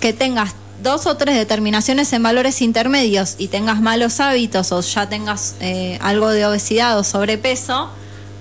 que 0.01 0.13
tengas 0.13 0.55
dos 0.83 1.07
o 1.07 1.17
tres 1.17 1.37
determinaciones 1.37 2.13
en 2.13 2.23
valores 2.23 2.63
intermedios 2.63 3.35
y 3.39 3.49
tengas 3.49 3.81
malos 3.81 4.21
hábitos 4.21 4.73
o 4.73 4.81
ya 4.81 5.09
tengas 5.09 5.57
eh, 5.61 5.99
algo 6.01 6.31
de 6.31 6.47
obesidad 6.47 6.99
o 6.99 7.05
sobrepeso 7.05 7.91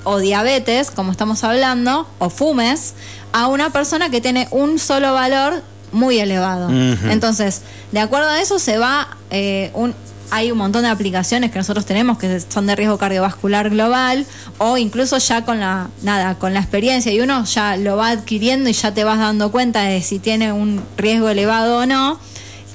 o 0.04 0.20
diabetes, 0.20 0.92
como 0.92 1.12
estamos 1.12 1.44
hablando, 1.44 2.08
o 2.20 2.30
fumes, 2.30 2.94
a 3.34 3.48
una 3.48 3.72
persona 3.72 4.10
que 4.10 4.22
tiene 4.22 4.48
un 4.52 4.80
solo 4.80 5.14
valor 5.14 5.62
muy 5.92 6.20
elevado. 6.20 6.70
Entonces, 7.10 7.62
de 7.92 8.00
acuerdo 8.00 8.30
a 8.30 8.42
eso 8.42 8.60
se 8.60 8.78
va 8.78 9.18
eh, 9.32 9.72
un 9.74 9.94
hay 10.32 10.52
un 10.52 10.58
montón 10.58 10.84
de 10.84 10.90
aplicaciones 10.90 11.52
que 11.52 11.58
nosotros 11.58 11.86
tenemos 11.86 12.18
que 12.18 12.40
son 12.40 12.68
de 12.68 12.76
riesgo 12.76 12.98
cardiovascular 12.98 13.70
global 13.70 14.26
o 14.58 14.78
incluso 14.78 15.18
ya 15.18 15.44
con 15.44 15.60
la 15.60 15.90
nada 16.04 16.36
con 16.36 16.54
la 16.54 16.60
experiencia 16.60 17.12
y 17.12 17.20
uno 17.20 17.46
ya 17.46 17.78
lo 17.78 17.98
va 17.98 18.10
adquiriendo 18.10 18.70
y 18.70 18.74
ya 18.74 18.94
te 18.94 19.04
vas 19.04 19.20
dando 19.20 19.52
cuenta 19.52 19.82
de 19.82 20.02
si 20.02 20.20
tiene 20.20 20.52
un 20.52 20.84
riesgo 20.98 21.30
elevado 21.30 21.80
o 21.80 21.86
no 21.86 22.20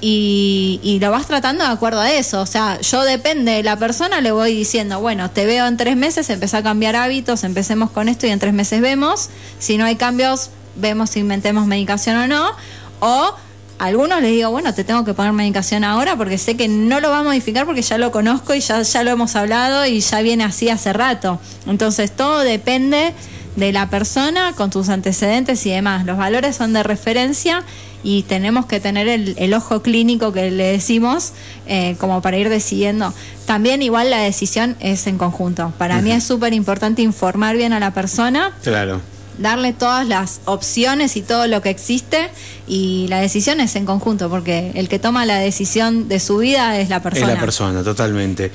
y, 0.01 0.79
y 0.83 0.99
lo 0.99 1.11
vas 1.11 1.25
tratando 1.25 1.63
de 1.63 1.71
acuerdo 1.71 2.01
a 2.01 2.11
eso. 2.11 2.41
O 2.41 2.45
sea, 2.45 2.79
yo 2.81 3.03
depende 3.03 3.53
de 3.53 3.63
la 3.63 3.77
persona, 3.77 4.21
le 4.21 4.31
voy 4.31 4.53
diciendo, 4.53 4.99
bueno, 4.99 5.31
te 5.31 5.45
veo 5.45 5.65
en 5.65 5.77
tres 5.77 5.95
meses, 5.95 6.29
empecé 6.29 6.57
a 6.57 6.63
cambiar 6.63 6.95
hábitos, 6.95 7.43
empecemos 7.43 7.89
con 7.89 8.09
esto 8.09 8.27
y 8.27 8.29
en 8.29 8.39
tres 8.39 8.53
meses 8.53 8.81
vemos. 8.81 9.29
Si 9.57 9.77
no 9.77 9.85
hay 9.85 9.95
cambios, 9.95 10.49
vemos 10.75 11.11
si 11.11 11.21
inventemos 11.21 11.65
medicación 11.65 12.17
o 12.17 12.27
no. 12.27 12.51
O 12.99 13.33
a 13.77 13.85
algunos 13.85 14.21
les 14.21 14.31
digo, 14.31 14.51
bueno, 14.51 14.73
te 14.73 14.83
tengo 14.83 15.03
que 15.03 15.13
poner 15.13 15.33
medicación 15.33 15.83
ahora 15.83 16.15
porque 16.15 16.37
sé 16.37 16.55
que 16.55 16.67
no 16.67 16.99
lo 16.99 17.09
va 17.09 17.19
a 17.19 17.23
modificar 17.23 17.65
porque 17.65 17.81
ya 17.81 17.97
lo 17.97 18.11
conozco 18.11 18.53
y 18.53 18.61
ya, 18.61 18.81
ya 18.81 19.03
lo 19.03 19.11
hemos 19.11 19.35
hablado 19.35 19.85
y 19.85 19.99
ya 19.99 20.21
viene 20.21 20.43
así 20.43 20.69
hace 20.69 20.93
rato. 20.93 21.39
Entonces, 21.67 22.11
todo 22.11 22.39
depende 22.39 23.13
de 23.55 23.71
la 23.71 23.89
persona 23.89 24.53
con 24.53 24.69
tus 24.69 24.89
antecedentes 24.89 25.65
y 25.65 25.71
demás. 25.71 26.05
Los 26.05 26.17
valores 26.17 26.55
son 26.55 26.73
de 26.73 26.83
referencia 26.83 27.63
y 28.03 28.23
tenemos 28.23 28.65
que 28.65 28.79
tener 28.79 29.07
el, 29.07 29.33
el 29.37 29.53
ojo 29.53 29.81
clínico 29.81 30.31
que 30.31 30.51
le 30.51 30.65
decimos 30.71 31.33
eh, 31.65 31.95
como 31.99 32.21
para 32.21 32.37
ir 32.37 32.49
decidiendo. 32.49 33.13
También 33.45 33.81
igual 33.81 34.09
la 34.11 34.19
decisión 34.19 34.75
es 34.79 35.07
en 35.07 35.17
conjunto. 35.17 35.73
Para 35.77 36.01
mí 36.01 36.11
es 36.11 36.23
súper 36.23 36.53
importante 36.53 37.01
informar 37.01 37.57
bien 37.57 37.73
a 37.73 37.79
la 37.79 37.93
persona, 37.93 38.53
Claro. 38.63 39.01
Darle 39.37 39.73
todas 39.73 40.07
las 40.07 40.41
opciones 40.45 41.15
y 41.17 41.21
todo 41.21 41.47
lo 41.47 41.61
que 41.61 41.69
existe 41.69 42.29
y 42.67 43.05
la 43.09 43.19
decisión 43.19 43.59
es 43.59 43.75
en 43.75 43.85
conjunto 43.85 44.29
porque 44.29 44.71
el 44.75 44.89
que 44.89 44.97
toma 44.97 45.25
la 45.25 45.37
decisión 45.37 46.07
de 46.07 46.19
su 46.19 46.37
vida 46.37 46.79
es 46.79 46.89
la 46.89 47.01
persona. 47.01 47.27
Es 47.27 47.33
la 47.33 47.39
persona, 47.39 47.83
totalmente. 47.83 48.51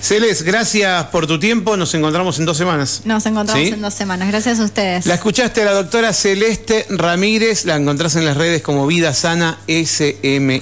Celes, 0.00 0.42
gracias 0.42 1.06
por 1.06 1.26
tu 1.26 1.38
tiempo. 1.38 1.76
Nos 1.76 1.94
encontramos 1.94 2.38
en 2.38 2.44
dos 2.44 2.56
semanas. 2.56 3.02
Nos 3.04 3.24
encontramos 3.24 3.66
¿Sí? 3.66 3.72
en 3.72 3.80
dos 3.80 3.94
semanas. 3.94 4.28
Gracias 4.28 4.60
a 4.60 4.64
ustedes. 4.64 5.06
La 5.06 5.14
escuchaste 5.14 5.62
a 5.62 5.64
la 5.64 5.72
doctora 5.72 6.12
Celeste 6.12 6.86
Ramírez, 6.90 7.64
la 7.64 7.76
encontrás 7.76 8.16
en 8.16 8.24
las 8.24 8.36
redes 8.36 8.62
como 8.62 8.86
Vida 8.86 9.14
Sana 9.14 9.58
SMA. 9.66 10.60